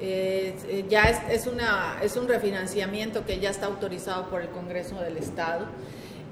eh, 0.00 0.84
ya 0.88 1.02
es, 1.04 1.18
es 1.40 1.46
una, 1.48 1.96
es 2.00 2.16
un 2.16 2.28
refinanciamiento 2.28 3.26
que 3.26 3.40
ya 3.40 3.50
está 3.50 3.66
autorizado 3.66 4.28
por 4.30 4.40
el 4.42 4.48
Congreso 4.50 4.94
del 5.00 5.16
Estado. 5.16 5.66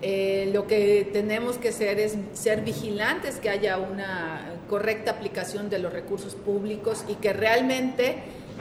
Eh, 0.03 0.51
lo 0.53 0.68
que 0.68 1.09
tenemos 1.12 1.59
que 1.59 1.70
hacer 1.70 1.99
es 1.99 2.14
ser 2.34 2.61
vigilantes 2.61 3.40
que 3.40 3.49
haya 3.51 3.78
una 3.78 4.40
correcta 4.68 5.11
aplicación 5.11 5.68
de 5.68 5.78
los 5.80 5.92
recursos 5.92 6.34
públicos 6.36 7.05
y 7.09 7.14
que 7.14 7.32
realmente 7.32 8.18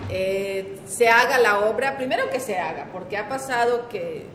eh, 0.10 0.80
se 0.88 1.10
haga 1.10 1.38
la 1.38 1.60
obra, 1.70 1.98
primero 1.98 2.30
que 2.32 2.40
se 2.40 2.58
haga, 2.58 2.88
porque 2.92 3.18
ha 3.18 3.30
pasado 3.30 3.88
que 3.90 4.26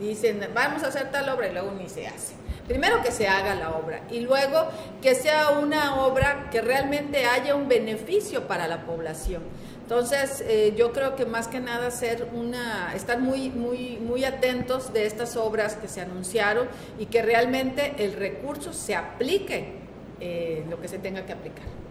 dicen 0.00 0.40
vamos 0.54 0.82
a 0.84 0.86
hacer 0.88 1.10
tal 1.10 1.28
obra 1.28 1.48
y 1.48 1.52
luego 1.52 1.72
ni 1.72 1.88
se 1.90 2.06
hace. 2.06 2.32
Primero 2.66 3.02
que 3.02 3.10
se 3.10 3.28
haga 3.28 3.54
la 3.54 3.72
obra 3.72 4.00
y 4.10 4.20
luego 4.20 4.68
que 5.02 5.14
sea 5.14 5.50
una 5.50 6.02
obra 6.06 6.48
que 6.50 6.62
realmente 6.62 7.26
haya 7.26 7.54
un 7.54 7.68
beneficio 7.68 8.48
para 8.48 8.66
la 8.68 8.86
población. 8.86 9.42
Entonces, 9.82 10.42
eh, 10.46 10.72
yo 10.74 10.92
creo 10.92 11.14
que 11.14 11.26
más 11.26 11.46
que 11.46 11.60
nada 11.60 11.90
ser 11.90 12.26
una, 12.32 12.94
estar 12.94 13.20
muy, 13.20 13.50
muy, 13.50 13.98
muy 13.98 14.24
atentos 14.24 14.94
de 14.94 15.04
estas 15.04 15.36
obras 15.36 15.76
que 15.76 15.88
se 15.88 16.00
anunciaron 16.00 16.66
y 16.98 17.04
que 17.06 17.20
realmente 17.20 17.94
el 17.98 18.14
recurso 18.14 18.72
se 18.72 18.96
aplique 18.96 19.74
eh, 20.20 20.64
lo 20.70 20.80
que 20.80 20.88
se 20.88 20.98
tenga 20.98 21.26
que 21.26 21.34
aplicar. 21.34 21.83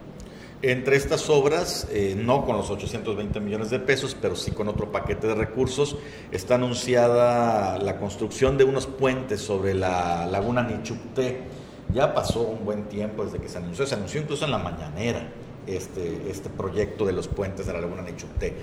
Entre 0.66 0.96
estas 0.96 1.30
obras, 1.30 1.90
eh, 1.92 2.16
no 2.18 2.46
con 2.46 2.56
los 2.56 2.70
820 2.70 3.42
millones 3.42 3.70
de 3.70 3.80
pesos, 3.80 4.16
pero 4.20 4.34
sí 4.38 4.52
con 4.52 4.70
otro 4.70 4.94
paquete 4.94 5.28
de 5.28 5.36
recursos, 5.36 5.98
está 6.32 6.56
anunciada 6.56 7.78
la 7.80 7.98
construcción 7.98 8.58
de 8.58 8.64
unos 8.64 8.88
puentes 8.88 9.42
sobre 9.42 9.74
la 9.74 10.26
laguna 10.26 10.64
Nichupté. 10.64 11.42
Ya 11.94 12.14
pasó 12.14 12.44
un 12.44 12.64
buen 12.64 12.84
tiempo 12.86 13.26
desde 13.26 13.40
que 13.40 13.50
se 13.50 13.58
anunció, 13.58 13.86
se 13.86 13.96
anunció 13.96 14.22
incluso 14.22 14.46
en 14.46 14.52
la 14.52 14.58
mañanera 14.58 15.34
este, 15.68 16.32
este 16.32 16.50
proyecto 16.50 17.06
de 17.06 17.12
los 17.12 17.28
puentes 17.28 17.68
de 17.68 17.74
la 17.74 17.82
laguna 17.82 18.02
Nichupté. 18.02 18.54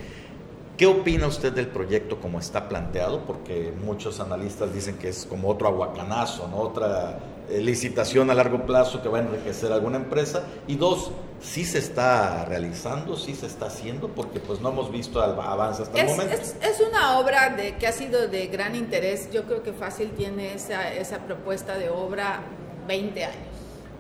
¿Qué 0.79 0.87
opina 0.87 1.27
usted 1.27 1.53
del 1.53 1.67
proyecto 1.67 2.19
como 2.19 2.39
está 2.39 2.67
planteado? 2.67 3.27
Porque 3.27 3.75
muchos 3.85 4.21
analistas 4.21 4.73
dicen 4.73 4.97
que 4.97 5.11
es 5.11 5.27
como 5.27 5.51
otro 5.51 5.69
aguacanazo, 5.69 6.49
¿no? 6.49 6.61
otra 6.61 7.19
eh, 7.51 7.61
licitación 7.61 8.31
a 8.31 8.35
largo 8.35 8.65
plazo 8.67 9.03
que 9.03 9.09
va 9.09 9.19
a 9.19 9.23
enriquecer 9.23 9.71
a 9.73 9.75
alguna 9.77 9.97
empresa. 9.97 10.43
Y 10.67 10.77
dos, 10.77 11.11
¿sí 11.41 11.65
se 11.65 11.79
está 11.79 12.45
realizando, 12.45 13.17
sí 13.17 13.35
se 13.35 13.47
está 13.47 13.67
haciendo? 13.67 14.09
Porque 14.09 14.41
pues 14.41 14.61
no 14.61 14.69
hemos 14.71 14.91
visto 14.91 15.21
av- 15.21 15.41
avance 15.41 15.83
hasta 15.83 15.99
el 16.01 16.07
Es, 16.07 16.11
momento. 16.13 16.35
es- 16.35 16.57
es 16.63 16.81
una 16.87 17.19
obra 17.19 17.51
de, 17.51 17.77
que 17.77 17.87
ha 17.87 17.93
sido 17.93 18.29
de 18.29 18.47
gran 18.47 18.75
interés. 18.77 19.31
Yo 19.33 19.45
creo 19.45 19.63
que 19.63 19.73
fácil 19.73 20.11
tiene 20.13 20.55
esa, 20.55 20.93
esa 20.95 21.19
propuesta 21.19 21.77
de 21.77 21.89
obra 21.91 22.41
20 22.87 23.25
años. 23.25 23.37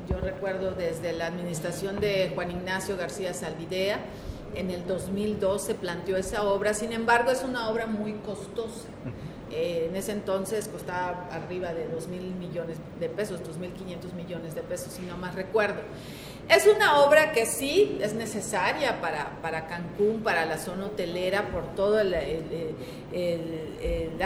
Yo 0.08 0.16
recuerdo 0.18 0.72
desde 0.72 1.12
la 1.12 1.26
administración 1.26 2.00
de 2.00 2.32
Juan 2.34 2.50
Ignacio 2.50 2.96
García 2.96 3.32
Salvidea, 3.34 4.00
en 4.56 4.70
el 4.72 4.84
2002 4.84 5.62
se 5.62 5.74
planteó 5.76 6.16
esa 6.16 6.42
obra, 6.42 6.74
sin 6.74 6.92
embargo 6.92 7.30
es 7.30 7.44
una 7.44 7.68
obra 7.70 7.86
muy 7.86 8.14
costosa. 8.14 8.88
Eh, 9.50 9.86
en 9.88 9.96
ese 9.96 10.12
entonces 10.12 10.68
costaba 10.68 11.28
arriba 11.32 11.74
de 11.74 11.88
2 11.88 12.08
mil 12.08 12.34
millones 12.34 12.78
de 13.00 13.08
pesos, 13.08 13.40
2.500 13.40 14.12
millones 14.14 14.54
de 14.54 14.62
pesos, 14.62 14.92
si 14.92 15.02
no 15.02 15.16
más 15.16 15.34
recuerdo. 15.34 15.80
Es 16.48 16.66
una 16.66 16.98
obra 17.00 17.32
que 17.32 17.46
sí 17.46 17.98
es 18.02 18.14
necesaria 18.14 19.00
para, 19.00 19.40
para 19.40 19.68
Cancún, 19.68 20.22
para 20.22 20.46
la 20.46 20.58
zona 20.58 20.86
hotelera, 20.86 21.48
por 21.48 21.74
toda 21.74 22.02
la, 22.02 22.20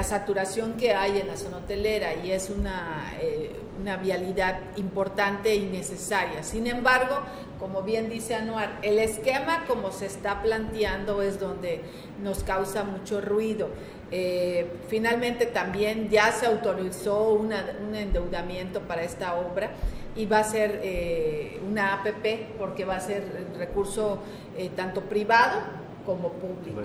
saturación 0.03 0.75
que 0.75 0.95
hay 0.95 1.19
en 1.21 1.27
la 1.27 1.37
zona 1.37 1.59
hotelera 1.59 2.15
y 2.15 2.31
es 2.31 2.51
una, 2.51 3.13
eh, 3.21 3.51
una 3.81 3.97
vialidad 3.97 4.59
importante 4.77 5.55
y 5.55 5.67
necesaria. 5.67 6.43
Sin 6.43 6.67
embargo, 6.67 7.21
como 7.59 7.83
bien 7.83 8.09
dice 8.09 8.35
Anuar, 8.35 8.79
el 8.83 8.99
esquema 8.99 9.65
como 9.67 9.93
se 9.93 10.07
está 10.07 10.43
planteando 10.43 11.23
es 11.23 11.39
donde 11.39 11.83
nos 12.23 12.43
causa 12.43 12.85
mucho 12.85 13.21
ruido. 13.21 13.69
Eh, 14.17 14.71
finalmente 14.87 15.45
también 15.47 16.09
ya 16.09 16.31
se 16.31 16.47
autorizó 16.47 17.31
una- 17.33 17.65
un 17.85 17.97
endeudamiento 17.97 18.79
para 18.83 19.03
esta 19.03 19.35
obra 19.35 19.71
y 20.15 20.27
va 20.27 20.39
a 20.39 20.45
ser 20.45 20.81
eh, 20.85 21.59
una 21.69 21.95
APP 21.95 22.47
porque 22.57 22.85
va 22.85 22.95
a 22.95 23.01
ser 23.01 23.25
recurso 23.59 24.19
eh, 24.57 24.71
tanto 24.77 25.01
privado 25.01 25.59
como 26.07 26.29
público. 26.35 26.81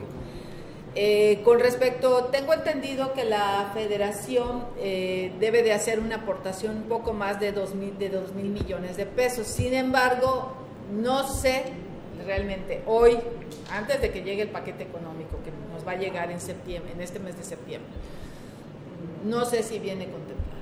Eh, 0.96 1.42
con 1.46 1.60
respecto, 1.60 2.26
tengo 2.32 2.52
entendido 2.52 3.14
que 3.14 3.26
la 3.26 3.70
federación 3.76 4.66
eh, 4.80 5.32
debe 5.40 5.62
de 5.62 5.72
hacer 5.74 6.00
una 6.00 6.16
aportación 6.16 6.78
un 6.78 6.84
poco 6.84 7.14
más 7.14 7.40
de 7.40 7.52
2 7.52 7.76
mil, 7.76 7.96
de 8.00 8.10
dos 8.10 8.34
mil 8.34 8.48
millones 8.50 8.98
de 8.98 9.06
pesos. 9.06 9.46
Sin 9.46 9.76
embargo, 9.76 10.54
no 10.92 11.28
sé 11.28 11.62
realmente 12.26 12.82
hoy, 12.88 13.20
antes 13.72 14.02
de 14.02 14.10
que 14.10 14.24
llegue 14.24 14.42
el 14.42 14.50
paquete 14.50 14.84
económico 14.84 15.38
que 15.46 15.52
va 15.90 15.96
a 15.96 15.98
llegar 15.98 16.30
en 16.32 16.40
septiembre, 16.40 16.92
en 16.94 17.02
este 17.02 17.20
mes 17.20 17.36
de 17.38 17.44
septiembre, 17.44 17.90
no 19.26 19.44
sé 19.46 19.64
si 19.64 19.80
viene 19.80 20.06
contemplado. 20.06 20.60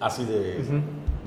Así 0.00 0.24
de, 0.24 0.62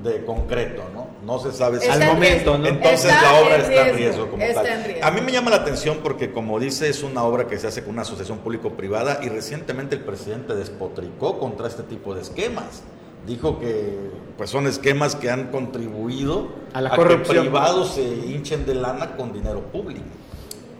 de 0.04 0.26
concreto, 0.26 0.84
¿no? 0.94 1.08
No 1.26 1.40
se 1.40 1.52
sabe 1.52 1.80
si... 1.80 1.88
Al 1.90 2.02
en 2.02 2.08
momento, 2.08 2.54
riesgo. 2.54 2.58
¿no? 2.58 2.66
Entonces 2.68 3.12
Está 3.12 3.22
la 3.22 3.40
obra 3.42 3.56
en 3.56 3.62
está 3.62 3.88
en 3.90 3.96
riesgo, 3.96 4.28
como 4.30 4.44
está 4.44 4.64
tal. 4.64 4.72
en 4.72 4.84
riesgo. 4.86 5.06
A 5.06 5.12
mí 5.12 5.22
me 5.22 5.32
llama 5.32 5.50
la 5.50 5.58
atención 5.58 6.00
porque 6.04 6.32
como 6.32 6.60
dice 6.60 6.90
es 6.90 7.04
una 7.04 7.24
obra 7.24 7.48
que 7.48 7.58
se 7.60 7.68
hace 7.68 7.82
con 7.84 7.94
una 7.94 8.04
asociación 8.04 8.38
público-privada 8.40 9.20
y 9.24 9.30
recientemente 9.30 9.96
el 9.96 10.02
presidente 10.02 10.56
despotricó 10.56 11.40
contra 11.40 11.68
este 11.68 11.84
tipo 11.84 12.14
de 12.16 12.22
esquemas. 12.22 12.84
Dijo 13.26 13.60
que 13.60 13.98
pues 14.38 14.50
son 14.50 14.68
esquemas 14.68 15.16
que 15.16 15.30
han 15.32 15.48
contribuido 15.48 16.48
A 16.74 16.82
la 16.82 16.92
que 16.92 16.96
corrupción. 16.98 17.46
privados 17.46 17.96
se 17.96 18.04
hinchen 18.04 18.66
de 18.66 18.76
lana 18.76 19.18
con 19.18 19.34
dinero 19.34 19.62
público. 19.72 20.06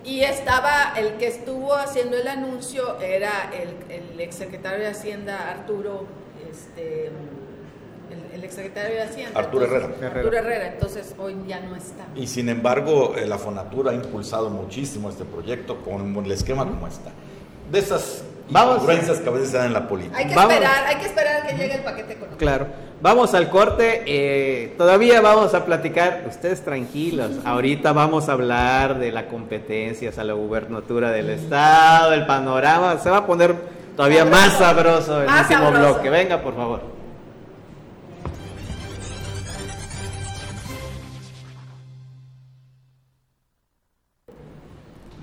Y 0.08 0.24
estaba, 0.24 0.93
el 0.97 1.18
que 1.18 1.28
estuvo 1.28 1.74
haciendo 1.76 2.16
el 2.18 2.28
anuncio 2.28 2.97
era 3.01 3.51
el, 3.53 3.91
el 4.14 4.20
exsecretario 4.22 4.80
de 4.80 4.88
Hacienda, 4.88 5.51
Arturo, 5.51 6.05
este, 6.49 7.08
el, 7.08 8.34
el 8.34 8.43
exsecretario 8.45 8.95
de 8.95 9.01
Hacienda. 9.03 9.38
Arturo 9.38 9.66
entonces- 9.66 9.89
Herrera. 10.01 10.20
Arturo 10.20 10.38
Herrera, 10.38 10.68
entonces 10.74 11.14
hoy 11.20 11.36
ya 11.45 11.60
no 11.60 11.76
está. 11.76 12.05
Y 12.16 12.28
sin 12.28 12.47
embargo, 12.47 13.16
eh, 13.18 13.26
la 13.28 13.38
Fonatura 13.38 13.91
ha 13.91 13.95
impulsado 13.95 14.49
muchísimo 14.49 15.10
este 15.10 15.26
proyecto 15.26 15.82
con 15.84 16.16
el 16.26 16.32
esquema 16.32 16.66
como 16.66 16.88
está. 16.88 17.12
De 17.70 17.80
esas 17.80 18.24
Vamos. 18.50 18.76
incongruencias 18.76 19.20
que 19.20 19.30
a 19.30 19.32
veces 19.32 19.50
se 19.52 19.58
dan 19.58 19.68
en 19.68 19.74
la 19.74 19.88
política. 19.88 20.18
Hay 20.18 20.28
que 20.28 20.36
Vamos. 20.36 20.54
esperar, 20.54 20.86
hay 20.88 20.95
que 20.95 21.06
esperar 21.06 21.41
a 21.43 21.48
que 21.48 21.54
llegue 21.56 21.76
el 21.76 21.84
paquete 21.84 22.14
económico. 22.14 22.38
Claro. 22.38 22.68
Vamos 23.02 23.34
al 23.36 23.50
corte. 23.50 24.04
eh, 24.06 24.74
todavía 24.78 25.22
vamos 25.22 25.54
a 25.54 25.66
platicar. 25.66 26.24
Ustedes 26.28 26.64
tranquilos. 26.64 27.32
Ahorita 27.45 27.91
vamos 27.93 28.28
a 28.30 28.34
habar 28.34 28.98
de 29.00 29.12
la 29.12 29.28
competencias 29.28 30.18
a 30.18 30.24
la 30.24 30.34
gubernatura 30.34 31.12
del 31.12 31.30
estado, 31.30 32.14
el 32.14 32.26
panorama. 32.26 32.98
Se 33.00 33.10
va 33.10 33.18
a 33.18 33.26
poner 33.28 33.54
todavía 33.95 34.26
más 34.26 34.54
sabroso 34.54 35.22
el 35.22 35.28
Más 35.28 35.41
último 35.41 35.64
sabroso. 35.72 35.93
bloque. 35.93 36.10
Venga, 36.10 36.41
por 36.41 36.56
favor. 36.56 36.82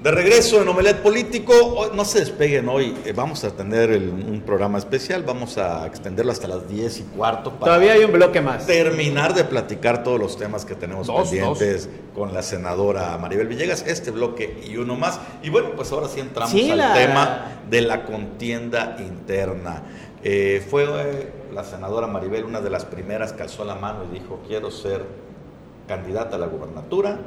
De 0.04 0.10
regreso 0.10 0.60
en 0.60 0.68
Omelet 0.68 0.98
Político, 1.00 1.90
no 1.94 2.04
se 2.04 2.20
despeguen 2.20 2.68
hoy, 2.68 2.94
eh, 3.06 3.14
vamos 3.16 3.42
a 3.42 3.50
tener 3.56 3.90
el- 3.90 4.10
un 4.10 4.42
programa 4.44 4.76
especial, 4.76 5.22
vamos 5.22 5.56
a 5.56 5.86
extenderlo 5.86 6.30
hasta 6.30 6.46
las 6.46 6.68
10 6.68 7.00
y 7.00 7.04
cuarto 7.04 7.52
para 7.52 7.64
Todavía 7.72 7.94
hay 7.94 8.04
un 8.04 8.12
bloque 8.12 8.42
más. 8.42 8.66
terminar 8.66 9.32
de 9.32 9.44
platicar 9.44 10.02
todos 10.04 10.20
los 10.20 10.36
temas 10.36 10.66
que 10.66 10.74
tenemos 10.74 11.06
Dos, 11.06 11.30
pendientes 11.30 11.88
con 12.14 12.34
la 12.34 12.42
senadora 12.42 13.16
Maribel 13.16 13.46
Villegas, 13.48 13.82
este 13.86 14.10
bloque 14.10 14.62
y 14.68 14.76
uno 14.76 14.94
más. 14.94 15.18
Y 15.42 15.48
bueno, 15.48 15.70
pues 15.74 15.90
ahora 15.90 16.08
sí 16.08 16.20
entramos 16.20 16.52
Sí, 16.52 16.70
al 16.70 16.76
la- 16.76 16.92
tema 16.92 17.46
de 17.70 17.80
la 17.80 18.04
contienda 18.04 18.96
interna. 18.98 19.84
Eh, 20.22 20.62
fue 20.68 20.84
eh, 20.84 21.32
la 21.54 21.64
senadora 21.64 22.06
Maribel 22.08 22.44
una 22.44 22.60
de 22.60 22.68
las 22.68 22.84
primeras 22.84 23.32
que 23.32 23.42
alzó 23.42 23.64
la 23.64 23.74
mano 23.76 24.00
y 24.10 24.18
dijo, 24.18 24.42
quiero 24.46 24.70
ser 24.70 25.00
candidata 25.88 26.36
a 26.36 26.38
la 26.38 26.46
gubernatura. 26.46 27.20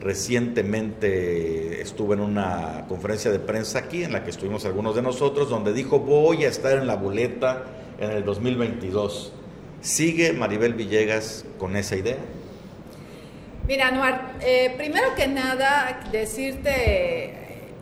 Recientemente 0.00 1.80
estuvo 1.80 2.14
en 2.14 2.20
una 2.20 2.84
conferencia 2.88 3.30
de 3.32 3.40
prensa 3.40 3.80
aquí, 3.80 4.04
en 4.04 4.12
la 4.12 4.22
que 4.22 4.30
estuvimos 4.30 4.64
algunos 4.64 4.94
de 4.94 5.02
nosotros, 5.02 5.50
donde 5.50 5.72
dijo, 5.72 5.98
voy 5.98 6.44
a 6.44 6.48
estar 6.48 6.78
en 6.78 6.86
la 6.86 6.94
boleta 6.94 7.64
en 7.98 8.12
el 8.12 8.24
2022. 8.24 9.32
¿Sigue 9.80 10.32
Maribel 10.32 10.74
Villegas 10.74 11.44
con 11.58 11.76
esa 11.76 11.96
idea? 11.96 12.18
Mira, 13.66 13.88
Anuar, 13.88 14.34
eh, 14.40 14.72
primero 14.76 15.14
que 15.14 15.28
nada, 15.28 16.00
decirte 16.10 17.34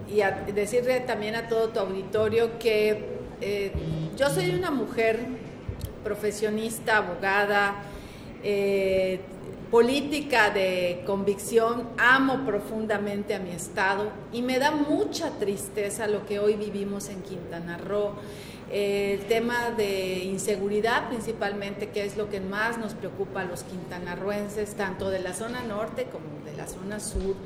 y 0.09 0.53
decirle 0.53 1.01
también 1.01 1.35
a 1.35 1.49
todo 1.49 1.69
tu 1.69 1.81
auditorio 1.81 2.59
que 2.59 3.05
eh, 3.41 3.73
yo 4.17 4.31
soy 4.31 4.51
una 4.51 4.71
mujer 4.71 5.21
profesionista, 6.03 6.99
abogada, 6.99 7.83
eh, 8.43 9.21
política 9.71 10.51
de 10.51 11.03
convicción, 11.07 11.89
amo 11.99 12.45
profundamente 12.47 13.35
a 13.35 13.39
mi 13.39 13.51
estado 13.51 14.11
y 14.33 14.43
me 14.43 14.59
da 14.59 14.71
mucha 14.71 15.31
tristeza 15.39 16.07
lo 16.07 16.25
que 16.25 16.39
hoy 16.39 16.55
vivimos 16.55 17.09
en 17.09 17.23
Quintana 17.23 17.77
Roo. 17.79 18.13
El 18.71 19.21
tema 19.27 19.71
de 19.71 20.25
inseguridad 20.25 21.09
principalmente, 21.09 21.91
que 21.91 22.05
es 22.05 22.17
lo 22.17 22.29
que 22.29 22.41
más 22.41 22.79
nos 22.79 22.95
preocupa 22.95 23.43
a 23.43 23.45
los 23.45 23.63
quintanarruenses, 23.63 24.75
tanto 24.75 25.09
de 25.11 25.21
la 25.21 25.35
zona 25.35 25.63
norte 25.63 26.07
como 26.11 26.45
de 26.45 26.57
la 26.57 26.67
zona 26.67 26.99
sur. 26.99 27.37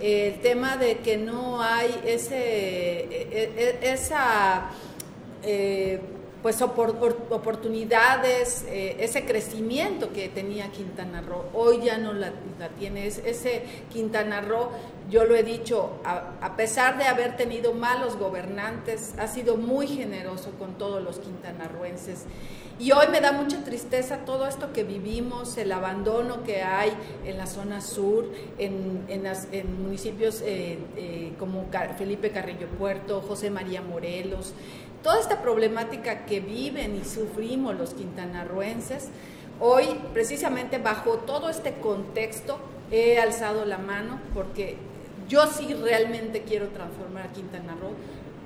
El 0.00 0.40
tema 0.40 0.76
de 0.76 0.98
que 0.98 1.16
no 1.16 1.60
hay 1.60 1.90
ese, 2.06 2.36
e- 2.36 3.52
e- 3.82 3.92
esa 3.92 4.70
eh, 5.42 6.00
pues 6.42 6.60
opor- 6.62 6.96
or- 7.00 7.16
oportunidades, 7.30 8.64
eh, 8.68 8.96
ese 9.00 9.24
crecimiento 9.24 10.12
que 10.12 10.28
tenía 10.28 10.70
Quintana 10.70 11.20
Roo, 11.20 11.44
hoy 11.54 11.80
ya 11.84 11.98
no 11.98 12.12
la, 12.12 12.32
la 12.58 12.68
tiene. 12.78 13.06
Es- 13.06 13.18
ese 13.24 13.62
Quintana 13.92 14.40
Roo, 14.40 14.68
yo 15.10 15.24
lo 15.24 15.34
he 15.36 15.42
dicho, 15.42 15.90
a, 16.04 16.56
pesar 16.56 16.96
de 16.98 17.04
haber 17.04 17.36
tenido 17.36 17.72
malos 17.74 18.16
gobernantes, 18.16 19.12
ha 19.18 19.26
sido 19.26 19.56
muy 19.56 19.86
generoso 19.86 20.50
con 20.58 20.74
todos 20.78 21.02
los 21.02 21.18
quintanarruenses. 21.18 22.24
Y 22.78 22.92
hoy 22.92 23.08
me 23.12 23.20
da 23.20 23.32
mucha 23.32 23.62
tristeza 23.62 24.24
todo 24.24 24.46
esto 24.46 24.72
que 24.72 24.84
vivimos, 24.84 25.58
el 25.58 25.70
abandono 25.70 26.42
que 26.44 26.62
hay 26.62 26.90
en 27.26 27.36
la 27.36 27.46
zona 27.46 27.82
sur, 27.82 28.26
en, 28.56 29.04
en 29.08 29.82
municipios 29.82 30.40
eh, 30.40 30.78
eh, 30.96 31.32
como 31.38 31.66
Felipe 31.98 32.30
Carrillo 32.30 32.68
Puerto, 32.78 33.20
José 33.20 33.50
María 33.50 33.82
Morelos, 33.82 34.54
toda 35.02 35.20
esta 35.20 35.42
problemática 35.42 36.26
que 36.26 36.40
viven 36.40 36.96
y 36.96 37.04
sufrimos 37.04 37.76
los 37.76 37.94
quintanarruenses. 37.94 39.08
Hoy, 39.60 39.86
precisamente 40.12 40.78
bajo 40.78 41.18
todo 41.18 41.48
este 41.50 41.74
contexto, 41.74 42.58
he 42.90 43.18
alzado 43.18 43.64
la 43.64 43.78
mano 43.78 44.18
porque 44.34 44.76
yo 45.28 45.46
sí 45.46 45.74
realmente 45.74 46.42
quiero 46.42 46.68
transformar 46.68 47.26
a 47.26 47.32
Quintana 47.32 47.76
Roo. 47.80 47.94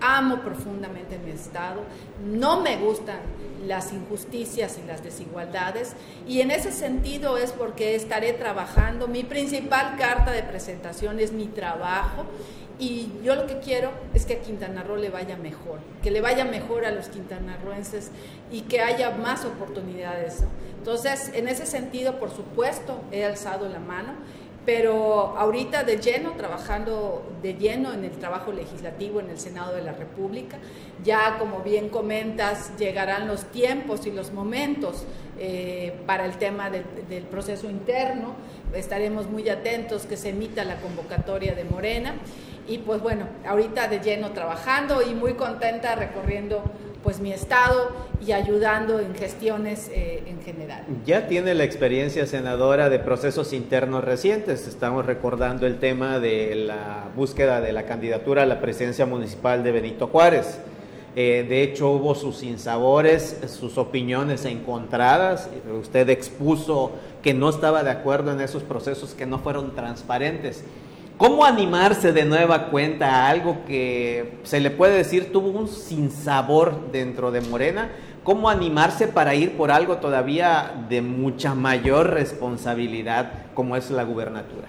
Amo 0.01 0.41
profundamente 0.41 1.19
mi 1.19 1.31
estado, 1.31 1.81
no 2.27 2.61
me 2.61 2.77
gustan 2.77 3.21
las 3.65 3.93
injusticias 3.93 4.77
y 4.77 4.87
las 4.87 5.03
desigualdades 5.03 5.95
y 6.27 6.41
en 6.41 6.51
ese 6.51 6.73
sentido 6.73 7.39
es 7.39 7.53
porque 7.53 7.95
estaré 7.95 8.35
trabajando. 8.35 9.09
Mi 9.09 9.23
principal 9.23 9.97
carta 9.97 10.33
de 10.33 10.43
presentación 10.43 11.21
es 11.21 11.33
mi 11.33 11.47
trabajo 11.47 12.27
y 12.79 13.11
yo 13.23 13.35
lo 13.37 13.47
que 13.47 13.59
quiero 13.59 13.91
es 14.15 14.27
que 14.27 14.35
a 14.35 14.41
Quintana 14.41 14.83
Roo 14.83 14.97
le 14.97 15.11
vaya 15.11 15.37
mejor, 15.37 15.79
que 16.03 16.11
le 16.11 16.21
vaya 16.21 16.45
mejor 16.45 16.85
a 16.85 16.91
los 16.91 17.09
quintanarroenses 17.09 18.11
y 18.51 18.63
que 18.63 18.81
haya 18.81 19.11
más 19.11 19.45
oportunidades. 19.45 20.43
Entonces, 20.79 21.31
en 21.35 21.49
ese 21.49 21.67
sentido, 21.67 22.19
por 22.19 22.31
supuesto, 22.31 23.01
he 23.13 23.25
alzado 23.25 23.69
la 23.69 23.79
mano 23.79 24.15
pero 24.67 25.37
ahorita 25.37 25.85
de 25.85 25.99
lleno, 25.99 26.33
trabajando 26.33 27.23
de 27.43 27.55
lleno 27.55 27.93
en 27.93 28.05
el 28.05 28.13
trabajo 28.13 28.53
legislativo 28.53 29.21
en 29.21 29.29
el 29.29 29.39
Senado 29.39 29.75
de 29.75 29.83
la 29.83 29.93
República. 29.93 30.57
Ya, 31.05 31.37
como 31.39 31.61
bien 31.61 31.91
comentas, 31.91 32.73
llegarán 32.79 33.29
los 33.29 33.45
tiempos 33.47 34.07
y 34.07 34.11
los 34.11 34.33
momentos 34.33 35.05
eh, 35.39 35.95
para 36.07 36.25
el 36.25 36.39
tema 36.39 36.71
del, 36.71 36.85
del 37.11 37.25
proceso 37.25 37.69
interno. 37.69 38.35
Estaremos 38.73 39.29
muy 39.29 39.49
atentos 39.51 40.07
que 40.07 40.17
se 40.17 40.31
emita 40.31 40.65
la 40.65 40.77
convocatoria 40.77 41.55
de 41.55 41.65
Morena. 41.65 42.15
Y 42.67 42.79
pues 42.79 43.03
bueno, 43.03 43.27
ahorita 43.47 43.89
de 43.89 44.01
lleno 44.01 44.31
trabajando 44.31 45.03
y 45.03 45.15
muy 45.15 45.35
contenta 45.35 45.95
recorriendo 45.95 46.63
pues 47.03 47.21
mi 47.21 47.33
estado 47.33 47.91
y 48.27 48.33
ayudando 48.33 48.99
en 48.99 49.15
gestiones 49.15 49.91
eh, 49.93 50.23
en 50.27 50.43
general. 50.43 50.85
Ya 51.05 51.27
tiene 51.27 51.53
la 51.53 51.65
experiencia 51.65 52.27
senadora 52.27 52.89
de 52.89 52.99
procesos 52.99 53.53
internos 53.53 54.03
recientes. 54.03 54.67
Estamos 54.67 55.05
recordando 55.05 55.67
el 55.67 55.79
tema 55.79 56.19
de 56.19 56.55
la 56.55 57.11
búsqueda 57.15 57.61
de 57.61 57.75
la 57.75 57.85
candidatura 57.85 58.45
a 58.45 58.47
la 58.47 58.63
presidencia 58.63 59.05
municipal 59.05 59.63
de 59.63 59.73
Benito 59.73 60.07
Juárez. 60.07 60.59
Eh, 61.17 61.45
de 61.47 61.63
hecho, 61.63 61.91
hubo 61.91 62.15
sus 62.15 62.39
sinsabores, 62.39 63.39
sus 63.49 63.77
opiniones 63.77 64.47
encontradas. 64.47 65.51
Usted 65.79 66.09
expuso 66.09 66.93
que 67.23 67.35
no 67.35 67.51
estaba 67.51 67.85
de 67.85 67.91
acuerdo 67.91 68.33
en 68.33 68.41
esos 68.41 68.63
procesos 68.63 69.15
que 69.15 69.27
no 69.27 69.39
fueron 69.39 69.75
transparentes. 69.75 70.65
¿Cómo 71.17 71.45
animarse 71.45 72.13
de 72.13 72.25
nueva 72.25 72.71
cuenta 72.71 73.07
a 73.07 73.29
algo 73.29 73.65
que 73.67 74.41
se 74.43 74.59
le 74.59 74.73
puede 74.73 74.97
decir 74.97 75.31
tuvo 75.33 75.51
un 75.51 75.69
sinsabor 75.69 76.91
dentro 76.91 77.31
de 77.31 77.41
Morena? 77.41 77.93
¿Cómo 78.25 78.51
animarse 78.51 79.07
para 79.07 79.37
ir 79.37 79.57
por 79.57 79.71
algo 79.71 79.99
todavía 79.99 80.87
de 80.89 81.03
mucha 81.03 81.55
mayor 81.55 82.11
responsabilidad 82.11 83.47
como 83.55 83.77
es 83.77 83.91
la 83.91 84.03
gubernatura? 84.03 84.67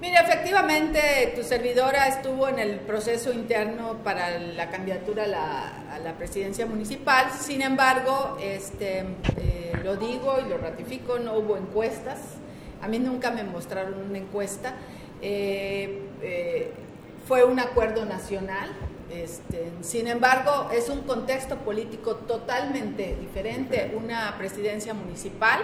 Mira, 0.00 0.22
efectivamente, 0.22 1.34
tu 1.36 1.44
servidora 1.44 2.08
estuvo 2.08 2.48
en 2.48 2.58
el 2.58 2.80
proceso 2.80 3.32
interno 3.32 3.98
para 4.02 4.40
la 4.40 4.70
candidatura 4.70 5.24
a 5.24 5.28
la, 5.28 5.94
a 5.94 5.98
la 6.00 6.14
presidencia 6.14 6.66
municipal. 6.66 7.26
Sin 7.38 7.62
embargo, 7.62 8.38
este, 8.42 9.04
eh, 9.36 9.72
lo 9.84 9.94
digo 9.94 10.38
y 10.44 10.48
lo 10.48 10.58
ratifico, 10.58 11.20
no 11.20 11.34
hubo 11.34 11.56
encuestas. 11.56 12.18
A 12.82 12.88
mí 12.88 12.98
nunca 12.98 13.30
me 13.30 13.44
mostraron 13.44 13.94
una 14.08 14.18
encuesta. 14.18 14.74
Eh, 15.22 16.02
eh, 16.22 16.72
fue 17.26 17.44
un 17.44 17.58
acuerdo 17.60 18.04
nacional. 18.04 18.70
Este, 19.10 19.70
sin 19.80 20.06
embargo, 20.06 20.70
es 20.72 20.88
un 20.88 21.00
contexto 21.00 21.56
político 21.56 22.14
totalmente 22.16 23.16
diferente, 23.20 23.92
una 23.96 24.36
presidencia 24.38 24.94
municipal 24.94 25.60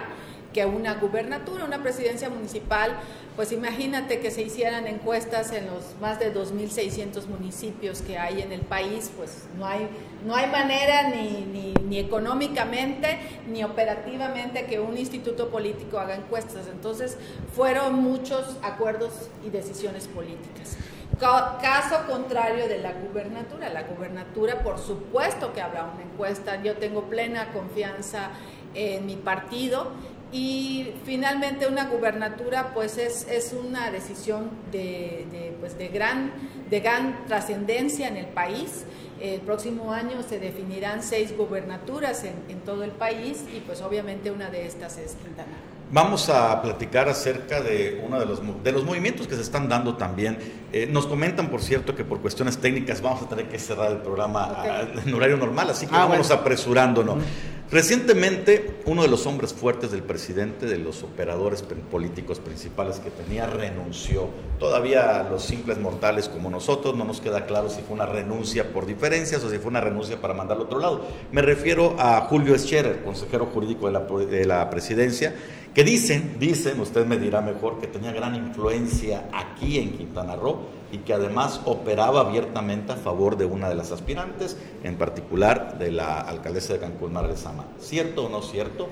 que 0.53 0.65
una 0.65 0.95
gubernatura, 0.95 1.65
una 1.65 1.81
presidencia 1.83 2.29
municipal, 2.29 2.91
pues 3.35 3.51
imagínate 3.51 4.19
que 4.19 4.31
se 4.31 4.41
hicieran 4.41 4.87
encuestas 4.87 5.51
en 5.51 5.67
los 5.67 5.95
más 6.01 6.19
de 6.19 6.33
2.600 6.33 7.27
municipios 7.27 8.01
que 8.01 8.17
hay 8.17 8.41
en 8.41 8.51
el 8.51 8.61
país, 8.61 9.11
pues 9.15 9.47
no 9.57 9.65
hay, 9.65 9.87
no 10.25 10.35
hay 10.35 10.47
manera 10.47 11.09
ni, 11.09 11.45
ni, 11.51 11.73
ni 11.87 11.99
económicamente 11.99 13.19
ni 13.47 13.63
operativamente 13.63 14.65
que 14.65 14.79
un 14.79 14.97
instituto 14.97 15.49
político 15.49 15.99
haga 15.99 16.15
encuestas. 16.15 16.67
Entonces 16.67 17.17
fueron 17.55 17.95
muchos 17.95 18.57
acuerdos 18.63 19.29
y 19.45 19.49
decisiones 19.49 20.07
políticas. 20.07 20.77
Caso 21.19 22.05
contrario 22.07 22.67
de 22.67 22.77
la 22.77 22.93
gubernatura. 22.93 23.69
La 23.69 23.83
gubernatura, 23.83 24.61
por 24.61 24.77
supuesto 24.77 25.51
que 25.51 25.61
habrá 25.61 25.85
una 25.85 26.03
encuesta. 26.03 26.61
Yo 26.61 26.75
tengo 26.75 27.03
plena 27.03 27.51
confianza 27.53 28.29
en 28.75 29.05
mi 29.07 29.15
partido 29.15 29.87
y 30.31 30.91
finalmente 31.05 31.67
una 31.67 31.85
gubernatura 31.85 32.73
pues 32.73 32.97
es, 32.97 33.27
es 33.29 33.53
una 33.53 33.89
decisión 33.91 34.49
de, 34.71 35.25
de, 35.31 35.55
pues 35.59 35.77
de 35.77 35.87
gran, 35.87 36.31
de 36.69 36.79
gran 36.81 37.25
trascendencia 37.27 38.07
en 38.07 38.17
el 38.17 38.27
país. 38.27 38.85
El 39.21 39.39
próximo 39.41 39.93
año 39.93 40.21
se 40.27 40.37
definirán 40.39 41.01
seis 41.01 41.35
gubernaturas 41.35 42.23
en, 42.23 42.35
en 42.49 42.59
todo 42.59 42.83
el 42.83 42.91
país 42.91 43.43
y 43.55 43.61
pues 43.61 43.81
obviamente 43.81 44.29
una 44.29 44.49
de 44.49 44.67
estas 44.67 44.97
es 44.97 45.13
Quintana 45.15 45.47
Roo. 45.47 45.77
Vamos 45.89 46.27
a 46.29 46.61
platicar 46.61 47.07
acerca 47.07 47.61
de 47.61 48.03
uno 48.05 48.19
de 48.19 48.25
los, 48.25 48.41
de 48.61 48.71
los 48.73 48.83
movimientos 48.83 49.25
que 49.25 49.35
se 49.35 49.41
están 49.41 49.69
dando 49.69 49.95
también. 49.95 50.37
Eh, 50.73 50.85
nos 50.91 51.07
comentan, 51.07 51.49
por 51.49 51.61
cierto, 51.61 51.95
que 51.95 52.03
por 52.03 52.19
cuestiones 52.19 52.57
técnicas 52.57 53.01
vamos 53.01 53.23
a 53.23 53.29
tener 53.29 53.47
que 53.47 53.57
cerrar 53.57 53.91
el 53.93 53.99
programa 53.99 54.63
en 55.05 55.13
horario 55.13 55.37
normal, 55.37 55.69
así 55.69 55.87
que 55.87 55.95
Ah, 55.95 55.99
vamos 56.05 56.27
bueno. 56.27 56.41
apresurándonos. 56.41 57.23
Recientemente, 57.69 58.75
uno 58.85 59.01
de 59.01 59.09
los 59.09 59.25
hombres 59.25 59.53
fuertes 59.53 59.91
del 59.91 60.01
presidente, 60.01 60.67
de 60.67 60.77
los 60.77 61.03
operadores 61.03 61.63
pe- 61.63 61.75
políticos 61.75 62.39
principales 62.39 62.99
que 62.99 63.09
tenía, 63.09 63.45
renunció. 63.45 64.29
Todavía 64.57 65.27
los 65.29 65.43
simples 65.43 65.77
mortales 65.77 66.29
como 66.29 66.49
nosotros 66.49 66.95
no 66.95 67.03
nos 67.03 67.19
queda 67.19 67.45
claro 67.45 67.69
si 67.69 67.81
fue 67.81 67.95
una 67.95 68.05
renuncia 68.05 68.71
por 68.71 68.85
diferencias 68.85 69.43
o 69.43 69.49
si 69.49 69.57
fue 69.57 69.67
una 69.67 69.81
renuncia 69.81 70.21
para 70.21 70.33
mandarlo 70.33 70.63
a 70.63 70.67
otro 70.67 70.79
lado. 70.79 71.01
Me 71.33 71.41
refiero 71.41 71.97
a 71.99 72.21
Julio 72.21 72.57
Scherer, 72.57 73.03
consejero 73.03 73.47
jurídico 73.47 73.87
de 73.87 73.91
la, 73.91 73.99
de 73.99 74.45
la 74.45 74.69
presidencia, 74.69 75.35
que 75.77 75.83
dicen, 75.83 76.37
dicen, 76.39 76.79
usted 76.79 77.05
me 77.05 77.19
dirá 77.19 77.39
mejor, 77.39 77.79
que 77.79 77.85
tenía 77.85 78.11
gran 78.11 78.33
influencia 78.33 79.29
aquí 79.31 79.77
en 79.77 79.95
Quintana 79.95 80.35
Roo 80.35 80.61
y 80.91 80.97
que 80.97 81.13
además 81.13 81.61
operaba 81.65 82.21
abiertamente 82.21 82.93
a 82.93 82.95
favor 82.95 83.37
de 83.37 83.45
una 83.45 83.69
de 83.69 83.75
las 83.75 83.91
aspirantes, 83.91 84.57
en 84.83 84.95
particular 84.95 85.77
de 85.77 85.91
la 85.91 86.19
alcaldesa 86.21 86.73
de 86.73 86.79
Cancún, 86.79 87.13
María 87.13 87.37
Sama. 87.37 87.65
¿Cierto 87.77 88.25
o 88.25 88.29
no 88.29 88.41
cierto? 88.41 88.89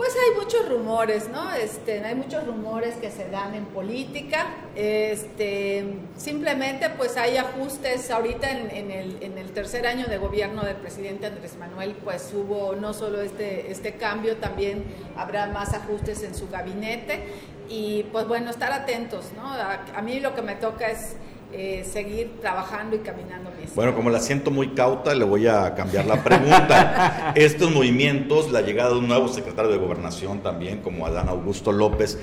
Pues 0.00 0.14
hay 0.14 0.42
muchos 0.42 0.66
rumores, 0.66 1.28
¿no? 1.28 1.52
Este, 1.52 2.02
hay 2.02 2.14
muchos 2.14 2.46
rumores 2.46 2.94
que 2.94 3.10
se 3.10 3.28
dan 3.28 3.54
en 3.54 3.66
política. 3.66 4.46
Este, 4.74 5.84
simplemente, 6.16 6.88
pues 6.88 7.18
hay 7.18 7.36
ajustes. 7.36 8.10
Ahorita 8.10 8.50
en, 8.50 8.70
en 8.70 8.90
el, 8.90 9.22
en 9.22 9.36
el 9.36 9.50
tercer 9.52 9.86
año 9.86 10.06
de 10.06 10.16
gobierno 10.16 10.62
del 10.62 10.76
presidente 10.76 11.26
Andrés 11.26 11.54
Manuel, 11.58 11.94
pues 12.02 12.32
hubo 12.32 12.74
no 12.76 12.94
solo 12.94 13.20
este, 13.20 13.70
este 13.70 13.96
cambio, 13.96 14.38
también 14.38 14.84
habrá 15.18 15.48
más 15.48 15.74
ajustes 15.74 16.22
en 16.22 16.34
su 16.34 16.48
gabinete. 16.48 17.22
Y 17.68 18.04
pues 18.04 18.26
bueno, 18.26 18.48
estar 18.48 18.72
atentos, 18.72 19.32
¿no? 19.36 19.52
A, 19.52 19.84
a 19.94 20.00
mí 20.00 20.18
lo 20.18 20.34
que 20.34 20.40
me 20.40 20.54
toca 20.54 20.88
es 20.88 21.16
eh, 21.52 21.84
seguir 21.90 22.40
trabajando 22.40 22.96
y 22.96 23.00
caminando 23.00 23.50
mis 23.60 23.74
Bueno, 23.74 23.94
como 23.94 24.10
la 24.10 24.20
siento 24.20 24.50
muy 24.50 24.68
cauta, 24.68 25.14
le 25.14 25.24
voy 25.24 25.46
a 25.46 25.74
cambiar 25.74 26.06
la 26.06 26.22
pregunta. 26.22 27.32
Estos 27.36 27.72
movimientos, 27.72 28.52
la 28.52 28.60
llegada 28.60 28.90
de 28.90 28.98
un 28.98 29.08
nuevo 29.08 29.28
secretario 29.28 29.70
de 29.70 29.78
gobernación 29.78 30.40
también, 30.40 30.80
como 30.80 31.06
Adán 31.06 31.28
Augusto 31.28 31.72
López, 31.72 32.18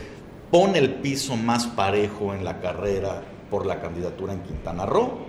pone 0.50 0.80
el 0.80 0.96
piso 0.96 1.36
más 1.36 1.68
parejo 1.68 2.34
en 2.34 2.46
la 2.46 2.62
carrera 2.62 3.22
por 3.50 3.66
la 3.66 3.82
candidatura 3.82 4.34
en 4.34 4.44
Quintana 4.44 4.86
Roo. 4.86 5.28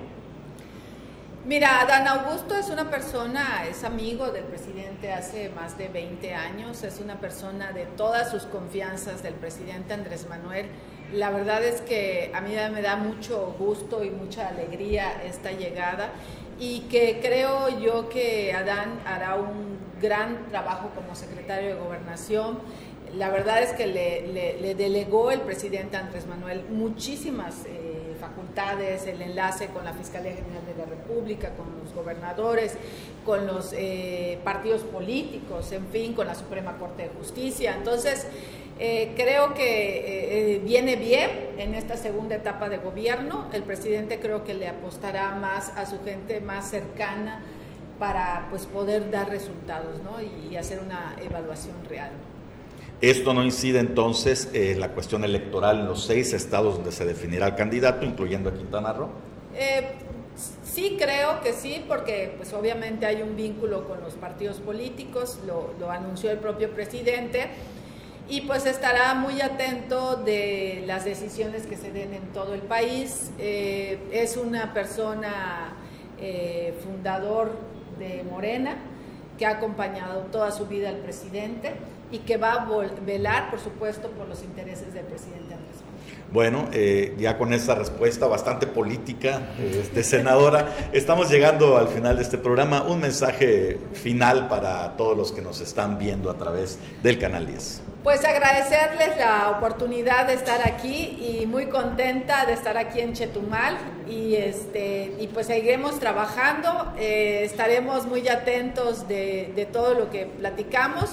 Mira, 1.48 1.84
Dan 1.88 2.06
Augusto 2.06 2.58
es 2.58 2.68
una 2.68 2.90
persona, 2.90 3.64
es 3.70 3.82
amigo 3.82 4.30
del 4.30 4.44
presidente 4.44 5.12
hace 5.12 5.48
más 5.48 5.78
de 5.78 5.88
20 5.88 6.34
años, 6.34 6.84
es 6.84 7.00
una 7.00 7.20
persona 7.20 7.72
de 7.72 7.86
todas 7.86 8.30
sus 8.30 8.42
confianzas 8.42 9.22
del 9.22 9.32
presidente 9.32 9.94
Andrés 9.94 10.28
Manuel. 10.28 10.66
La 11.14 11.30
verdad 11.30 11.62
es 11.64 11.80
que 11.80 12.30
a 12.34 12.40
mí 12.42 12.54
me 12.72 12.82
da 12.82 12.96
mucho 12.96 13.54
gusto 13.58 14.04
y 14.04 14.10
mucha 14.10 14.48
alegría 14.48 15.22
esta 15.24 15.52
llegada 15.52 16.10
y 16.60 16.80
que 16.90 17.20
creo 17.22 17.68
yo 17.80 18.08
que 18.10 18.52
Adán 18.52 19.00
hará 19.06 19.36
un 19.36 19.78
gran 20.02 20.48
trabajo 20.50 20.90
como 20.94 21.14
secretario 21.14 21.70
de 21.70 21.80
gobernación. 21.80 22.58
La 23.16 23.30
verdad 23.30 23.62
es 23.62 23.72
que 23.72 23.86
le, 23.86 24.26
le- 24.28 24.60
le 24.60 24.74
delegó 24.74 25.30
el 25.30 25.40
presidente 25.40 25.96
Andrés 25.96 26.26
Manuel 26.26 26.64
muchísimas 26.68 27.64
eh, 27.64 28.14
facultades, 28.20 29.06
el 29.06 29.22
enlace 29.22 29.68
con 29.68 29.86
la 29.86 29.94
Fiscalía 29.94 30.32
General 30.32 30.62
de 30.66 30.74
la 30.76 30.84
República, 30.84 31.50
con 31.56 31.66
los 31.82 31.94
gobernadores, 31.94 32.76
con 33.24 33.46
los 33.46 33.72
eh, 33.72 34.38
partidos 34.44 34.82
políticos, 34.82 35.72
en 35.72 35.86
fin, 35.86 36.12
con 36.12 36.26
la 36.26 36.34
Suprema 36.34 36.76
Corte 36.76 37.04
de 37.04 37.08
Justicia. 37.08 37.74
Entonces, 37.78 38.26
eh, 38.78 39.12
creo 39.16 39.54
que 39.54 39.64
eh, 39.64 40.54
eh, 40.54 40.60
viene 40.64 40.96
bien 40.96 41.30
en 41.58 41.74
esta 41.74 41.96
segunda 41.96 42.36
etapa 42.36 42.68
de 42.68 42.78
gobierno. 42.78 43.46
El 43.52 43.64
presidente 43.64 44.20
creo 44.20 44.44
que 44.44 44.54
le 44.54 44.68
apostará 44.68 45.34
más 45.34 45.70
a 45.76 45.84
su 45.86 46.02
gente 46.04 46.40
más 46.40 46.70
cercana 46.70 47.42
para 47.98 48.46
pues, 48.50 48.66
poder 48.66 49.10
dar 49.10 49.30
resultados 49.30 50.00
¿no? 50.04 50.20
y, 50.20 50.52
y 50.52 50.56
hacer 50.56 50.78
una 50.78 51.16
evaluación 51.20 51.74
real. 51.88 52.10
Esto 53.00 53.34
no 53.34 53.44
incide 53.44 53.80
entonces 53.80 54.50
en 54.52 54.80
la 54.80 54.90
cuestión 54.90 55.24
electoral 55.24 55.80
en 55.80 55.86
los 55.86 56.04
seis 56.04 56.32
estados 56.32 56.76
donde 56.76 56.92
se 56.92 57.04
definirá 57.04 57.46
el 57.46 57.54
candidato, 57.54 58.04
incluyendo 58.04 58.50
a 58.50 58.54
Quintana 58.54 58.92
Roo. 58.92 59.08
Sí 60.62 60.96
creo 60.96 61.40
que 61.40 61.52
sí, 61.52 61.84
porque 61.88 62.34
pues 62.36 62.52
obviamente 62.52 63.06
hay 63.06 63.22
un 63.22 63.34
vínculo 63.34 63.88
con 63.88 64.00
los 64.00 64.14
partidos 64.14 64.58
políticos, 64.58 65.40
lo, 65.46 65.74
lo 65.80 65.90
anunció 65.90 66.30
el 66.30 66.38
propio 66.38 66.70
presidente, 66.70 67.48
y 68.28 68.42
pues 68.42 68.66
estará 68.66 69.14
muy 69.14 69.40
atento 69.40 70.16
de 70.16 70.84
las 70.86 71.04
decisiones 71.04 71.66
que 71.66 71.76
se 71.76 71.90
den 71.92 72.12
en 72.12 72.22
todo 72.34 72.52
el 72.54 72.60
país. 72.60 73.30
Eh, 73.38 73.98
es 74.12 74.36
una 74.36 74.74
persona 74.74 75.72
eh, 76.20 76.74
fundador 76.84 77.52
de 77.98 78.22
Morena, 78.24 78.76
que 79.38 79.46
ha 79.46 79.50
acompañado 79.50 80.22
toda 80.32 80.50
su 80.50 80.66
vida 80.66 80.90
al 80.90 80.96
presidente 80.96 81.74
y 82.10 82.18
que 82.18 82.36
va 82.36 82.52
a 82.52 82.66
velar, 83.06 83.50
por 83.50 83.60
supuesto, 83.60 84.10
por 84.10 84.28
los 84.28 84.42
intereses 84.42 84.92
del 84.92 85.06
presidente 85.06 85.54
Andrés. 85.54 85.87
Bueno, 86.30 86.68
eh, 86.72 87.14
ya 87.18 87.38
con 87.38 87.54
esa 87.54 87.74
respuesta 87.74 88.26
bastante 88.26 88.66
política, 88.66 89.48
este, 89.58 90.04
senadora, 90.04 90.74
estamos 90.92 91.30
llegando 91.30 91.78
al 91.78 91.88
final 91.88 92.16
de 92.16 92.22
este 92.22 92.36
programa. 92.36 92.82
Un 92.82 93.00
mensaje 93.00 93.78
final 93.94 94.46
para 94.46 94.94
todos 94.98 95.16
los 95.16 95.32
que 95.32 95.40
nos 95.40 95.62
están 95.62 95.98
viendo 95.98 96.30
a 96.30 96.36
través 96.36 96.78
del 97.02 97.18
Canal 97.18 97.46
10. 97.46 97.82
Pues 98.04 98.24
agradecerles 98.26 99.16
la 99.18 99.56
oportunidad 99.56 100.26
de 100.26 100.34
estar 100.34 100.60
aquí 100.68 101.40
y 101.40 101.46
muy 101.46 101.66
contenta 101.66 102.44
de 102.44 102.52
estar 102.52 102.76
aquí 102.76 103.00
en 103.00 103.14
Chetumal 103.14 103.76
y 104.06 104.36
este 104.36 105.14
y 105.18 105.26
pues 105.28 105.46
seguiremos 105.46 105.98
trabajando, 105.98 106.92
eh, 106.98 107.42
estaremos 107.44 108.06
muy 108.06 108.28
atentos 108.28 109.08
de, 109.08 109.52
de 109.56 109.66
todo 109.66 109.94
lo 109.94 110.10
que 110.10 110.26
platicamos 110.26 111.10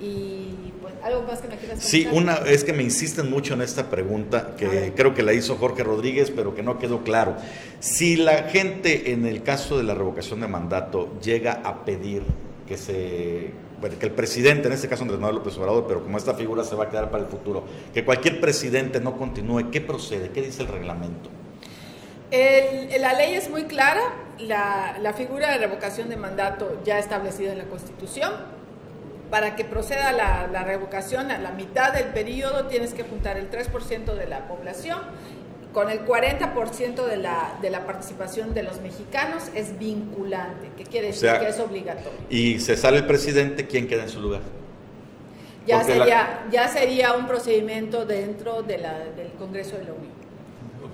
y 0.00 0.65
algo 1.06 1.22
más 1.22 1.40
que 1.40 1.48
me 1.48 1.56
quieras 1.56 1.82
Sí, 1.82 2.06
una 2.12 2.34
es 2.46 2.64
que 2.64 2.72
me 2.72 2.82
insisten 2.82 3.30
mucho 3.30 3.54
en 3.54 3.62
esta 3.62 3.88
pregunta 3.90 4.54
que 4.56 4.92
creo 4.96 5.14
que 5.14 5.22
la 5.22 5.32
hizo 5.32 5.56
Jorge 5.56 5.82
Rodríguez, 5.82 6.30
pero 6.34 6.54
que 6.54 6.62
no 6.62 6.78
quedó 6.78 7.02
claro. 7.02 7.36
Si 7.80 8.16
la 8.16 8.44
gente 8.44 9.12
en 9.12 9.24
el 9.26 9.42
caso 9.42 9.76
de 9.78 9.84
la 9.84 9.94
revocación 9.94 10.40
de 10.40 10.48
mandato 10.48 11.12
llega 11.22 11.60
a 11.64 11.84
pedir 11.84 12.22
que 12.66 12.76
se 12.76 13.50
bueno, 13.80 13.98
que 13.98 14.06
el 14.06 14.12
presidente, 14.12 14.68
en 14.68 14.72
este 14.74 14.88
caso 14.88 15.02
Andrés 15.02 15.20
Manuel 15.20 15.36
López 15.36 15.56
Obrador, 15.58 15.84
pero 15.86 16.02
como 16.02 16.16
esta 16.16 16.32
figura 16.34 16.64
se 16.64 16.74
va 16.74 16.84
a 16.84 16.88
quedar 16.90 17.10
para 17.10 17.24
el 17.24 17.28
futuro, 17.28 17.62
que 17.92 18.04
cualquier 18.06 18.40
presidente 18.40 19.00
no 19.00 19.18
continúe, 19.18 19.70
¿qué 19.70 19.82
procede? 19.82 20.30
¿Qué 20.30 20.40
dice 20.40 20.62
el 20.62 20.68
reglamento? 20.68 21.28
El- 22.30 23.00
la 23.00 23.12
ley 23.12 23.34
es 23.34 23.50
muy 23.50 23.64
clara, 23.64 24.00
la, 24.38 24.96
la 25.00 25.12
figura 25.12 25.50
de 25.52 25.58
revocación 25.58 26.08
de 26.08 26.16
mandato 26.16 26.80
ya 26.84 26.98
establecida 26.98 27.52
en 27.52 27.58
la 27.58 27.64
Constitución. 27.64 28.32
Para 29.30 29.56
que 29.56 29.64
proceda 29.64 30.12
la, 30.12 30.46
la 30.52 30.62
revocación 30.62 31.30
a 31.30 31.38
la 31.38 31.50
mitad 31.50 31.92
del 31.92 32.06
periodo 32.06 32.66
tienes 32.66 32.94
que 32.94 33.02
juntar 33.02 33.36
el 33.36 33.50
3% 33.50 34.14
de 34.14 34.26
la 34.26 34.46
población. 34.46 34.98
Con 35.72 35.90
el 35.90 36.06
40% 36.06 37.04
de 37.04 37.16
la, 37.18 37.58
de 37.60 37.68
la 37.70 37.84
participación 37.84 38.54
de 38.54 38.62
los 38.62 38.80
mexicanos 38.80 39.50
es 39.54 39.78
vinculante, 39.78 40.70
que 40.76 40.84
quiere 40.84 41.08
decir 41.08 41.28
sea, 41.28 41.40
que 41.40 41.48
es 41.48 41.60
obligatorio. 41.60 42.18
Y 42.30 42.60
se 42.60 42.76
sale 42.78 42.98
el 42.98 43.06
presidente, 43.06 43.66
¿quién 43.66 43.86
queda 43.86 44.04
en 44.04 44.08
su 44.08 44.20
lugar? 44.22 44.40
Ya 45.66 45.78
porque 45.78 45.96
la- 45.96 46.04
sería, 46.04 46.44
ya 46.50 46.68
sería 46.68 47.12
un 47.14 47.26
procedimiento 47.26 48.06
dentro 48.06 48.62
de 48.62 48.78
la- 48.78 49.00
del 49.16 49.32
Congreso 49.32 49.76
de 49.76 49.84
la 49.84 49.92
Unión. 49.92 50.15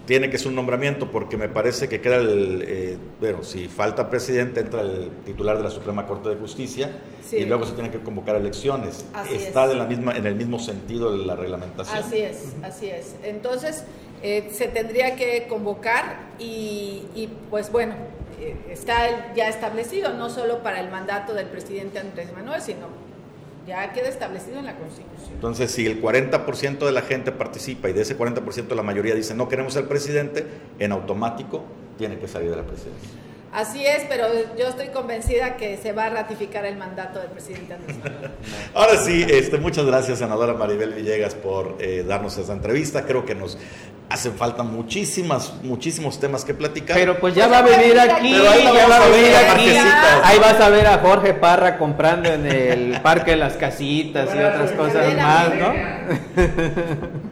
Tiene 0.06 0.30
que 0.30 0.38
ser 0.38 0.48
un 0.48 0.56
nombramiento 0.56 1.10
porque 1.10 1.36
me 1.36 1.48
parece 1.48 1.88
que 1.88 2.00
queda 2.00 2.16
el, 2.16 2.64
eh, 2.66 2.98
bueno, 3.20 3.44
si 3.44 3.68
falta 3.68 4.10
presidente 4.10 4.60
entra 4.60 4.80
el 4.80 5.10
titular 5.24 5.56
de 5.58 5.62
la 5.62 5.70
Suprema 5.70 6.06
Corte 6.06 6.28
de 6.30 6.36
Justicia 6.36 6.90
Sí. 7.24 7.36
y 7.36 7.44
luego 7.44 7.64
se 7.64 7.72
tienen 7.74 7.92
que 7.92 8.00
convocar 8.00 8.34
elecciones. 8.36 9.04
Así 9.14 9.34
Está 9.34 9.64
es. 9.64 9.70
de 9.70 9.76
la 9.76 9.84
misma, 9.84 10.16
en 10.16 10.26
el 10.26 10.34
mismo 10.34 10.58
sentido 10.58 11.16
de 11.16 11.24
la 11.24 11.36
reglamentación. 11.36 11.98
Así 11.98 12.18
es, 12.18 12.52
así 12.62 12.88
es. 12.90 13.14
Entonces, 13.22 13.84
eh, 14.22 14.48
se 14.52 14.66
tendría 14.68 15.14
que 15.16 15.46
convocar 15.48 16.16
y, 16.38 17.04
y, 17.14 17.28
pues 17.48 17.70
bueno, 17.70 17.94
eh, 18.40 18.56
está 18.70 19.32
ya 19.34 19.48
establecido, 19.48 20.12
no 20.14 20.30
solo 20.30 20.62
para 20.64 20.80
el 20.80 20.90
mandato 20.90 21.32
del 21.32 21.46
presidente 21.46 22.00
Andrés 22.00 22.32
Manuel, 22.34 22.60
sino 22.60 22.88
ya 23.66 23.92
queda 23.92 24.08
establecido 24.08 24.58
en 24.58 24.66
la 24.66 24.76
Constitución. 24.76 25.34
Entonces, 25.34 25.70
si 25.70 25.86
el 25.86 26.02
40% 26.02 26.78
de 26.84 26.92
la 26.92 27.02
gente 27.02 27.32
participa 27.32 27.88
y 27.88 27.92
de 27.92 28.02
ese 28.02 28.18
40% 28.18 28.74
la 28.74 28.82
mayoría 28.82 29.14
dice 29.14 29.34
no 29.34 29.48
queremos 29.48 29.72
ser 29.72 29.86
presidente, 29.86 30.46
en 30.78 30.92
automático 30.92 31.64
tiene 31.98 32.18
que 32.18 32.28
salir 32.28 32.50
de 32.50 32.56
la 32.56 32.64
presidencia. 32.64 33.10
Así 33.52 33.84
es, 33.84 34.04
pero 34.08 34.28
yo 34.58 34.66
estoy 34.68 34.88
convencida 34.88 35.58
que 35.58 35.76
se 35.76 35.92
va 35.92 36.06
a 36.06 36.10
ratificar 36.10 36.64
el 36.64 36.78
mandato 36.78 37.18
del 37.18 37.28
presidente 37.28 37.74
Andrés 37.74 37.98
Manuel. 37.98 38.30
Ahora 38.74 38.96
sí, 38.96 39.26
este, 39.28 39.58
muchas 39.58 39.84
gracias, 39.84 40.20
senadora 40.20 40.54
Maribel 40.54 40.94
Villegas, 40.94 41.34
por 41.34 41.76
eh, 41.78 42.02
darnos 42.06 42.38
esta 42.38 42.54
entrevista. 42.54 43.04
Creo 43.04 43.26
que 43.26 43.34
nos 43.34 43.58
hacen 44.08 44.32
falta 44.34 44.62
muchísimas, 44.62 45.52
muchísimos 45.62 46.18
temas 46.18 46.46
que 46.46 46.54
platicar. 46.54 46.96
Pero 46.96 47.20
pues 47.20 47.34
ya 47.34 47.46
va 47.46 47.58
a 47.58 47.62
venir 47.62 47.98
aquí, 48.00 48.32
Pero 48.32 48.50
ahí 48.50 48.64
la 48.64 48.74
ya 48.74 48.88
va 48.88 48.96
a 48.96 49.08
venir 49.08 49.36
aquí. 49.36 49.68
Ahí 50.24 50.38
vas 50.38 50.58
a 50.58 50.68
ver 50.70 50.86
a 50.86 50.98
Jorge 50.98 51.34
Parra 51.34 51.76
comprando 51.76 52.30
en 52.30 52.46
el 52.46 53.00
Parque 53.02 53.32
de 53.32 53.36
las 53.36 53.54
Casitas 53.58 54.30
y 54.34 54.38
otras 54.38 54.70
cosas 54.72 55.14
más, 55.14 55.48
¿no? 55.54 55.72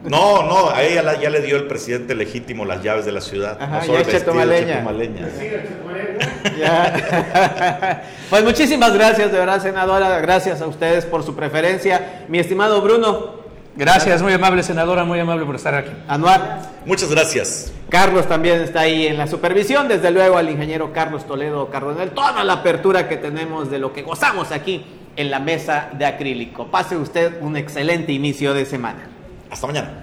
No, 0.03 0.43
no, 0.43 0.69
a 0.69 0.81
ella 0.83 1.01
la- 1.03 1.19
ya 1.19 1.29
le 1.29 1.41
dio 1.41 1.57
el 1.57 1.67
presidente 1.67 2.15
legítimo 2.15 2.65
las 2.65 2.81
llaves 2.83 3.05
de 3.05 3.11
la 3.11 3.21
ciudad. 3.21 3.57
Ajá, 3.61 3.77
no 3.77 3.81
solo 3.81 3.93
ya 3.93 3.99
el 3.99 4.05
vestido 4.05 4.19
chetumaleña. 4.33 4.75
chetumaleña. 4.75 5.27
Ya. 6.59 8.03
Pues 8.31 8.43
muchísimas 8.45 8.93
gracias, 8.93 9.29
de 9.31 9.37
verdad, 9.37 9.61
senadora. 9.61 10.19
Gracias 10.21 10.61
a 10.61 10.67
ustedes 10.67 11.05
por 11.05 11.23
su 11.23 11.35
preferencia. 11.35 12.23
Mi 12.29 12.39
estimado 12.39 12.81
Bruno, 12.81 13.41
Gracias, 13.75 14.21
muy 14.21 14.33
amable 14.33 14.63
senadora, 14.63 15.05
muy 15.05 15.17
amable 15.19 15.45
por 15.45 15.55
estar 15.55 15.73
aquí. 15.73 15.91
Anuar. 16.07 16.59
Muchas 16.85 17.09
gracias. 17.09 17.71
Carlos 17.89 18.27
también 18.27 18.59
está 18.61 18.81
ahí 18.81 19.07
en 19.07 19.17
la 19.17 19.27
supervisión, 19.27 19.87
desde 19.87 20.11
luego 20.11 20.37
al 20.37 20.49
ingeniero 20.49 20.91
Carlos 20.91 21.25
Toledo 21.25 21.69
Cardonel, 21.69 22.09
toda 22.11 22.43
la 22.43 22.53
apertura 22.53 23.07
que 23.07 23.15
tenemos 23.15 23.71
de 23.71 23.79
lo 23.79 23.93
que 23.93 24.01
gozamos 24.01 24.51
aquí 24.51 24.85
en 25.15 25.31
la 25.31 25.39
mesa 25.39 25.87
de 25.93 26.05
acrílico. 26.05 26.67
Pase 26.67 26.97
usted 26.97 27.41
un 27.41 27.55
excelente 27.55 28.11
inicio 28.11 28.53
de 28.53 28.65
semana. 28.65 29.07
Hasta 29.51 29.67
mañana. 29.67 30.00